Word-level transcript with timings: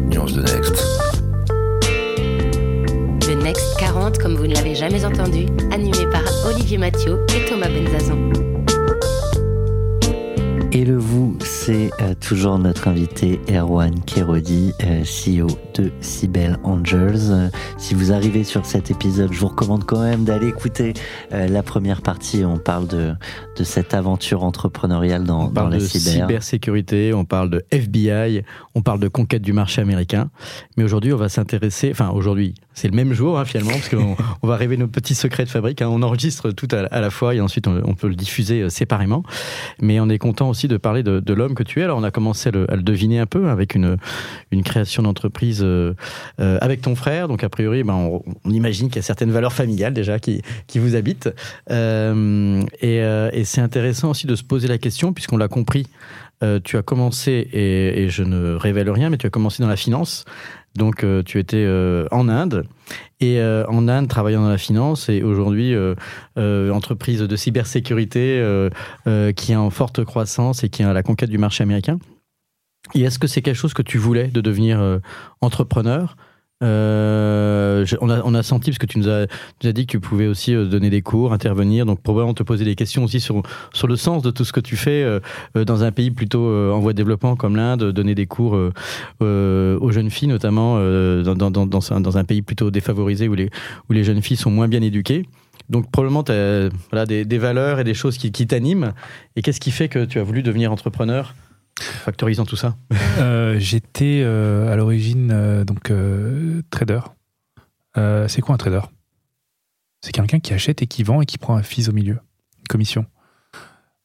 40 0.00 0.10
nuances 0.10 0.32
de 0.32 0.42
Next. 0.42 0.74
The 3.20 3.36
Next 3.42 3.76
40, 3.78 4.18
comme 4.18 4.34
vous 4.36 4.46
ne 4.46 4.54
l'avez 4.54 4.74
jamais 4.74 5.04
entendu, 5.04 5.46
animé 5.72 6.06
par 6.10 6.22
Olivier 6.46 6.78
Mathieu 6.78 7.18
et 7.34 7.48
Thomas 7.48 7.68
Benzazan. 7.68 8.18
Et 10.72 10.84
le 10.84 10.96
vous, 10.96 11.36
c'est 11.40 11.90
euh, 12.00 12.14
toujours 12.20 12.58
notre 12.58 12.88
invité 12.88 13.40
Erwan 13.50 14.00
Kerodi, 14.04 14.72
euh, 14.82 15.02
CEO 15.02 15.48
de 15.80 15.90
Angels. 16.64 17.30
Euh, 17.30 17.48
si 17.78 17.94
vous 17.94 18.12
arrivez 18.12 18.44
sur 18.44 18.66
cet 18.66 18.90
épisode, 18.90 19.32
je 19.32 19.38
vous 19.40 19.48
recommande 19.48 19.84
quand 19.84 20.00
même 20.02 20.24
d'aller 20.24 20.48
écouter 20.48 20.92
euh, 21.32 21.48
la 21.48 21.62
première 21.62 22.02
partie. 22.02 22.44
On 22.44 22.58
parle 22.58 22.86
de, 22.88 23.14
de 23.56 23.64
cette 23.64 23.94
aventure 23.94 24.44
entrepreneuriale 24.44 25.24
dans, 25.24 25.42
On 25.42 25.44
dans 25.46 25.50
parle 25.52 25.70
la 25.72 25.78
de 25.78 25.84
cyber. 25.84 26.26
cybersécurité, 26.26 27.12
on 27.14 27.24
parle 27.24 27.50
de 27.50 27.64
FBI, 27.70 28.42
on 28.74 28.82
parle 28.82 29.00
de 29.00 29.08
conquête 29.08 29.42
du 29.42 29.52
marché 29.52 29.80
américain. 29.80 30.30
Mais 30.76 30.84
aujourd'hui, 30.84 31.12
on 31.12 31.16
va 31.16 31.28
s'intéresser, 31.28 31.90
enfin 31.90 32.10
aujourd'hui, 32.10 32.54
c'est 32.74 32.88
le 32.88 32.94
même 32.94 33.12
jour 33.12 33.38
hein, 33.38 33.44
finalement, 33.44 33.72
parce 33.72 33.88
qu'on 33.88 34.16
on 34.42 34.46
va 34.46 34.56
révéler 34.56 34.78
nos 34.78 34.88
petits 34.88 35.14
secrets 35.14 35.44
de 35.44 35.50
fabrique. 35.50 35.82
hein. 35.82 35.88
On 35.90 36.02
enregistre 36.02 36.50
tout 36.50 36.68
à, 36.72 36.78
à 36.94 37.00
la 37.00 37.10
fois 37.10 37.34
et 37.34 37.40
ensuite 37.40 37.66
on, 37.68 37.80
on 37.84 37.94
peut 37.94 38.08
le 38.08 38.14
diffuser 38.14 38.62
euh, 38.62 38.68
séparément. 38.68 39.22
Mais 39.80 40.00
on 40.00 40.08
est 40.08 40.18
content 40.18 40.48
aussi 40.48 40.68
de 40.68 40.76
parler 40.76 41.02
de, 41.02 41.20
de 41.20 41.34
l'homme 41.34 41.54
que 41.54 41.62
tu 41.62 41.80
es. 41.80 41.84
Alors 41.84 41.98
on 41.98 42.02
a 42.04 42.10
commencé 42.10 42.48
à 42.48 42.52
le, 42.52 42.70
à 42.70 42.76
le 42.76 42.82
deviner 42.82 43.18
un 43.18 43.26
peu 43.26 43.48
avec 43.48 43.74
une, 43.74 43.96
une 44.50 44.62
création 44.62 45.02
d'entreprise 45.02 45.60
euh, 45.70 45.94
euh, 46.40 46.58
avec 46.60 46.82
ton 46.82 46.94
frère. 46.94 47.28
Donc 47.28 47.44
a 47.44 47.48
priori, 47.48 47.82
ben, 47.82 47.94
on, 47.94 48.50
imagine 48.50 48.88
qu'il 48.88 48.96
y 48.96 49.00
a 49.00 49.02
certaines 49.02 49.30
valeurs 49.30 49.52
familiales 49.52 49.94
déjà 49.94 50.18
qui, 50.18 50.42
vous 50.74 50.94
habitent. 50.94 51.30
Euh, 51.70 52.62
et 52.80 53.44
c'est 53.44 53.60
intéressant 53.60 54.10
aussi 54.10 54.26
de 54.26 54.36
se 54.36 54.44
poser 54.44 54.68
la 54.68 54.78
question, 54.78 55.12
puisqu'on 55.12 55.36
l'a 55.36 55.48
compris, 55.48 55.86
tu 56.64 56.78
as 56.78 56.82
commencé, 56.82 57.48
et, 57.52 58.08
je 58.08 58.22
ne 58.22 58.54
révèle 58.54 58.90
rien, 58.90 59.10
mais 59.10 59.18
tu 59.18 59.26
as 59.26 59.30
commencé 59.30 59.62
dans 59.62 59.68
la 59.68 59.76
finance. 59.76 60.24
Donc 60.74 61.04
tu 61.26 61.38
étais 61.38 61.66
en 62.10 62.28
Inde, 62.28 62.64
et 63.20 63.42
en 63.42 63.88
Inde, 63.88 64.08
travaillant 64.08 64.42
dans 64.42 64.48
la 64.48 64.58
finance, 64.58 65.10
et 65.10 65.22
aujourd'hui, 65.22 65.74
entreprise 66.36 67.20
de 67.20 67.36
cybersécurité 67.36 68.42
qui 69.36 69.52
est 69.52 69.56
en 69.56 69.70
forte 69.70 70.02
croissance 70.04 70.64
et 70.64 70.70
qui 70.70 70.82
est 70.82 70.86
à 70.86 70.94
la 70.94 71.02
conquête 71.02 71.30
du 71.30 71.38
marché 71.38 71.62
américain. 71.62 71.98
Et 72.94 73.02
est-ce 73.02 73.18
que 73.18 73.26
c'est 73.26 73.42
quelque 73.42 73.56
chose 73.56 73.74
que 73.74 73.82
tu 73.82 73.98
voulais 73.98 74.28
de 74.28 74.40
devenir 74.40 74.80
euh, 74.80 74.98
entrepreneur? 75.40 76.16
Euh, 76.62 77.86
on, 78.02 78.10
a, 78.10 78.20
on 78.22 78.34
a 78.34 78.42
senti, 78.42 78.70
parce 78.70 78.76
que 78.76 78.84
tu 78.84 78.98
nous 78.98 79.08
as, 79.08 79.26
tu 79.60 79.66
as 79.66 79.72
dit 79.72 79.86
que 79.86 79.92
tu 79.92 80.00
pouvais 80.00 80.26
aussi 80.26 80.54
euh, 80.54 80.66
donner 80.66 80.90
des 80.90 81.00
cours, 81.00 81.32
intervenir, 81.32 81.86
donc 81.86 82.02
probablement 82.02 82.34
te 82.34 82.42
poser 82.42 82.66
des 82.66 82.74
questions 82.74 83.02
aussi 83.02 83.18
sur, 83.18 83.42
sur 83.72 83.86
le 83.86 83.96
sens 83.96 84.22
de 84.22 84.30
tout 84.30 84.44
ce 84.44 84.52
que 84.52 84.60
tu 84.60 84.76
fais 84.76 85.02
euh, 85.02 85.20
euh, 85.56 85.64
dans 85.64 85.84
un 85.84 85.90
pays 85.90 86.10
plutôt 86.10 86.44
en 86.70 86.78
voie 86.80 86.92
de 86.92 86.98
développement 86.98 87.34
comme 87.34 87.56
l'Inde, 87.56 87.92
donner 87.92 88.14
des 88.14 88.26
cours 88.26 88.52
aux 89.20 89.90
jeunes 89.90 90.10
filles, 90.10 90.28
notamment 90.28 90.78
dans, 90.78 91.34
dans, 91.34 91.50
dans, 91.50 91.66
dans 91.66 91.92
un, 91.94 92.00
dans 92.02 92.18
un 92.18 92.24
pays 92.24 92.42
plutôt 92.42 92.70
défavorisé 92.70 93.26
où 93.28 93.34
les, 93.34 93.48
où 93.88 93.94
les 93.94 94.04
jeunes 94.04 94.20
filles 94.20 94.36
sont 94.36 94.50
moins 94.50 94.68
bien 94.68 94.82
éduquées. 94.82 95.24
Donc 95.70 95.90
probablement 95.90 96.24
tu 96.24 96.32
as 96.32 96.68
voilà, 96.90 97.06
des, 97.06 97.24
des 97.24 97.38
valeurs 97.38 97.80
et 97.80 97.84
des 97.84 97.94
choses 97.94 98.18
qui, 98.18 98.32
qui 98.32 98.46
t'animent. 98.46 98.92
Et 99.36 99.40
qu'est-ce 99.40 99.60
qui 99.60 99.70
fait 99.70 99.88
que 99.88 100.04
tu 100.04 100.18
as 100.18 100.24
voulu 100.24 100.42
devenir 100.42 100.72
entrepreneur? 100.72 101.34
Factorisant 101.78 102.44
tout 102.44 102.56
ça. 102.56 102.76
Euh, 103.18 103.58
J'étais 103.58 104.22
euh, 104.24 104.72
à 104.72 104.76
l'origine 104.76 105.30
euh, 105.32 105.64
donc 105.64 105.92
trader. 106.70 107.00
C'est 108.28 108.40
quoi 108.40 108.54
un 108.54 108.58
trader? 108.58 108.80
C'est 110.00 110.12
quelqu'un 110.12 110.40
qui 110.40 110.54
achète 110.54 110.80
et 110.82 110.86
qui 110.86 111.02
vend 111.02 111.20
et 111.20 111.26
qui 111.26 111.36
prend 111.36 111.56
un 111.56 111.62
fils 111.62 111.88
au 111.88 111.92
milieu, 111.92 112.18
une 112.58 112.68
commission. 112.68 113.06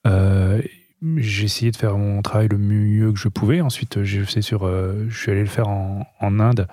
J'ai 0.05 1.45
essayé 1.45 1.71
de 1.71 1.77
faire 1.77 1.97
mon 1.97 2.21
travail 2.21 2.47
le 2.49 2.57
mieux 2.57 3.13
que 3.13 3.19
je 3.19 3.27
pouvais. 3.27 3.61
Ensuite, 3.61 4.03
fait 4.25 4.41
sur, 4.41 4.67
je 4.67 5.17
suis 5.17 5.31
allé 5.31 5.41
le 5.41 5.47
faire 5.47 5.69
en, 5.69 6.05
Inde 6.21 6.67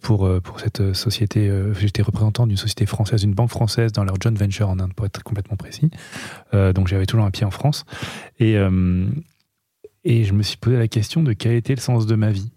pour 0.00 0.28
pour 0.42 0.60
cette 0.60 0.92
société. 0.92 1.50
J'étais 1.78 2.02
représentant 2.02 2.46
d'une 2.46 2.56
société 2.56 2.86
française, 2.86 3.22
d'une 3.22 3.34
banque 3.34 3.50
française 3.50 3.90
dans 3.92 4.04
leur 4.04 4.16
joint 4.20 4.32
venture 4.32 4.68
en 4.68 4.78
Inde, 4.78 4.94
pour 4.94 5.06
être 5.06 5.22
complètement 5.24 5.56
précis. 5.56 5.90
Donc 6.52 6.86
j'avais 6.86 7.06
toujours 7.06 7.24
un 7.24 7.30
pied 7.30 7.46
en 7.46 7.50
France 7.50 7.84
et 8.38 8.56
et 10.04 10.24
je 10.24 10.32
me 10.32 10.42
suis 10.42 10.56
posé 10.56 10.76
la 10.76 10.88
question 10.88 11.22
de 11.22 11.32
quel 11.32 11.52
était 11.54 11.74
le 11.74 11.80
sens 11.80 12.06
de 12.06 12.14
ma 12.14 12.30
vie. 12.30 12.50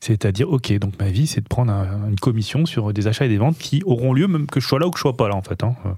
C'est-à-dire, 0.00 0.50
ok, 0.50 0.72
donc 0.78 0.98
ma 0.98 1.10
vie, 1.10 1.26
c'est 1.26 1.40
de 1.40 1.48
prendre 1.48 1.72
un- 1.72 2.08
une 2.08 2.18
commission 2.18 2.66
sur 2.66 2.92
des 2.92 3.06
achats 3.06 3.24
et 3.24 3.28
des 3.28 3.38
ventes 3.38 3.56
qui 3.58 3.82
auront 3.86 4.12
lieu 4.12 4.26
même 4.26 4.46
que 4.46 4.58
je 4.60 4.66
sois 4.66 4.78
là 4.80 4.86
ou 4.86 4.90
que 4.90 4.98
je 4.98 5.02
sois 5.02 5.16
pas 5.16 5.28
là, 5.28 5.36
en 5.36 5.42
fait. 5.42 5.62
hein. 5.62 5.74
Euh, 5.86 5.90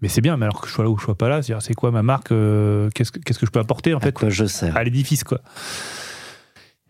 Mais 0.00 0.08
c'est 0.08 0.20
bien, 0.20 0.36
mais 0.36 0.46
alors 0.46 0.60
que 0.60 0.66
je 0.66 0.72
sois 0.72 0.82
là 0.82 0.90
ou 0.90 0.94
que 0.96 1.00
je 1.00 1.04
sois 1.04 1.14
pas 1.14 1.28
là, 1.28 1.40
c'est-à-dire, 1.42 1.62
c'est 1.62 1.74
quoi 1.74 1.92
ma 1.92 2.02
marque 2.02 2.32
euh, 2.32 2.90
Qu'est-ce 2.92 3.12
que 3.12 3.20
qu'est-ce 3.20 3.38
que 3.38 3.46
je 3.46 3.52
peux 3.52 3.60
apporter, 3.60 3.94
en 3.94 3.98
À 3.98 4.00
fait, 4.00 4.12
quoi 4.12 4.28
je 4.30 4.44
sers 4.46 4.76
à 4.76 4.82
l'édifice, 4.82 5.22
quoi. 5.22 5.40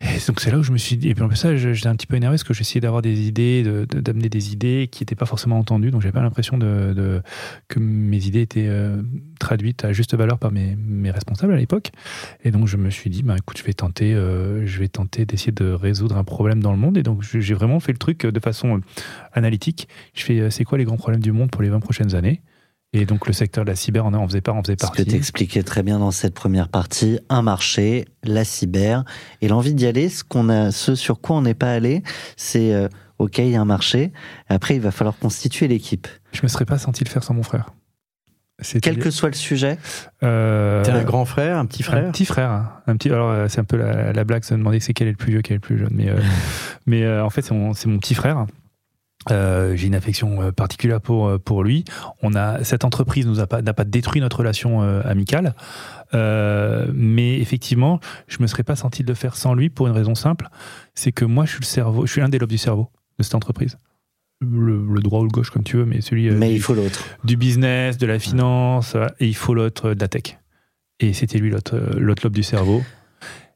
Et 0.02 0.18
donc 0.26 0.40
c'est 0.40 0.50
là 0.50 0.58
où 0.58 0.62
je 0.62 0.72
me 0.72 0.78
suis 0.78 0.96
dit, 0.96 1.08
et 1.10 1.14
puis 1.14 1.22
en 1.22 1.28
plus 1.28 1.36
ça, 1.36 1.56
j'étais 1.56 1.86
un 1.86 1.94
petit 1.94 2.08
peu 2.08 2.16
énervé 2.16 2.34
parce 2.34 2.44
que 2.44 2.54
j'essayais 2.54 2.80
d'avoir 2.80 3.02
des 3.02 3.28
idées, 3.28 3.62
d'amener 3.86 4.28
des 4.28 4.52
idées 4.52 4.88
qui 4.90 5.02
n'étaient 5.02 5.14
pas 5.14 5.26
forcément 5.26 5.58
entendues, 5.58 5.90
donc 5.90 6.02
j'avais 6.02 6.12
pas 6.12 6.22
l'impression 6.22 6.58
de, 6.58 7.22
que 7.68 7.78
mes 7.78 8.26
idées 8.26 8.40
étaient 8.40 8.66
euh, 8.66 9.00
traduites 9.38 9.84
à 9.84 9.92
juste 9.92 10.14
valeur 10.16 10.38
par 10.38 10.50
mes, 10.50 10.76
mes 10.76 11.10
responsables 11.10 11.52
à 11.52 11.56
l'époque. 11.56 11.90
Et 12.44 12.50
donc 12.50 12.66
je 12.66 12.76
me 12.76 12.90
suis 12.90 13.10
dit, 13.10 13.22
bah 13.22 13.36
écoute, 13.38 13.58
je 13.58 13.64
vais 13.64 13.72
tenter, 13.72 14.14
euh, 14.14 14.66
je 14.66 14.78
vais 14.78 14.88
tenter 14.88 15.26
d'essayer 15.26 15.52
de 15.52 15.72
résoudre 15.72 16.16
un 16.16 16.24
problème 16.24 16.60
dans 16.60 16.72
le 16.72 16.78
monde. 16.78 16.96
Et 16.96 17.02
donc 17.02 17.22
j'ai 17.22 17.54
vraiment 17.54 17.80
fait 17.80 17.92
le 17.92 17.98
truc 17.98 18.26
de 18.26 18.40
façon 18.40 18.78
euh, 18.78 18.80
analytique. 19.32 19.88
Je 20.14 20.24
fais, 20.24 20.40
euh, 20.40 20.50
c'est 20.50 20.64
quoi 20.64 20.78
les 20.78 20.84
grands 20.84 20.96
problèmes 20.96 21.22
du 21.22 21.32
monde 21.32 21.50
pour 21.50 21.62
les 21.62 21.68
20 21.68 21.80
prochaines 21.80 22.14
années? 22.14 22.40
Et 22.94 23.06
donc 23.06 23.26
le 23.26 23.32
secteur 23.32 23.64
de 23.64 23.70
la 23.70 23.76
cyber 23.76 24.04
en, 24.04 24.12
en 24.12 24.26
faisait 24.28 24.42
pas, 24.42 24.52
en 24.52 24.62
faisait 24.62 24.74
Ce 24.74 24.76
que 24.84 24.86
partie. 24.86 25.06
tu 25.06 25.14
expliquais 25.16 25.62
très 25.62 25.82
bien 25.82 25.98
dans 25.98 26.10
cette 26.10 26.34
première 26.34 26.68
partie, 26.68 27.18
un 27.30 27.40
marché, 27.40 28.04
la 28.22 28.44
cyber, 28.44 29.04
et 29.40 29.48
l'envie 29.48 29.72
d'y 29.74 29.86
aller, 29.86 30.10
ce, 30.10 30.22
qu'on 30.24 30.50
a, 30.50 30.70
ce 30.70 30.94
sur 30.94 31.20
quoi 31.20 31.36
on 31.36 31.42
n'est 31.42 31.54
pas 31.54 31.72
allé, 31.72 32.02
c'est, 32.36 32.74
euh, 32.74 32.88
ok, 33.18 33.38
il 33.38 33.48
y 33.48 33.56
a 33.56 33.60
un 33.62 33.64
marché, 33.64 34.12
après 34.48 34.74
il 34.76 34.82
va 34.82 34.90
falloir 34.90 35.16
constituer 35.16 35.68
l'équipe. 35.68 36.06
Je 36.32 36.40
me 36.42 36.48
serais 36.48 36.66
pas 36.66 36.76
senti 36.78 37.02
le 37.02 37.08
faire 37.08 37.24
sans 37.24 37.32
mon 37.32 37.42
frère. 37.42 37.70
C'était- 38.60 38.90
Quel 38.90 38.98
que 39.02 39.10
soit 39.10 39.30
le 39.30 39.34
sujet, 39.34 39.78
Euh, 40.22 40.84
T'es 40.84 40.90
un 40.92 41.02
grand 41.02 41.24
frère, 41.24 41.56
un 41.58 41.64
petit 41.66 41.82
frère 41.82 42.06
Un 42.06 42.12
petit 42.12 42.26
frère. 42.26 42.50
hein. 42.50 42.72
Un 42.86 42.96
petit, 42.98 43.08
alors, 43.08 43.30
euh, 43.30 43.46
c'est 43.48 43.58
un 43.60 43.64
peu 43.64 43.76
la, 43.78 44.12
la 44.12 44.24
blague, 44.24 44.44
se 44.44 44.52
demander 44.54 44.78
c'est 44.80 44.92
quel 44.92 45.08
est 45.08 45.12
le 45.12 45.16
plus 45.16 45.32
vieux, 45.32 45.40
quel 45.42 45.54
est 45.54 45.56
le 45.56 45.60
plus 45.60 45.78
jeune. 45.78 45.88
Mais, 45.92 46.10
euh, 46.10 46.16
mais 46.86 47.02
euh, 47.04 47.24
en 47.24 47.30
fait, 47.30 47.40
c'est 47.42 47.54
mon, 47.54 47.72
c'est 47.72 47.88
mon 47.88 47.98
petit 47.98 48.14
frère. 48.14 48.44
Euh, 49.30 49.76
J'ai 49.76 49.86
une 49.86 49.94
affection 49.94 50.42
euh, 50.42 50.50
particulière 50.52 51.00
pour, 51.00 51.28
euh, 51.28 51.38
pour 51.38 51.62
lui. 51.62 51.84
On 52.22 52.34
a, 52.34 52.64
cette 52.64 52.84
entreprise 52.84 53.26
nous 53.26 53.38
a 53.40 53.46
pas, 53.46 53.62
n'a 53.62 53.72
pas 53.72 53.84
détruit 53.84 54.20
notre 54.20 54.38
relation 54.38 54.82
euh, 54.82 55.00
amicale. 55.04 55.54
Euh, 56.14 56.86
mais 56.92 57.38
effectivement, 57.38 58.00
je 58.26 58.38
me 58.40 58.46
serais 58.46 58.64
pas 58.64 58.76
senti 58.76 59.02
de 59.02 59.08
le 59.08 59.14
faire 59.14 59.36
sans 59.36 59.54
lui 59.54 59.70
pour 59.70 59.86
une 59.86 59.92
raison 59.92 60.14
simple. 60.14 60.48
C'est 60.94 61.12
que 61.12 61.24
moi, 61.24 61.44
je 61.44 61.50
suis 61.52 61.60
le 61.60 61.66
cerveau, 61.66 62.06
je 62.06 62.12
suis 62.12 62.20
l'un 62.20 62.28
des 62.28 62.38
lobes 62.38 62.50
du 62.50 62.58
cerveau 62.58 62.90
de 63.18 63.22
cette 63.22 63.34
entreprise. 63.34 63.78
Le, 64.40 64.84
le 64.92 65.00
droit 65.00 65.20
ou 65.20 65.24
le 65.24 65.28
gauche, 65.30 65.50
comme 65.50 65.62
tu 65.62 65.76
veux, 65.76 65.84
mais 65.84 66.00
celui 66.00 66.28
mais 66.30 66.48
du- 66.48 66.54
il 66.56 66.60
faut 66.60 66.74
l'autre. 66.74 67.04
du 67.22 67.36
business, 67.36 67.96
de 67.98 68.06
la 68.06 68.18
finance, 68.18 68.96
et 69.20 69.26
il 69.28 69.36
faut 69.36 69.54
l'autre 69.54 69.94
de 69.94 70.00
la 70.00 70.08
tech. 70.08 70.38
Et 70.98 71.12
c'était 71.12 71.38
lui 71.38 71.48
l'autre 71.50 71.76
l'autre 71.96 72.24
lobe 72.24 72.34
du 72.34 72.42
cerveau. 72.42 72.82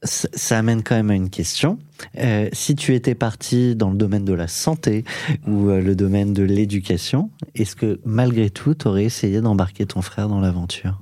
Ça, 0.03 0.29
ça 0.35 0.59
amène 0.59 0.83
quand 0.83 0.95
même 0.95 1.11
à 1.11 1.15
une 1.15 1.31
question. 1.31 1.79
Euh, 2.19 2.49
si 2.53 2.77
tu 2.77 2.95
étais 2.95 3.15
parti 3.15 3.75
dans 3.75 3.91
le 3.91 3.97
domaine 3.97 4.25
de 4.25 4.35
la 4.35 4.47
santé 4.49 5.05
ou 5.47 5.69
euh, 5.71 5.81
le 5.81 5.97
domaine 5.97 6.33
de 6.33 6.43
l'éducation, 6.43 7.31
est-ce 7.55 7.75
que 7.77 7.99
malgré 8.05 8.51
tout, 8.51 8.75
tu 8.75 8.87
aurais 8.89 9.05
essayé 9.05 9.41
d'embarquer 9.41 9.87
ton 9.87 10.03
frère 10.03 10.29
dans 10.29 10.41
l'aventure? 10.41 11.01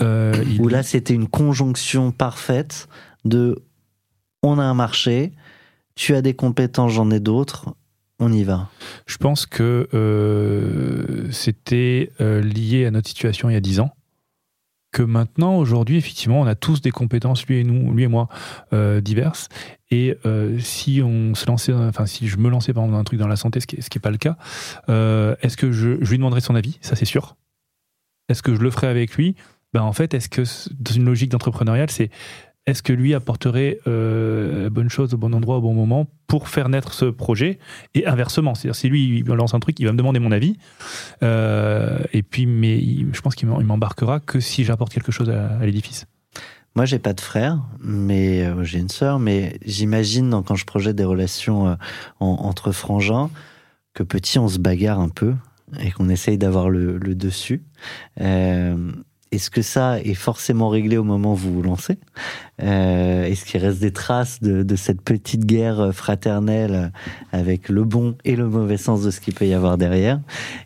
Euh, 0.00 0.34
il- 0.46 0.60
Ou 0.60 0.68
là, 0.68 0.82
c'était 0.82 1.14
une 1.14 1.28
conjonction 1.28 2.10
parfaite 2.10 2.88
de 3.24 3.62
on 4.42 4.58
a 4.58 4.62
un 4.64 4.74
marché, 4.74 5.32
tu 5.94 6.14
as 6.14 6.20
des 6.22 6.34
compétences, 6.34 6.92
j'en 6.92 7.10
ai 7.10 7.20
d'autres, 7.20 7.74
on 8.18 8.32
y 8.32 8.42
va. 8.42 8.68
Je 9.06 9.16
pense 9.18 9.46
que 9.46 9.88
c'était 11.30 12.10
lié 12.20 12.86
à 12.86 12.90
notre 12.90 13.08
situation 13.08 13.48
il 13.48 13.54
y 13.54 13.56
a 13.56 13.60
10 13.60 13.80
ans. 13.80 13.90
Que 14.94 15.02
maintenant, 15.02 15.56
aujourd'hui, 15.56 15.96
effectivement, 15.96 16.40
on 16.40 16.46
a 16.46 16.54
tous 16.54 16.80
des 16.80 16.92
compétences, 16.92 17.44
lui 17.46 17.58
et 17.58 17.64
nous, 17.64 17.92
lui 17.92 18.04
et 18.04 18.06
moi, 18.06 18.28
euh, 18.72 19.00
diverses. 19.00 19.48
Et 19.90 20.16
euh, 20.24 20.56
si 20.60 21.02
on 21.02 21.34
se 21.34 21.46
lançait, 21.46 21.72
enfin, 21.72 22.06
si 22.06 22.28
je 22.28 22.36
me 22.36 22.48
lançais 22.48 22.72
par 22.72 22.84
exemple 22.84 22.94
dans 22.94 23.00
un 23.00 23.04
truc 23.04 23.18
dans 23.18 23.26
la 23.26 23.34
santé, 23.34 23.58
ce 23.58 23.66
qui 23.66 23.76
n'est 23.76 24.00
pas 24.00 24.12
le 24.12 24.18
cas, 24.18 24.36
euh, 24.88 25.34
est-ce 25.42 25.56
que 25.56 25.72
je, 25.72 25.88
lui 25.88 26.16
demanderais 26.16 26.40
son 26.40 26.54
avis? 26.54 26.78
Ça, 26.80 26.94
c'est 26.94 27.06
sûr. 27.06 27.34
Est-ce 28.28 28.40
que 28.40 28.54
je 28.54 28.60
le 28.60 28.70
ferais 28.70 28.86
avec 28.86 29.16
lui? 29.16 29.34
Ben, 29.72 29.82
En 29.82 29.92
fait, 29.92 30.14
est-ce 30.14 30.28
que 30.28 30.44
dans 30.78 30.92
une 30.92 31.06
logique 31.06 31.32
d'entrepreneuriat, 31.32 31.86
c'est 31.88 32.10
est-ce 32.66 32.82
que 32.82 32.92
lui 32.92 33.14
apporterait 33.14 33.78
euh, 33.86 34.70
bonne 34.70 34.88
chose 34.88 35.12
au 35.14 35.18
bon 35.18 35.34
endroit 35.34 35.58
au 35.58 35.60
bon 35.60 35.74
moment 35.74 36.06
pour 36.26 36.48
faire 36.48 36.68
naître 36.68 36.94
ce 36.94 37.04
projet 37.06 37.58
et 37.94 38.06
inversement? 38.06 38.54
C'est-à-dire 38.54 38.76
si 38.76 38.88
lui 38.88 39.18
il 39.18 39.24
lance 39.24 39.54
un 39.54 39.60
truc 39.60 39.78
il 39.80 39.86
va 39.86 39.92
me 39.92 39.98
demander 39.98 40.20
mon 40.20 40.32
avis 40.32 40.56
euh, 41.22 41.98
et 42.12 42.22
puis 42.22 42.46
mais 42.46 42.80
je 43.12 43.20
pense 43.20 43.34
qu'il 43.34 43.48
m'embarquera 43.48 44.20
que 44.20 44.40
si 44.40 44.64
j'apporte 44.64 44.92
quelque 44.92 45.12
chose 45.12 45.30
à, 45.30 45.64
l'édifice 45.64 46.06
Moi, 46.74 46.86
j'ai 46.86 46.98
pas 46.98 47.12
de 47.12 47.20
frère, 47.20 47.58
mais 47.80 48.44
euh, 48.44 48.64
j'ai 48.64 48.78
une 48.78 48.88
sœur, 48.88 49.18
mais 49.18 49.58
j'imagine 49.64 50.42
quand 50.44 50.56
je 50.56 50.64
projette 50.64 50.96
des 50.96 51.04
relations 51.04 51.76
en- 52.20 52.26
entre 52.26 52.72
frangins 52.72 53.30
que 53.92 54.02
petit, 54.02 54.38
on 54.38 54.48
se 54.48 54.58
bagarre 54.58 55.00
un 55.00 55.08
peu 55.08 55.34
et 55.80 55.90
qu'on 55.90 56.08
essaye 56.08 56.38
d'avoir 56.38 56.68
le, 56.68 56.98
dessus. 57.14 57.62
Est-ce 59.34 59.50
que 59.50 59.62
ça 59.62 60.00
est 60.00 60.14
forcément 60.14 60.68
réglé 60.68 60.96
au 60.96 61.02
moment 61.02 61.32
où 61.32 61.36
vous 61.36 61.52
vous 61.52 61.62
lancez? 61.62 61.98
Euh, 62.62 63.24
Est-ce 63.24 63.44
qu'il 63.44 63.60
reste 63.60 63.80
des 63.80 63.90
traces 63.90 64.40
de, 64.40 64.76
cette 64.76 65.02
petite 65.02 65.44
guerre 65.44 65.92
fraternelle 65.92 66.92
avec 67.32 67.68
le 67.68 67.82
bon 67.82 68.16
et 68.24 68.36
le 68.36 68.48
mauvais 68.48 68.76
sens 68.76 69.02
de 69.02 69.10
ce 69.10 69.20
qu'il 69.20 69.34
peut 69.34 69.46
y 69.46 69.52
avoir 69.52 69.76
derrière? 69.76 70.20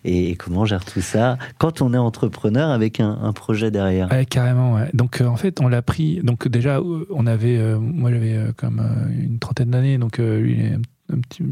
Et, 0.05 0.37
comment 0.37 0.61
on 0.61 0.65
gère 0.67 0.85
tout 0.85 1.01
ça 1.01 1.39
quand 1.57 1.81
on 1.81 1.95
est 1.95 1.99
entrepreneur 1.99 2.71
avec 2.71 3.01
un, 3.01 3.33
projet 3.33 3.71
derrière? 3.71 4.11
Ouais, 4.11 4.27
carrément. 4.27 4.79
Donc 4.93 5.23
euh, 5.23 5.27
en 5.27 5.37
fait, 5.37 5.63
on 5.63 5.69
l'a 5.69 5.81
pris. 5.81 6.21
Donc 6.23 6.47
déjà, 6.47 6.83
on 7.11 7.27
avait, 7.27 7.57
euh, 7.57 7.79
moi 7.79 8.11
j'avais 8.11 8.39
comme 8.57 8.83
une 9.11 9.39
trentaine 9.39 9.71
d'années, 9.71 9.97
donc 9.97 10.19
lui, 10.19 10.63
un, 11.11 11.21
petit 11.21 11.43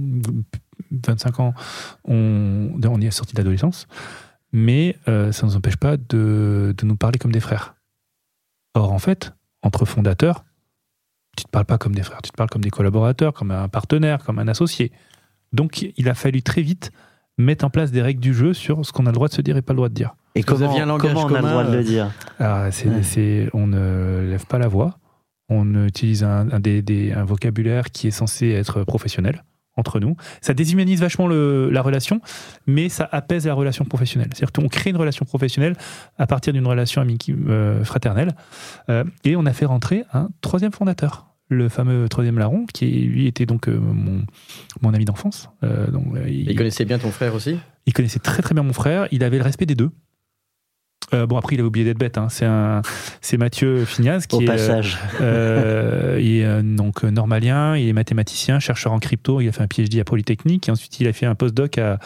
25 0.91 1.41
ans. 1.41 1.55
On, 2.05 2.71
on 2.85 3.01
y 3.01 3.07
est 3.07 3.11
sorti 3.11 3.35
de 3.35 3.41
l'adolescence, 3.41 3.87
mais 4.59 4.97
euh, 5.07 5.33
ça 5.33 5.45
ne 5.47 5.51
nous 5.51 5.57
empêche 5.59 5.77
pas 5.77 5.99
de, 5.99 6.75
de 6.77 6.87
nous 6.87 6.97
parler 6.97 7.19
comme 7.19 7.31
des 7.33 7.41
frères. 7.41 7.75
Or 8.75 8.91
en 8.91 8.99
fait, 8.99 9.35
entre 9.63 9.85
fondateurs, 9.85 10.45
tu 11.37 11.45
te 11.45 11.51
parles 11.51 11.67
pas 11.67 11.77
comme 11.77 11.95
des 11.95 12.03
frères, 12.03 12.23
tu 12.23 12.31
te 12.31 12.37
parles 12.37 12.49
comme 12.49 12.63
des 12.63 12.71
collaborateurs, 12.71 13.35
comme 13.35 13.51
un 13.51 13.69
partenaire, 13.69 14.25
comme 14.25 14.39
un 14.39 14.49
associé. 14.49 14.93
Donc 15.53 15.93
il 15.97 16.09
a 16.09 16.15
fallu 16.15 16.43
très 16.43 16.63
vite 16.63 16.91
mettre 17.37 17.67
en 17.67 17.71
place 17.71 17.93
des 17.93 18.01
règles 18.01 18.21
du 18.23 18.33
jeu 18.33 18.55
sur 18.55 18.85
ce 18.87 18.93
qu'on 18.93 19.05
a 19.05 19.11
le 19.11 19.15
droit 19.15 19.29
de 19.29 19.35
se 19.35 19.43
dire 19.43 19.59
et 19.59 19.63
pas 19.63 19.75
le 19.75 19.77
droit 19.77 19.91
de 19.91 19.95
dire. 19.95 20.15
Et 20.35 20.43
comment, 20.43 20.69
comment 20.99 21.25
on 21.27 21.35
a 21.35 21.41
le 21.43 21.49
droit 21.49 21.65
de 21.65 21.69
euh, 21.71 21.77
le 21.77 21.85
dire 21.85 22.11
Alors, 22.39 22.73
c'est, 22.73 22.89
Ouais. 22.89 23.03
c'est- 23.03 23.51
on 23.53 23.67
ne 23.67 24.27
lève 24.31 24.47
pas 24.47 24.59
la 24.59 24.69
voix, 24.69 24.99
on 25.51 25.87
utilise 25.87 26.25
un, 26.25 26.51
un 26.51 26.61
des- 26.61 26.81
des- 26.81 27.13
un 27.13 27.25
vocabulaire 27.25 27.91
qui 27.91 28.07
est 28.09 28.11
censé 28.11 28.49
être 28.51 28.85
professionnel 28.85 29.45
entre 29.77 30.01
nous. 30.01 30.17
Ça 30.41 30.55
déshumanise 30.55 31.01
vachement 31.01 31.27
le- 31.27 31.71
la 31.71 31.83
relation, 31.83 32.21
mais 32.67 32.89
ça 32.89 33.09
apaise 33.13 33.47
la 33.47 33.55
relation 33.55 33.85
professionnelle. 33.85 34.31
C'est-à-dire 34.35 34.53
qu'on 34.53 34.69
crée 34.69 34.91
une 34.91 34.97
relation 34.97 35.25
professionnelle 35.25 35.77
à 36.19 36.27
partir 36.27 36.53
d'une 36.53 36.67
relation 36.67 37.01
amicale 37.03 37.37
euh, 37.49 37.85
fraternelle. 37.85 38.33
Euh, 38.89 39.05
et 39.25 39.37
on 39.37 39.47
a 39.47 39.53
fait 39.53 39.67
rentrer 39.67 40.05
un 40.13 40.29
troisième 40.41 40.73
fondateur, 40.73 41.27
le 41.49 41.69
fameux 41.69 42.09
troisième 42.09 42.39
larron, 42.39 42.67
qui 42.73 42.87
lui 42.87 43.27
était 43.27 43.47
donc 43.47 43.69
euh, 43.69 43.79
mon, 43.79 44.23
mon 44.83 44.95
ami 44.95 45.05
d'enfance. 45.05 45.49
Donc, 45.63 46.07
il- 46.27 46.51
Il 46.51 46.57
connaissait 46.57 46.85
bien 46.85 46.99
ton 46.99 47.11
frère 47.11 47.35
aussi? 47.35 47.59
Il 47.87 47.93
connaissait 47.93 48.19
très 48.19 48.43
très 48.43 48.55
bien 48.55 48.63
mon 48.65 48.73
frère. 48.73 49.07
Il 49.13 49.23
avait 49.23 49.39
le 49.39 49.45
respect 49.45 49.67
des 49.67 49.75
deux. 49.77 49.91
Euh, 51.15 51.25
bon 51.25 51.37
après 51.37 51.55
il 51.55 51.61
a 51.61 51.65
oublié 51.65 51.85
d'être 51.85 51.99
bête. 51.99 52.19
hein. 52.19 52.29
C'est 52.29 52.47
un, 52.47 52.83
c'est 53.21 53.37
Mathieu 53.37 53.85
Fignaz 53.85 54.27
qui 54.27 54.37
Au 54.37 54.41
est, 54.41 54.45
passage. 54.45 54.99
euh, 55.21 56.19
il 56.21 56.39
est 56.39 56.45
euh, 56.45 56.63
donc 56.63 57.05
normalien, 57.05 57.77
il 57.77 57.89
est 57.89 57.93
mathématicien, 57.93 58.59
chercheur 58.59 58.93
en 58.93 58.99
crypto. 58.99 59.41
Il 59.41 59.49
a 59.49 59.53
fait 59.53 59.63
un 59.63 59.69
PhD 59.69 60.01
à 60.01 60.05
Polytechnique 60.05 60.69
et 60.69 60.73
ensuite 60.73 60.99
il 60.99 61.07
a 61.07 61.13
fait 61.13 61.27
un 61.27 61.37
postdoc 61.37 61.79
à, 61.79 62.01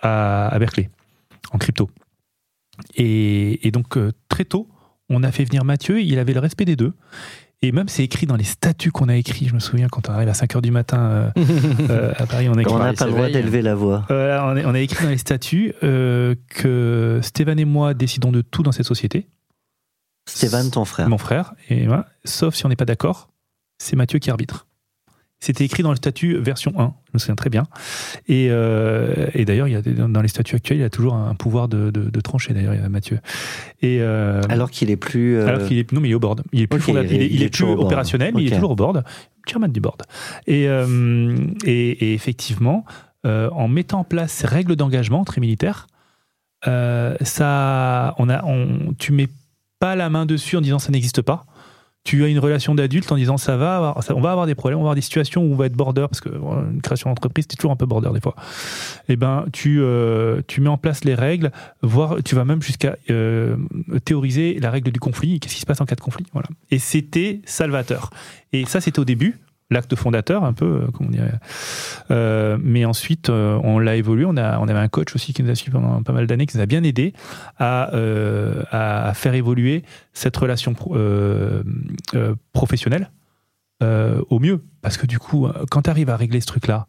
à, 0.00 0.48
à 0.48 0.58
Berkeley 0.58 0.90
en 1.52 1.58
crypto. 1.58 1.88
Et, 2.96 3.66
et 3.66 3.70
donc 3.70 3.96
très 4.28 4.44
tôt, 4.44 4.68
on 5.08 5.22
a 5.22 5.30
fait 5.30 5.44
venir 5.44 5.64
Mathieu. 5.64 6.00
Il 6.00 6.18
avait 6.18 6.32
le 6.34 6.40
respect 6.40 6.64
des 6.64 6.74
deux. 6.76 6.94
Et 7.64 7.70
même 7.70 7.88
c'est 7.88 8.02
écrit 8.02 8.26
dans 8.26 8.34
les 8.36 8.44
statuts 8.44 8.90
qu'on 8.90 9.08
a 9.08 9.14
écrits. 9.16 9.46
Je 9.46 9.54
me 9.54 9.60
souviens 9.60 9.86
quand 9.88 10.08
on 10.08 10.12
arrive 10.12 10.28
à 10.28 10.34
5 10.34 10.56
heures 10.56 10.62
du 10.62 10.72
matin 10.72 10.98
euh, 11.00 11.30
euh, 11.90 12.12
à 12.16 12.26
Paris, 12.26 12.48
on 12.48 12.54
a 12.54 12.62
écrit 12.62 12.74
on 12.74 12.78
n'a 12.78 12.92
pas 12.92 13.06
le 13.06 13.12
droit 13.12 13.28
d'élever 13.28 13.62
la 13.62 13.74
voix. 13.76 14.04
euh, 14.10 14.38
on, 14.40 14.56
a, 14.56 14.64
on 14.64 14.74
a 14.74 14.80
écrit 14.80 15.04
dans 15.04 15.10
les 15.10 15.18
statuts 15.18 15.72
euh, 15.84 16.34
que 16.48 17.20
Stéphane 17.22 17.60
et 17.60 17.64
moi 17.64 17.94
décidons 17.94 18.32
de 18.32 18.40
tout 18.40 18.62
dans 18.64 18.72
cette 18.72 18.86
société. 18.86 19.28
Stéphane, 20.28 20.70
ton 20.70 20.84
frère. 20.84 21.08
Mon 21.08 21.18
frère, 21.18 21.54
et 21.68 21.86
moi, 21.86 22.06
sauf 22.24 22.54
si 22.54 22.64
on 22.66 22.68
n'est 22.68 22.76
pas 22.76 22.84
d'accord, 22.84 23.28
c'est 23.78 23.96
Mathieu 23.96 24.18
qui 24.18 24.30
arbitre. 24.30 24.66
C'était 25.44 25.64
écrit 25.64 25.82
dans 25.82 25.90
le 25.90 25.96
statut 25.96 26.36
version 26.38 26.72
1, 26.78 26.94
je 27.06 27.10
me 27.14 27.18
souviens 27.18 27.34
très 27.34 27.50
bien. 27.50 27.64
Et, 28.28 28.46
euh, 28.50 29.26
et 29.34 29.44
d'ailleurs, 29.44 29.66
il 29.66 29.72
y 29.72 29.76
a 29.76 29.82
des- 29.82 29.92
dans 29.94 30.22
les 30.22 30.28
statuts 30.28 30.54
actuels, 30.54 30.78
il 30.78 30.84
a 30.84 30.88
toujours 30.90 31.14
un 31.14 31.34
pouvoir 31.34 31.66
de, 31.66 31.90
de, 31.90 32.08
de 32.10 32.20
trancher, 32.20 32.54
d'ailleurs, 32.54 32.74
a 32.80 32.88
Mathieu. 32.88 33.18
Et, 33.82 33.98
euh, 34.00 34.40
Alors 34.48 34.70
qu'il 34.70 34.88
est 34.88 34.96
plus. 34.96 35.36
euh, 35.36 35.48
alors 35.48 35.66
qu'il 35.66 35.78
est, 35.78 35.90
non, 35.90 36.00
mais 36.00 36.08
il 36.08 36.12
est 36.12 36.14
au 36.14 36.20
board. 36.20 36.42
Il 36.52 36.60
est 36.62 36.68
plus, 36.68 36.78
Ok, 36.78 36.84
fondat- 36.84 37.02
il 37.02 37.20
est- 37.22 37.26
il 37.26 37.34
il 37.34 37.42
est 37.42 37.48
plus 37.48 37.64
opérationnel, 37.64 38.32
mais 38.36 38.42
il 38.42 38.46
est 38.46 38.54
toujours 38.54 38.70
au 38.70 38.76
board. 38.76 39.02
Chairman 39.48 39.66
du 39.66 39.80
board. 39.80 40.02
Et, 40.46 40.68
euh, 40.68 41.36
et, 41.64 41.90
et 41.90 42.14
effectivement, 42.14 42.84
euh, 43.26 43.50
en 43.50 43.66
mettant 43.66 43.98
en 43.98 44.04
place 44.04 44.30
ces 44.32 44.46
règles 44.46 44.76
d'engagement 44.76 45.24
très 45.24 45.40
militaires, 45.40 45.88
euh, 46.68 47.16
ça, 47.22 48.14
on 48.18 48.28
a, 48.28 48.44
on, 48.44 48.94
tu 48.96 49.12
mets 49.12 49.28
pas 49.80 49.96
la 49.96 50.08
main 50.08 50.24
dessus 50.26 50.56
en 50.56 50.60
disant 50.60 50.78
ça 50.78 50.92
n'existe 50.92 51.22
pas. 51.22 51.44
Tu 52.04 52.24
as 52.24 52.28
une 52.28 52.38
relation 52.38 52.74
d'adulte 52.74 53.10
en 53.12 53.16
disant 53.16 53.36
ça 53.36 53.56
va, 53.56 53.94
on 54.10 54.20
va 54.20 54.32
avoir 54.32 54.46
des 54.46 54.54
problèmes, 54.54 54.78
on 54.78 54.82
va 54.82 54.86
avoir 54.86 54.94
des 54.94 55.02
situations 55.02 55.42
où 55.42 55.52
on 55.52 55.56
va 55.56 55.66
être 55.66 55.76
border 55.76 56.06
parce 56.10 56.20
que 56.20 56.30
voilà, 56.30 56.62
une 56.72 56.82
création 56.82 57.10
d'entreprise 57.10 57.46
c'est 57.48 57.56
toujours 57.56 57.70
un 57.70 57.76
peu 57.76 57.86
border 57.86 58.10
des 58.12 58.20
fois. 58.20 58.34
Et 59.08 59.16
ben 59.16 59.46
tu 59.52 59.80
euh, 59.80 60.42
tu 60.48 60.60
mets 60.60 60.68
en 60.68 60.78
place 60.78 61.04
les 61.04 61.14
règles, 61.14 61.52
voire 61.82 62.16
tu 62.24 62.34
vas 62.34 62.44
même 62.44 62.60
jusqu'à 62.60 62.96
euh, 63.10 63.56
théoriser 64.04 64.58
la 64.60 64.70
règle 64.70 64.90
du 64.90 64.98
conflit. 64.98 65.38
Qu'est-ce 65.38 65.54
qui 65.54 65.60
se 65.60 65.66
passe 65.66 65.80
en 65.80 65.86
cas 65.86 65.94
de 65.94 66.00
conflit 66.00 66.26
Voilà. 66.32 66.48
Et 66.70 66.78
c'était 66.78 67.40
salvateur. 67.44 68.10
Et 68.52 68.64
ça 68.64 68.80
c'était 68.80 68.98
au 68.98 69.04
début, 69.04 69.38
l'acte 69.72 69.94
fondateur 69.96 70.44
un 70.44 70.52
peu, 70.52 70.64
euh, 70.64 70.86
comment 70.92 71.08
on 71.08 71.12
dirait. 71.12 71.38
Euh, 72.10 72.58
mais 72.62 72.84
ensuite 72.84 73.30
euh, 73.30 73.58
on 73.62 73.78
l'a 73.78 73.96
évolué. 73.96 74.24
On 74.24 74.36
a 74.36 74.42
avait 74.42 74.74
un 74.74 74.88
coach 74.88 75.14
aussi 75.14 75.32
qui 75.32 75.42
nous 75.42 75.50
a 75.50 75.54
suivi 75.54 75.72
pendant 75.72 76.02
pas 76.02 76.12
mal 76.12 76.26
d'années, 76.26 76.46
qui 76.46 76.56
nous 76.56 76.62
a 76.62 76.66
bien 76.66 76.82
aidé 76.82 77.12
à 77.58 79.12
faire 79.14 79.34
évoluer 79.34 79.82
cette 80.12 80.36
relation 80.36 80.74
pro- 80.74 80.96
professionnelle 82.52 83.10
au 83.80 84.38
mieux. 84.38 84.62
Parce 84.80 84.96
que 84.96 85.06
du 85.06 85.18
coup, 85.18 85.48
quand 85.70 85.82
tu 85.82 85.90
arrives 85.90 86.10
à 86.10 86.16
régler 86.16 86.40
ce 86.40 86.46
truc-là, 86.46 86.86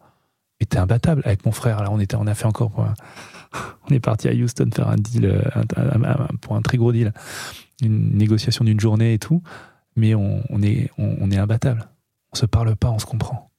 et 0.59 0.65
t'es 0.65 0.77
imbattable. 0.77 1.23
Avec 1.25 1.45
mon 1.45 1.51
frère, 1.51 1.83
là, 1.83 1.89
on, 1.91 1.99
était, 1.99 2.15
a 2.15 2.35
fait 2.35 2.45
encore. 2.45 2.71
on 3.89 3.93
est 3.93 3.99
parti 3.99 4.29
à 4.29 4.31
Houston 4.33 4.69
faire 4.73 4.87
un 4.87 4.95
deal, 4.95 5.41
pour 6.41 6.55
un 6.55 6.61
très 6.61 6.77
gros 6.77 6.91
deal, 6.93 7.11
une 7.81 8.15
négociation 8.17 8.63
d'une 8.63 8.79
journée 8.79 9.13
et 9.13 9.19
tout. 9.19 9.41
Mais 9.95 10.15
on 10.15 10.61
est 10.61 11.37
imbattable. 11.37 11.87
On 12.33 12.35
se 12.35 12.45
parle 12.45 12.75
pas, 12.75 12.89
on 12.89 12.99
se 12.99 13.05
comprend. 13.05 13.49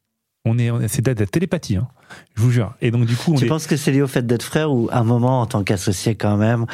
On 0.45 0.59
est, 0.59 0.71
c'est 0.89 1.01
de 1.03 1.11
la 1.19 1.27
télépathie, 1.27 1.77
hein, 1.77 1.89
je 2.37 2.43
vous 2.43 2.51
jure. 2.51 2.75
Et 2.83 2.91
donc, 2.91 3.07
du 3.07 3.17
coup, 3.17 3.33
on 3.33 3.37
Tu 3.37 3.47
est- 3.47 3.49
penses 3.49 3.67
que 3.67 3.77
c'est 3.77 3.93
lié 3.93 4.03
au 4.03 4.07
fait 4.07 4.27
d'être 4.27 4.43
frère 4.43 4.71
ou 4.73 4.89
à 4.93 4.99
un 4.99 5.05
moment, 5.05 5.41
en 5.41 5.47
tant 5.47 5.65
qu'associé, 5.65 6.17
quand 6.17 6.37
même, 6.37 6.67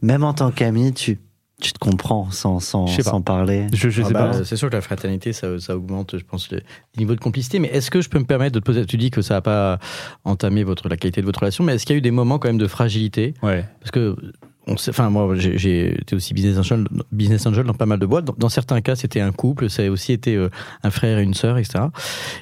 même 0.00 0.24
en 0.24 0.32
tant 0.32 0.50
qu'ami, 0.50 0.94
tu, 0.94 1.18
tu 1.60 1.72
te 1.74 1.78
comprends 1.78 2.30
sans, 2.30 2.58
sans, 2.60 2.86
sans 2.86 3.20
parler? 3.20 3.66
Je, 3.74 3.90
je 3.90 4.02
Ah 4.02 4.06
sais 4.06 4.12
bah, 4.14 4.28
pas. 4.30 4.44
C'est 4.44 4.56
sûr 4.56 4.70
que 4.70 4.76
la 4.76 4.80
fraternité, 4.80 5.34
ça, 5.34 5.58
ça 5.60 5.76
augmente, 5.76 6.16
je 6.16 6.24
pense, 6.24 6.50
le 6.50 6.62
niveau 6.96 7.14
de 7.14 7.20
complicité. 7.20 7.58
Mais 7.58 7.68
est-ce 7.68 7.90
que 7.90 8.00
je 8.00 8.08
peux 8.08 8.18
me 8.18 8.24
permettre 8.24 8.54
de 8.54 8.60
te 8.60 8.64
poser 8.64 8.86
Tu 8.86 8.96
dis 8.96 9.10
que 9.10 9.20
ça 9.20 9.34
n'a 9.34 9.40
pas 9.42 9.78
entamé 10.24 10.64
votre, 10.64 10.88
la 10.88 10.96
qualité 10.96 11.20
de 11.20 11.26
votre 11.26 11.40
relation, 11.40 11.64
mais 11.64 11.74
est-ce 11.74 11.84
qu'il 11.84 11.94
y 11.94 11.96
a 11.96 11.98
eu 11.98 12.02
des 12.02 12.10
moments 12.12 12.38
quand 12.38 12.48
même 12.48 12.56
de 12.56 12.66
fragilité? 12.68 13.34
Ouais. 13.42 13.66
Parce 13.80 13.90
que, 13.90 14.16
on 14.68 14.76
sait, 14.76 14.90
enfin, 14.90 15.10
moi, 15.10 15.34
j'ai- 15.36 16.00
été 16.00 16.14
aussi 16.14 16.34
business 16.34 16.58
angel, 16.58 16.86
business 17.10 17.46
angel 17.46 17.64
dans 17.64 17.74
pas 17.74 17.86
mal 17.86 17.98
de 17.98 18.06
boîtes. 18.06 18.24
Dans, 18.24 18.34
dans 18.36 18.48
certains 18.48 18.80
cas, 18.80 18.94
c'était 18.96 19.20
un 19.20 19.32
couple, 19.32 19.68
ça 19.70 19.82
a 19.82 19.88
aussi 19.90 20.12
été 20.12 20.36
euh, 20.36 20.48
un 20.82 20.90
frère 20.90 21.18
et 21.18 21.22
une 21.22 21.34
sœur, 21.34 21.58
etc. 21.58 21.84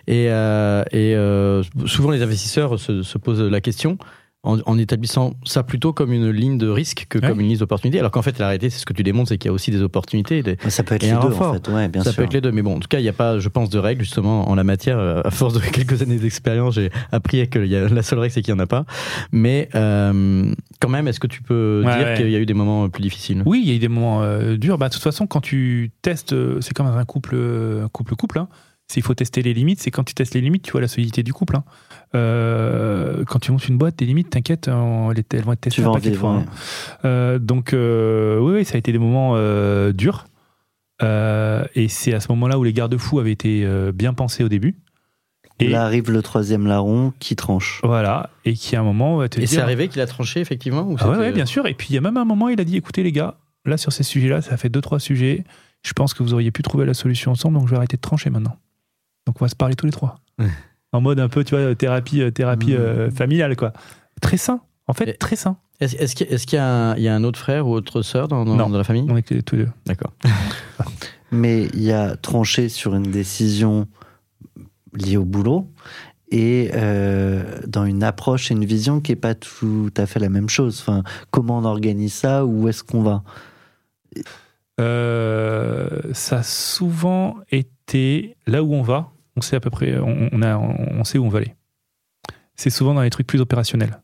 Et, 0.07 0.29
euh, 0.31 0.83
et 0.91 1.15
euh, 1.15 1.63
souvent, 1.87 2.11
les 2.11 2.23
investisseurs 2.23 2.79
se, 2.79 3.03
se 3.03 3.19
posent 3.19 3.41
la 3.43 3.61
question. 3.61 3.99
En, 4.47 4.59
en 4.65 4.79
établissant 4.79 5.35
ça 5.45 5.63
plutôt 5.65 5.93
comme 5.93 6.13
une 6.13 6.31
ligne 6.31 6.57
de 6.57 6.69
risque 6.69 7.07
que 7.09 7.19
Ouais. 7.19 7.29
comme 7.29 7.41
une 7.41 7.49
liste 7.49 7.61
d'opportunités, 7.61 7.99
alors 7.99 8.11
qu'en 8.13 8.23
fait 8.23 8.39
la 8.39 8.47
réalité 8.47 8.71
c'est 8.71 8.79
ce 8.79 8.87
que 8.87 8.93
tu 8.93 9.03
démontres, 9.03 9.29
c'est 9.31 9.39
qu'il 9.39 9.49
y 9.49 9.51
a 9.51 9.53
aussi 9.53 9.71
des 9.73 9.83
opportunités, 9.83 10.43
des- 10.43 10.57
Ça 10.69 10.83
peut 10.85 10.95
être 10.95 11.03
les 11.03 11.11
deux, 11.11 11.17
renfort. 11.17 11.49
en 11.51 11.55
fait. 11.55 11.69
Ouais, 11.69 11.89
bien 11.89 12.03
ça 12.05 12.13
sûr. 12.13 12.19
peut 12.19 12.23
être 12.25 12.33
les 12.33 12.41
deux, 12.41 12.53
mais 12.53 12.63
bon, 12.63 12.77
en 12.77 12.79
tout 12.81 12.87
cas, 12.89 12.99
il 13.01 13.03
n'y 13.03 13.09
a 13.09 13.13
pas, 13.13 13.39
je 13.41 13.49
pense, 13.49 13.71
de 13.71 13.79
règles 13.79 14.03
justement 14.03 14.49
en 14.49 14.55
la 14.55 14.63
matière. 14.65 14.99
Euh, 14.99 15.21
À 15.25 15.31
force 15.31 15.55
de 15.55 15.59
quelques 15.73 16.01
années 16.03 16.17
d'expérience, 16.19 16.75
j'ai 16.75 16.91
appris 17.13 17.49
que 17.49 17.59
la 17.59 18.03
seule 18.03 18.21
règle, 18.21 18.33
c'est 18.33 18.43
qu'il 18.43 18.55
n'y 18.55 18.61
en 18.61 18.63
a 18.63 18.67
pas. 18.69 18.85
Mais 19.33 19.69
euh, 19.75 20.53
quand 20.81 20.89
même, 20.89 21.09
est-ce 21.09 21.19
que 21.21 21.27
tu 21.27 21.43
peux 21.43 21.83
Ouais, 21.85 21.97
dire 21.99 22.07
ouais. 22.07 22.15
qu'il 22.17 22.31
y 22.31 22.37
a 22.37 22.39
eu 22.39 22.47
des 22.47 22.55
moments 22.55 22.89
plus 22.89 23.03
difficiles? 23.03 23.43
Oui, 23.47 23.63
il 23.65 23.69
y 23.69 23.73
a 23.73 23.75
eu 23.75 23.79
des 23.81 23.89
moments 23.89 24.23
euh, 24.23 24.57
durs. 24.57 24.79
Bah, 24.79 24.89
de 24.89 24.95
toute 24.95 25.03
façon, 25.03 25.27
quand 25.27 25.41
tu 25.41 25.91
testes, 26.03 26.33
euh, 26.35 26.61
c'est 26.61 26.73
comme 26.75 26.87
un 26.87 27.05
couple, 27.05 27.35
euh, 27.35 27.89
couple, 27.89 28.15
couple. 28.15 28.39
Hein. 28.39 28.49
C'est- 28.89 29.01
Il 29.01 29.03
faut 29.03 29.15
tester 29.15 29.43
les 29.43 29.53
limites. 29.55 29.81
C'est 29.81 29.91
quand 29.91 30.05
tu 30.05 30.15
testes 30.15 30.35
les 30.35 30.41
limites, 30.41 30.63
tu 30.63 30.73
vois 30.73 30.81
la 30.81 30.89
solidité 30.89 31.23
du 31.23 31.33
couple. 31.33 31.57
hein. 31.57 31.65
Euh, 32.15 33.25
quand 33.27 33.39
tu 33.41 33.51
montes 33.53 33.67
une 33.69 33.79
boîte, 33.79 33.97
tes 33.97 34.05
limites, 34.07 34.31
t'inquiète, 34.31 34.69
euh, 34.69 35.11
elles 35.11 35.25
elles 35.33 35.43
vont 35.43 35.53
être 35.53 35.61
testées 35.61 35.77
Tu 35.77 35.83
vas 35.83 35.89
un 35.89 35.91
en 35.91 35.95
paquet 35.95 36.11
de 36.11 36.17
fois. 36.17 36.31
hein. 36.31 36.45
Euh, 37.05 37.39
donc, 37.39 37.73
euh, 37.73 38.39
oui, 38.39 38.55
oui, 38.59 38.65
ça 38.65 38.77
a 38.77 38.79
été 38.79 38.93
des 38.93 38.99
moments 38.99 39.33
euh, 39.35 39.93
durs. 39.93 40.25
Euh, 41.03 41.65
et 41.75 41.89
c'est 41.89 42.15
à 42.15 42.21
ce 42.21 42.29
moment-là 42.33 42.59
où 42.59 42.65
les 42.65 42.73
garde-fous 42.73 43.19
avaient 43.19 43.33
été 43.33 43.65
euh, 43.65 43.93
bien 43.93 44.15
pensés 44.15 44.43
au 44.45 44.49
début. 44.49 44.77
Et 45.59 45.69
Là 45.69 45.85
arrive 45.85 46.11
le 46.11 46.23
troisième 46.23 46.67
larron 46.67 47.13
qui 47.19 47.35
tranche. 47.35 47.81
voilà. 47.83 48.31
Et 48.45 48.55
qui 48.55 48.77
à 48.77 48.81
un 48.81 48.83
moment 48.83 49.17
va 49.17 49.29
te 49.29 49.41
Et 49.41 49.47
c'est 49.47 49.57
dire. 49.57 49.65
arrivé 49.65 49.89
qu'il 49.89 50.01
a 50.03 50.07
tranché 50.07 50.41
effectivement 50.41 50.83
ou 50.83 50.97
Ah 51.01 51.11
ouais, 51.11 51.33
bien 51.33 51.47
sûr. 51.47 51.67
Et 51.67 51.75
puis 51.75 51.89
il 51.91 51.95
y 51.95 51.99
a 51.99 52.03
même 52.03 52.17
un 52.19 52.25
moment, 52.27 52.49
il 52.49 52.61
a 52.61 52.65
dit 52.65 52.77
écoutez 52.77 53.03
les 53.03 53.13
gars, 53.13 53.37
là 53.65 53.77
sur 53.79 53.91
ces 53.93 54.03
sujets-là, 54.03 54.43
ça 54.43 54.57
fait 54.59 54.69
deux 54.69 54.83
trois 54.83 55.01
sujets. 55.01 55.45
Je 55.83 55.93
pense 55.95 56.13
que 56.15 56.23
vous 56.23 56.35
auriez 56.35 56.51
pu 56.51 56.63
trouver 56.63 56.85
la 56.85 56.93
solution 56.95 57.31
ensemble, 57.33 57.59
donc 57.59 57.67
je 57.69 57.71
vais 57.71 57.77
arrêter 57.79 57.97
de 57.97 58.03
trancher 58.03 58.29
maintenant. 58.29 58.57
Donc 59.27 59.37
on 59.41 59.45
va 59.45 59.49
se 59.49 59.57
parler 59.57 59.75
tous 59.75 59.87
les 59.87 59.93
trois. 59.93 60.17
Ouais. 60.39 60.47
En 60.93 61.01
mode 61.01 61.19
un 61.21 61.29
peu, 61.29 61.45
tu 61.45 61.57
vois, 61.57 61.75
thérapie, 61.75 62.23
euh, 62.23 62.31
thérapie 62.31 62.73
Mmh. 62.73 62.77
euh, 62.79 63.11
familiale, 63.11 63.57
quoi. 63.57 63.73
Très 64.21 64.37
sain. 64.37 64.61
En 64.87 64.93
fait, 64.93 65.09
Et- 65.09 65.15
très 65.17 65.37
sain. 65.37 65.57
Est-ce 65.81 65.97
est-ce 65.97 66.15
qu'il 66.17 66.27
y, 66.27 66.31
a- 66.31 66.33
est-ce 66.35 66.47
qu'il 66.47 66.59
y 66.59 67.03
y 67.05 67.09
a 67.09 67.15
un 67.15 67.25
autre 67.25 67.39
frère 67.39 67.67
ou 67.67 67.73
autre 67.75 68.01
sœur 68.03 68.29
dans, 68.29 68.45
dans- 68.45 68.69
la 68.69 68.85
famille? 68.85 69.07
On 69.11 69.17
est 69.17 69.43
tous 69.43 69.57
les 69.57 69.65
deux. 69.65 69.71
D'accord. 69.85 70.13
Mais 71.33 71.65
il 71.75 71.83
y 71.83 71.93
a 71.93 72.17
tranché 72.17 72.69
sur 72.71 72.95
une 72.95 73.11
décision 73.11 73.87
liée 74.95 75.17
au 75.19 75.25
boulot 75.25 75.69
et 76.31 76.71
euh, 76.75 77.43
dans 77.67 77.85
une 77.85 78.03
approche 78.05 78.51
et 78.51 78.55
une 78.55 78.65
vision 78.65 79.01
qui 79.01 79.13
est 79.13 79.17
pas 79.17 79.35
tout 79.35 79.91
à 79.99 80.07
fait 80.07 80.21
la 80.21 80.29
même 80.31 80.49
chose. 80.49 80.79
Enfin, 80.81 81.03
comment 81.31 81.59
on 81.59 81.65
organise 81.65 82.15
ça? 82.15 82.47
Où 82.47 82.69
est-ce 82.69 82.83
qu'on 82.85 83.03
va? 83.03 83.23
Euh, 84.81 86.01
ça 86.13 86.39
a 86.39 86.43
souvent 86.43 87.37
été 87.51 88.37
là 88.47 88.63
où 88.63 88.73
on 88.75 88.83
va. 88.83 89.11
On 89.37 89.41
sait 89.43 89.57
à 89.57 89.61
peu 89.61 89.71
près, 89.71 89.99
on, 89.99 91.05
sait 91.05 91.19
où 91.19 91.25
on 91.25 91.29
va 91.29 91.39
aller. 91.39 91.55
C'est 92.55 92.71
souvent 92.71 92.95
dans 92.95 93.03
les 93.03 93.11
trucs 93.11 93.27
plus 93.27 93.41
opérationnels, 93.41 94.01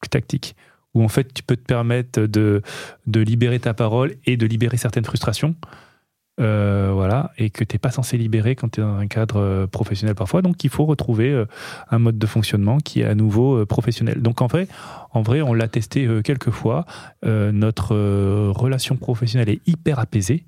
plus 0.00 0.08
tactiques, 0.08 0.56
où 0.94 1.02
en 1.02 1.08
fait 1.08 1.32
tu 1.32 1.42
peux 1.42 1.56
te 1.56 1.64
permettre 1.64 2.20
de, 2.20 2.62
libérer 3.06 3.60
ta 3.60 3.72
parole 3.72 4.16
et 4.26 4.36
de 4.36 4.46
libérer 4.46 4.76
certaines 4.76 5.04
frustrations. 5.04 5.54
Euh, 6.40 6.90
voilà, 6.92 7.30
et 7.38 7.48
que 7.48 7.62
tu 7.62 7.76
n'es 7.76 7.78
pas 7.78 7.92
censé 7.92 8.18
libérer 8.18 8.56
quand 8.56 8.68
tu 8.68 8.80
es 8.80 8.82
dans 8.82 8.96
un 8.96 9.06
cadre 9.06 9.36
euh, 9.36 9.66
professionnel 9.68 10.16
parfois. 10.16 10.42
Donc 10.42 10.64
il 10.64 10.70
faut 10.70 10.84
retrouver 10.84 11.30
euh, 11.30 11.46
un 11.92 12.00
mode 12.00 12.18
de 12.18 12.26
fonctionnement 12.26 12.78
qui 12.78 13.02
est 13.02 13.04
à 13.04 13.14
nouveau 13.14 13.64
professionnel. 13.66 14.20
Donc 14.20 14.42
en 14.42 14.48
vrai, 14.48 14.66
on 15.42 15.54
l'a 15.54 15.68
testé 15.68 16.08
quelques 16.24 16.50
fois. 16.50 16.86
Notre 17.22 17.94
relation 18.50 18.96
professionnelle 18.96 19.48
est 19.48 19.60
hyper 19.68 20.00
apaisée. 20.00 20.44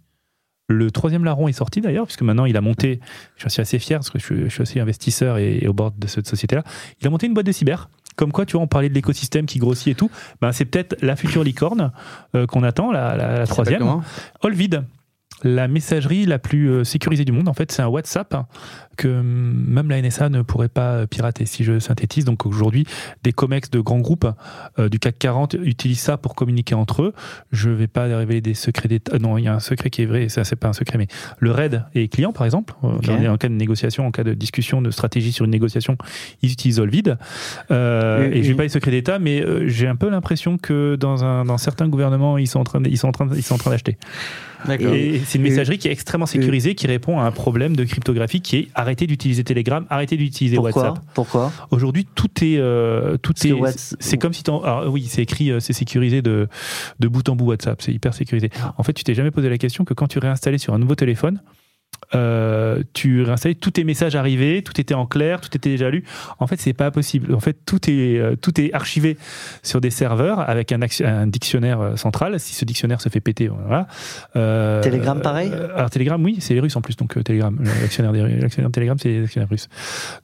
Le 0.68 0.90
troisième 0.90 1.24
larron 1.24 1.46
est 1.48 1.52
sorti 1.52 1.80
d'ailleurs, 1.80 2.06
puisque 2.06 2.22
maintenant 2.22 2.44
il 2.44 2.56
a 2.56 2.60
monté, 2.60 3.00
je 3.36 3.48
suis 3.48 3.60
assez 3.60 3.78
fier 3.78 3.98
parce 3.98 4.10
que 4.10 4.18
je 4.18 4.24
suis, 4.24 4.36
je 4.44 4.48
suis 4.48 4.62
aussi 4.62 4.80
investisseur 4.80 5.38
et, 5.38 5.58
et 5.62 5.68
au 5.68 5.72
bord 5.72 5.92
de 5.92 6.06
cette 6.08 6.26
société-là, 6.26 6.64
il 7.00 7.06
a 7.06 7.10
monté 7.10 7.26
une 7.26 7.34
boîte 7.34 7.46
de 7.46 7.52
cyber. 7.52 7.88
Comme 8.16 8.32
quoi, 8.32 8.46
tu 8.46 8.52
vois, 8.54 8.62
on 8.62 8.66
parlait 8.66 8.88
de 8.88 8.94
l'écosystème 8.94 9.44
qui 9.46 9.58
grossit 9.58 9.88
et 9.88 9.94
tout. 9.94 10.10
Ben, 10.40 10.50
c'est 10.50 10.64
peut-être 10.64 10.96
la 11.02 11.16
future 11.16 11.44
licorne 11.44 11.92
euh, 12.34 12.46
qu'on 12.46 12.62
attend, 12.62 12.90
la, 12.90 13.14
la- 13.16 13.46
troisième. 13.46 13.82
Olvid, 14.42 14.84
la 15.42 15.68
messagerie 15.68 16.24
la 16.26 16.38
plus 16.38 16.70
euh, 16.70 16.84
sécurisée 16.84 17.24
du 17.24 17.32
monde. 17.32 17.48
En 17.48 17.52
fait, 17.54 17.70
c'est 17.70 17.82
un 17.82 17.88
WhatsApp 17.88 18.34
que 18.96 19.08
hum, 19.08 19.64
même 19.68 19.90
la 19.90 20.00
NSA 20.00 20.30
ne 20.30 20.40
pourrait 20.42 20.68
pas 20.70 20.92
euh, 20.92 21.06
pirater, 21.06 21.44
si 21.44 21.62
je 21.62 21.78
synthétise. 21.78 22.24
Donc 22.24 22.46
aujourd'hui, 22.46 22.86
des 23.22 23.32
COMEX 23.32 23.70
de 23.70 23.80
grands 23.80 23.98
groupes 24.00 24.26
euh, 24.78 24.88
du 24.88 24.98
CAC 24.98 25.18
40 25.18 25.54
utilisent 25.62 26.00
ça 26.00 26.16
pour 26.16 26.34
communiquer 26.34 26.74
entre 26.74 27.02
eux. 27.02 27.12
Je 27.52 27.68
ne 27.68 27.74
vais 27.74 27.86
pas 27.86 28.04
révéler 28.04 28.40
des 28.40 28.54
secrets 28.54 28.88
d'État. 28.88 29.18
Non, 29.18 29.36
il 29.36 29.44
y 29.44 29.48
a 29.48 29.54
un 29.54 29.60
secret 29.60 29.90
qui 29.90 30.02
est 30.02 30.06
vrai, 30.06 30.28
ça 30.30 30.44
c'est 30.44 30.56
pas 30.56 30.68
un 30.68 30.72
secret, 30.72 30.96
mais 30.96 31.08
le 31.38 31.50
RAID 31.50 31.84
est 31.94 32.08
client, 32.08 32.32
par 32.32 32.44
exemple. 32.46 32.74
En 32.82 33.36
cas 33.36 33.48
de 33.48 33.54
négociation, 33.54 34.06
en 34.06 34.10
cas 34.10 34.24
de 34.24 34.32
discussion, 34.32 34.80
de 34.80 34.90
stratégie 34.90 35.32
sur 35.32 35.44
une 35.44 35.50
négociation, 35.50 35.96
ils 36.42 36.52
utilisent 36.52 36.80
Olvid. 36.80 37.18
Euh, 37.70 38.30
Et- 38.32 38.38
et 38.38 38.42
je 38.42 38.52
et- 38.52 38.54
pas 38.54 38.62
les 38.62 38.68
secrets 38.70 38.90
d'État, 38.90 39.18
mais 39.18 39.44
j'ai 39.68 39.86
un 39.86 39.96
peu 39.96 40.08
l'impression 40.08 40.56
que 40.56 40.96
dans, 40.96 41.24
un, 41.24 41.44
dans 41.44 41.58
certains 41.58 41.88
gouvernements, 41.88 42.38
ils 42.38 42.46
sont 42.46 42.60
en 42.60 42.64
train 42.64 42.80
d'acheter. 42.80 43.98
Et 44.94 45.20
c'est 45.24 45.38
une 45.38 45.44
messagerie 45.44 45.78
qui 45.78 45.88
est 45.88 45.92
extrêmement 45.92 46.26
sécurisée, 46.26 46.74
qui 46.74 46.86
répond 46.86 47.18
à 47.20 47.24
un 47.24 47.30
problème 47.30 47.76
de 47.76 47.84
cryptographie 47.84 48.40
qui 48.40 48.56
est 48.56 48.68
arrêtez 48.74 49.06
d'utiliser 49.06 49.44
Telegram, 49.44 49.86
arrêtez 49.90 50.16
d'utiliser 50.16 50.56
WhatsApp. 50.58 51.04
Pourquoi 51.14 51.52
Aujourd'hui, 51.70 52.06
tout 52.14 52.28
est, 52.42 52.56
euh, 52.58 53.16
tout 53.16 53.32
est, 53.48 53.52
c'est 54.00 54.18
comme 54.18 54.32
si 54.32 54.42
t'en- 54.42 54.60
alors 54.62 54.92
oui, 54.92 55.06
c'est 55.08 55.22
écrit, 55.22 55.50
euh, 55.50 55.60
c'est 55.60 55.72
sécurisé 55.72 56.22
de, 56.22 56.48
de 57.00 57.08
bout 57.08 57.28
en 57.28 57.36
bout 57.36 57.46
WhatsApp, 57.46 57.80
c'est 57.82 57.92
hyper 57.92 58.14
sécurisé. 58.14 58.50
En 58.78 58.82
fait, 58.82 58.92
tu 58.92 59.04
t'es 59.04 59.14
jamais 59.14 59.30
posé 59.30 59.48
la 59.48 59.58
question 59.58 59.84
que 59.84 59.94
quand 59.94 60.08
tu 60.08 60.18
réinstallais 60.18 60.58
sur 60.58 60.74
un 60.74 60.78
nouveau 60.78 60.94
téléphone, 60.94 61.40
euh, 62.14 62.82
tu 62.92 63.22
réinstallais 63.22 63.54
tous 63.54 63.72
tes 63.72 63.84
messages 63.84 64.14
arrivés, 64.14 64.62
tout 64.62 64.80
était 64.80 64.94
en 64.94 65.06
clair, 65.06 65.40
tout 65.40 65.54
était 65.56 65.70
déjà 65.70 65.90
lu. 65.90 66.04
En 66.38 66.46
fait, 66.46 66.60
c'est 66.60 66.72
pas 66.72 66.90
possible. 66.90 67.34
En 67.34 67.40
fait, 67.40 67.56
tout 67.66 67.90
est, 67.90 68.18
euh, 68.18 68.36
tout 68.36 68.60
est 68.60 68.72
archivé 68.72 69.16
sur 69.62 69.80
des 69.80 69.90
serveurs 69.90 70.48
avec 70.48 70.72
un, 70.72 70.80
un 71.04 71.26
dictionnaire 71.26 71.80
euh, 71.80 71.96
central. 71.96 72.38
Si 72.38 72.54
ce 72.54 72.64
dictionnaire 72.64 73.00
se 73.00 73.08
fait 73.08 73.20
péter, 73.20 73.48
voilà. 73.48 73.86
Euh, 74.36 74.82
Telegram, 74.82 75.20
pareil 75.20 75.50
Alors 75.74 75.90
Telegram, 75.90 76.22
oui, 76.22 76.36
c'est 76.40 76.54
les 76.54 76.60
Russes 76.60 76.76
en 76.76 76.80
plus, 76.80 76.96
donc 76.96 77.22
Telegram, 77.24 77.58
l'actionnaire 77.80 78.12
de 78.12 78.68
Telegram, 78.68 78.96
c'est 78.98 79.08
les 79.08 79.24
actionnaires 79.24 79.48
russes. 79.48 79.68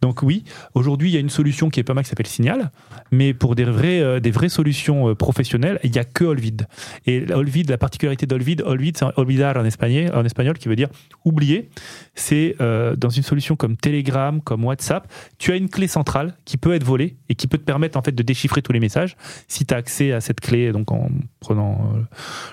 Donc 0.01 0.23
oui, 0.23 0.45
aujourd'hui, 0.75 1.11
il 1.11 1.15
y 1.15 1.17
a 1.17 1.21
une 1.21 1.31
solution 1.31 1.71
qui 1.71 1.81
est 1.81 1.85
pas 1.85 1.95
mal 1.95 2.05
qui 2.05 2.11
s'appelle 2.11 2.27
Signal, 2.27 2.71
mais 3.11 3.35
pour 3.35 3.55
des 3.55 3.65
vraies, 3.65 4.21
des 4.21 4.31
vraies 4.31 4.49
solutions 4.49 5.15
professionnelles, 5.15 5.79
il 5.85 5.95
y 5.95 5.99
a 5.99 6.05
que 6.05 6.25
Olvid. 6.25 6.67
Et 7.07 7.25
Olvid, 7.33 7.71
la 7.71 7.79
particularité 7.79 8.27
d'Olvid, 8.27 8.62
Olvid, 8.65 8.97
c'est 8.97 9.07
olvidar 9.17 9.57
en 9.57 9.65
espagnol, 9.65 10.11
en 10.15 10.25
espagnol, 10.25 10.59
qui 10.59 10.69
veut 10.69 10.77
dire 10.77 10.89
oublier. 11.25 11.71
C'est 12.14 12.57
euh, 12.61 12.97
dans 12.97 13.09
une 13.09 13.23
solution 13.23 13.57
comme 13.57 13.76
Telegram, 13.76 14.41
comme 14.41 14.64
WhatsApp, 14.64 15.11
tu 15.38 15.52
as 15.52 15.57
une 15.57 15.69
clé 15.69 15.87
centrale 15.87 16.37
qui 16.45 16.57
peut 16.57 16.75
être 16.75 16.85
volée 16.85 17.17
et 17.29 17.35
qui 17.35 17.47
peut 17.47 17.59
te 17.59 17.64
permettre 17.64 17.99
en 17.99 18.02
fait 18.02 18.12
de 18.12 18.23
déchiffrer 18.23 18.62
tous 18.62 18.73
les 18.73 18.81
messages 18.81 19.17
si 19.49 19.67
tu 19.67 19.75
as 19.75 19.76
accès 19.76 20.12
à 20.12 20.21
cette 20.21 20.41
clé, 20.41 20.73
donc 20.73 20.91
en 20.93 21.09
prenant 21.41 21.93
euh, 21.95 22.00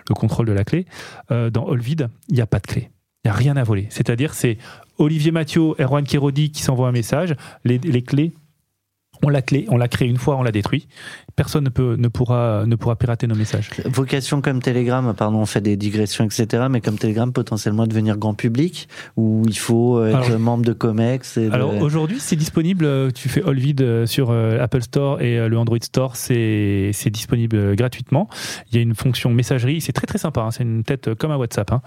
le 0.07 0.15
contrôle 0.15 0.45
de 0.45 0.53
la 0.53 0.63
clé. 0.63 0.85
Euh, 1.31 1.49
dans 1.49 1.65
Olvid, 1.67 2.09
il 2.29 2.35
n'y 2.35 2.41
a 2.41 2.47
pas 2.47 2.59
de 2.59 2.67
clé. 2.67 2.89
Il 3.23 3.27
n'y 3.27 3.31
a 3.31 3.35
rien 3.35 3.57
à 3.57 3.63
voler. 3.63 3.87
C'est-à-dire, 3.89 4.33
c'est 4.33 4.57
Olivier 4.97 5.31
Mathieu, 5.31 5.73
Erwan 5.79 6.05
Kérodi 6.05 6.51
qui 6.51 6.61
s'envoient 6.61 6.87
un 6.87 6.93
message. 6.93 7.35
Les, 7.65 7.77
les 7.77 8.01
clés, 8.01 8.33
on 9.23 9.29
la 9.29 9.41
clé, 9.41 9.65
on 9.69 9.77
l'a 9.77 9.87
créée 9.87 10.07
une 10.07 10.17
fois, 10.17 10.37
on 10.37 10.43
la 10.43 10.51
détruit. 10.51 10.87
Personne 11.35 11.63
ne, 11.63 11.69
peut, 11.69 11.95
ne, 11.97 12.07
pourra, 12.09 12.63
ne 12.65 12.75
pourra 12.75 12.95
pirater 12.97 13.25
nos 13.27 13.35
messages. 13.35 13.69
Vocation 13.85 14.41
comme 14.41 14.61
Telegram, 14.61 15.13
pardon, 15.15 15.37
on 15.39 15.45
fait 15.45 15.61
des 15.61 15.77
digressions, 15.77 16.25
etc. 16.25 16.65
Mais 16.69 16.81
comme 16.81 16.97
Telegram, 16.97 17.31
potentiellement 17.31 17.87
devenir 17.87 18.17
grand 18.17 18.33
public, 18.33 18.89
où 19.15 19.43
il 19.47 19.57
faut 19.57 20.03
être 20.05 20.15
Alors- 20.27 20.39
membre 20.39 20.65
de 20.65 20.73
Comex. 20.73 21.37
Et 21.37 21.47
de- 21.47 21.53
Alors 21.53 21.73
aujourd'hui, 21.81 22.17
c'est 22.19 22.35
disponible. 22.35 22.85
euh, 22.85 23.09
Tu 23.11 23.29
fais 23.29 23.43
Olvid 23.43 23.81
euh, 23.81 24.05
sur 24.05 24.31
euh, 24.31 24.59
Apple 24.61 24.81
Store 24.81 25.21
et 25.21 25.37
euh, 25.39 25.47
le 25.47 25.57
Android 25.57 25.77
Store, 25.81 26.15
c'est 26.15 26.91
c'est 26.93 27.09
disponible 27.09 27.55
euh, 27.55 27.75
gratuitement. 27.75 28.27
Il 28.71 28.75
y 28.75 28.79
a 28.79 28.81
une 28.81 28.95
fonction 28.95 29.29
messagerie, 29.29 29.79
c'est 29.81 29.93
très 29.93 30.07
très 30.07 30.17
sympa. 30.17 30.41
hein, 30.41 30.51
C'est 30.51 30.63
une 30.63 30.83
tête 30.83 31.07
euh, 31.09 31.15
comme 31.15 31.31
un 31.31 31.37
WhatsApp. 31.37 31.71
hein. 31.71 31.81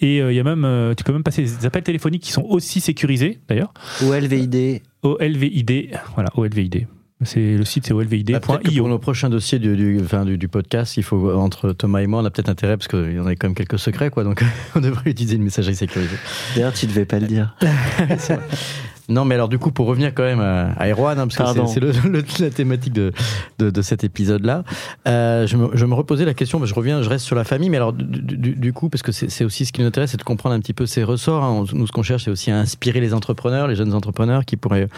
Et 0.00 0.20
euh, 0.22 0.32
il 0.32 0.36
y 0.36 0.40
a 0.40 0.44
même, 0.44 0.64
euh, 0.64 0.94
tu 0.94 1.02
peux 1.04 1.12
même 1.12 1.22
passer 1.24 1.42
des 1.42 1.66
appels 1.66 1.82
téléphoniques 1.82 2.22
qui 2.22 2.32
sont 2.32 2.44
aussi 2.48 2.80
sécurisés 2.80 3.40
d'ailleurs. 3.48 3.72
Ou 4.04 4.12
LVID. 4.12 4.82
OLVID, 5.02 5.90
voilà 6.14 6.30
OLVID. 6.36 6.86
C'est 7.24 7.56
le 7.56 7.64
site, 7.64 7.86
c'est 7.86 7.94
Bah, 7.94 8.00
peut-être 8.04 8.40
que 8.40 8.46
pour 8.46 8.54
olvid.io. 8.56 8.88
nos 8.88 8.98
prochains 8.98 9.30
dossiers 9.30 9.60
du, 9.60 9.76
du, 9.76 10.00
enfin, 10.02 10.24
du, 10.24 10.38
du 10.38 10.48
podcast, 10.48 10.96
il 10.96 11.04
faut 11.04 11.30
entre 11.32 11.72
Thomas 11.72 12.00
et 12.00 12.06
moi, 12.08 12.20
on 12.20 12.24
a 12.24 12.30
peut-être 12.30 12.48
intérêt 12.48 12.76
parce 12.76 12.88
qu'il 12.88 13.12
y 13.12 13.20
en 13.20 13.26
a 13.26 13.36
quand 13.36 13.46
même 13.46 13.54
quelques 13.54 13.78
secrets, 13.78 14.10
quoi. 14.10 14.24
Donc, 14.24 14.42
on 14.74 14.80
devrait 14.80 15.10
utiliser 15.10 15.36
une 15.36 15.44
messagerie 15.44 15.76
sécurisée. 15.76 16.16
D'ailleurs, 16.56 16.72
tu 16.72 16.86
devais 16.86 17.04
pas 17.04 17.20
le 17.20 17.28
dire. 17.28 17.54
Non, 19.12 19.24
mais 19.24 19.34
alors 19.34 19.48
du 19.48 19.58
coup, 19.58 19.70
pour 19.70 19.86
revenir 19.86 20.12
quand 20.14 20.22
même 20.22 20.40
à, 20.40 20.72
à 20.72 20.88
Erwan, 20.88 21.18
hein, 21.18 21.26
parce 21.28 21.36
que 21.36 21.42
c'est 21.68 21.74
c'est 21.74 21.80
le- 21.80 21.92
le- 22.10 22.24
la 22.40 22.50
thématique 22.50 22.92
de, 22.92 23.12
de, 23.58 23.70
de 23.70 23.82
cet 23.82 24.04
épisode-là, 24.04 24.64
euh, 25.06 25.46
je, 25.46 25.56
me, 25.56 25.76
je 25.76 25.84
me 25.86 25.94
reposais 25.94 26.24
la 26.24 26.34
question, 26.34 26.58
mais 26.58 26.66
je 26.66 26.74
reviens, 26.74 27.02
je 27.02 27.08
reste 27.08 27.24
sur 27.24 27.36
la 27.36 27.44
famille, 27.44 27.70
mais 27.70 27.76
alors 27.76 27.92
du, 27.92 28.36
du- 28.36 28.54
du 28.56 28.72
coup, 28.72 28.88
parce 28.88 29.02
que 29.02 29.12
c'est 29.12 29.44
aussi 29.44 29.64
ce 29.66 29.72
qui 29.72 29.80
nous 29.80 29.86
intéresse, 29.86 30.10
c'est 30.12 30.16
de 30.16 30.22
comprendre 30.22 30.54
un 30.54 30.60
petit 30.60 30.72
peu 30.74 30.86
ces 30.86 31.04
ressorts. 31.04 31.44
hein. 31.44 31.64
Nous, 31.72 31.86
ce 31.86 31.92
qu'on 31.92 32.02
cherche, 32.02 32.24
c'est 32.24 32.30
aussi 32.30 32.50
à 32.50 32.58
inspirer 32.58 33.00
les 33.00 33.14
entrepreneurs, 33.14 33.68
les 33.68 33.74
jeunes 33.76 33.92
entrepreneurs 33.94 34.44
qui 34.44 34.56
pourraient 34.56 34.88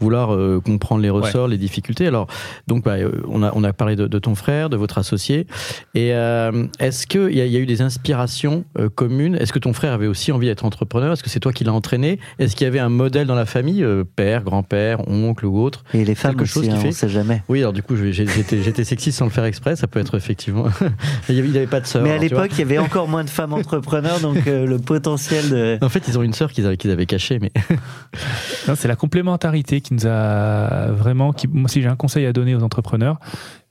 vouloir 0.00 0.34
euh, 0.34 0.60
comprendre 0.64 1.02
les 1.02 1.10
ressorts, 1.10 1.48
les 1.48 1.58
difficultés. 1.58 2.06
Alors, 2.06 2.26
donc, 2.66 2.84
bah, 2.84 2.92
euh, 2.96 3.10
on, 3.28 3.42
a, 3.42 3.52
on 3.54 3.64
a 3.64 3.72
parlé 3.72 3.96
de, 3.96 4.06
de 4.06 4.18
ton 4.18 4.34
frère, 4.34 4.70
de 4.70 4.76
votre 4.76 4.98
associé, 4.98 5.46
et 5.94 6.14
euh, 6.14 6.66
est-ce 6.78 7.06
qu'il 7.06 7.32
y, 7.36 7.40
a- 7.40 7.46
y 7.46 7.56
a 7.56 7.60
eu 7.60 7.66
des 7.66 7.82
inspirations 7.82 8.64
euh, 8.78 8.88
communes? 8.88 9.34
Est-ce 9.36 9.52
que 9.52 9.58
ton 9.58 9.72
frère 9.72 9.92
avait 9.92 10.06
aussi 10.06 10.32
envie 10.32 10.46
d'être 10.46 10.64
entrepreneur? 10.64 11.12
Est-ce 11.12 11.22
que 11.22 11.30
c'est 11.30 11.40
toi 11.40 11.52
qui 11.52 11.64
l'as 11.64 11.72
entraîné? 11.72 12.18
Est-ce 12.38 12.56
qu'il 12.56 12.64
y 12.64 12.68
avait 12.68 12.78
un 12.78 12.88
modèle 12.88 13.26
dans 13.26 13.34
la 13.34 13.46
famille, 13.46 13.57
euh, 13.66 14.04
père, 14.04 14.42
grand-père, 14.44 15.06
oncle 15.08 15.46
ou 15.46 15.60
autre 15.60 15.84
Et 15.94 16.04
les 16.04 16.14
femmes 16.14 16.32
Quelque 16.32 16.42
aussi, 16.42 16.52
chose 16.54 16.64
qui 16.64 16.70
hein, 16.70 16.76
fait- 16.76 16.88
on 16.88 16.92
sait 16.92 17.08
jamais. 17.08 17.42
Oui, 17.48 17.60
alors 17.60 17.72
du 17.72 17.82
coup, 17.82 17.96
j'étais 17.96 18.84
sexiste 18.84 19.18
sans 19.18 19.24
le 19.24 19.30
faire 19.30 19.44
exprès, 19.44 19.76
ça 19.76 19.86
peut 19.86 20.00
être 20.00 20.16
effectivement. 20.16 20.66
il 21.28 21.42
n'y 21.42 21.56
avait, 21.56 21.66
pas 21.66 21.80
de 21.80 21.86
sœur. 21.86 22.02
Mais 22.02 22.12
à 22.12 22.18
l'époque, 22.18 22.50
il 22.52 22.58
y 22.58 22.62
avait 22.62 22.78
encore 22.78 23.08
moins 23.08 23.24
de 23.24 23.30
femmes 23.30 23.52
entrepreneurs, 23.52 24.20
donc 24.20 24.46
euh, 24.46 24.66
le 24.66 24.78
potentiel 24.78 25.48
de. 25.50 25.78
En 25.88 25.88
fait, 25.88 26.06
ils 26.08 26.18
ont 26.18 26.22
une 26.22 26.32
sœur 26.32 26.52
qu'ils 26.52 26.66
avaient, 26.66 27.06
cachée, 27.06 27.38
mais 27.38 27.52
C'est 28.74 28.88
la 28.88 28.96
complémentarité 28.96 29.80
qui 29.80 29.94
nous 29.94 30.06
a 30.06 30.92
vraiment. 30.92 31.32
Qui, 31.32 31.48
moi, 31.48 31.68
si 31.68 31.80
j'ai 31.82 31.88
un 31.88 31.96
conseil 31.96 32.26
à 32.26 32.32
donner 32.32 32.54
aux 32.54 32.62
entrepreneurs, 32.62 33.18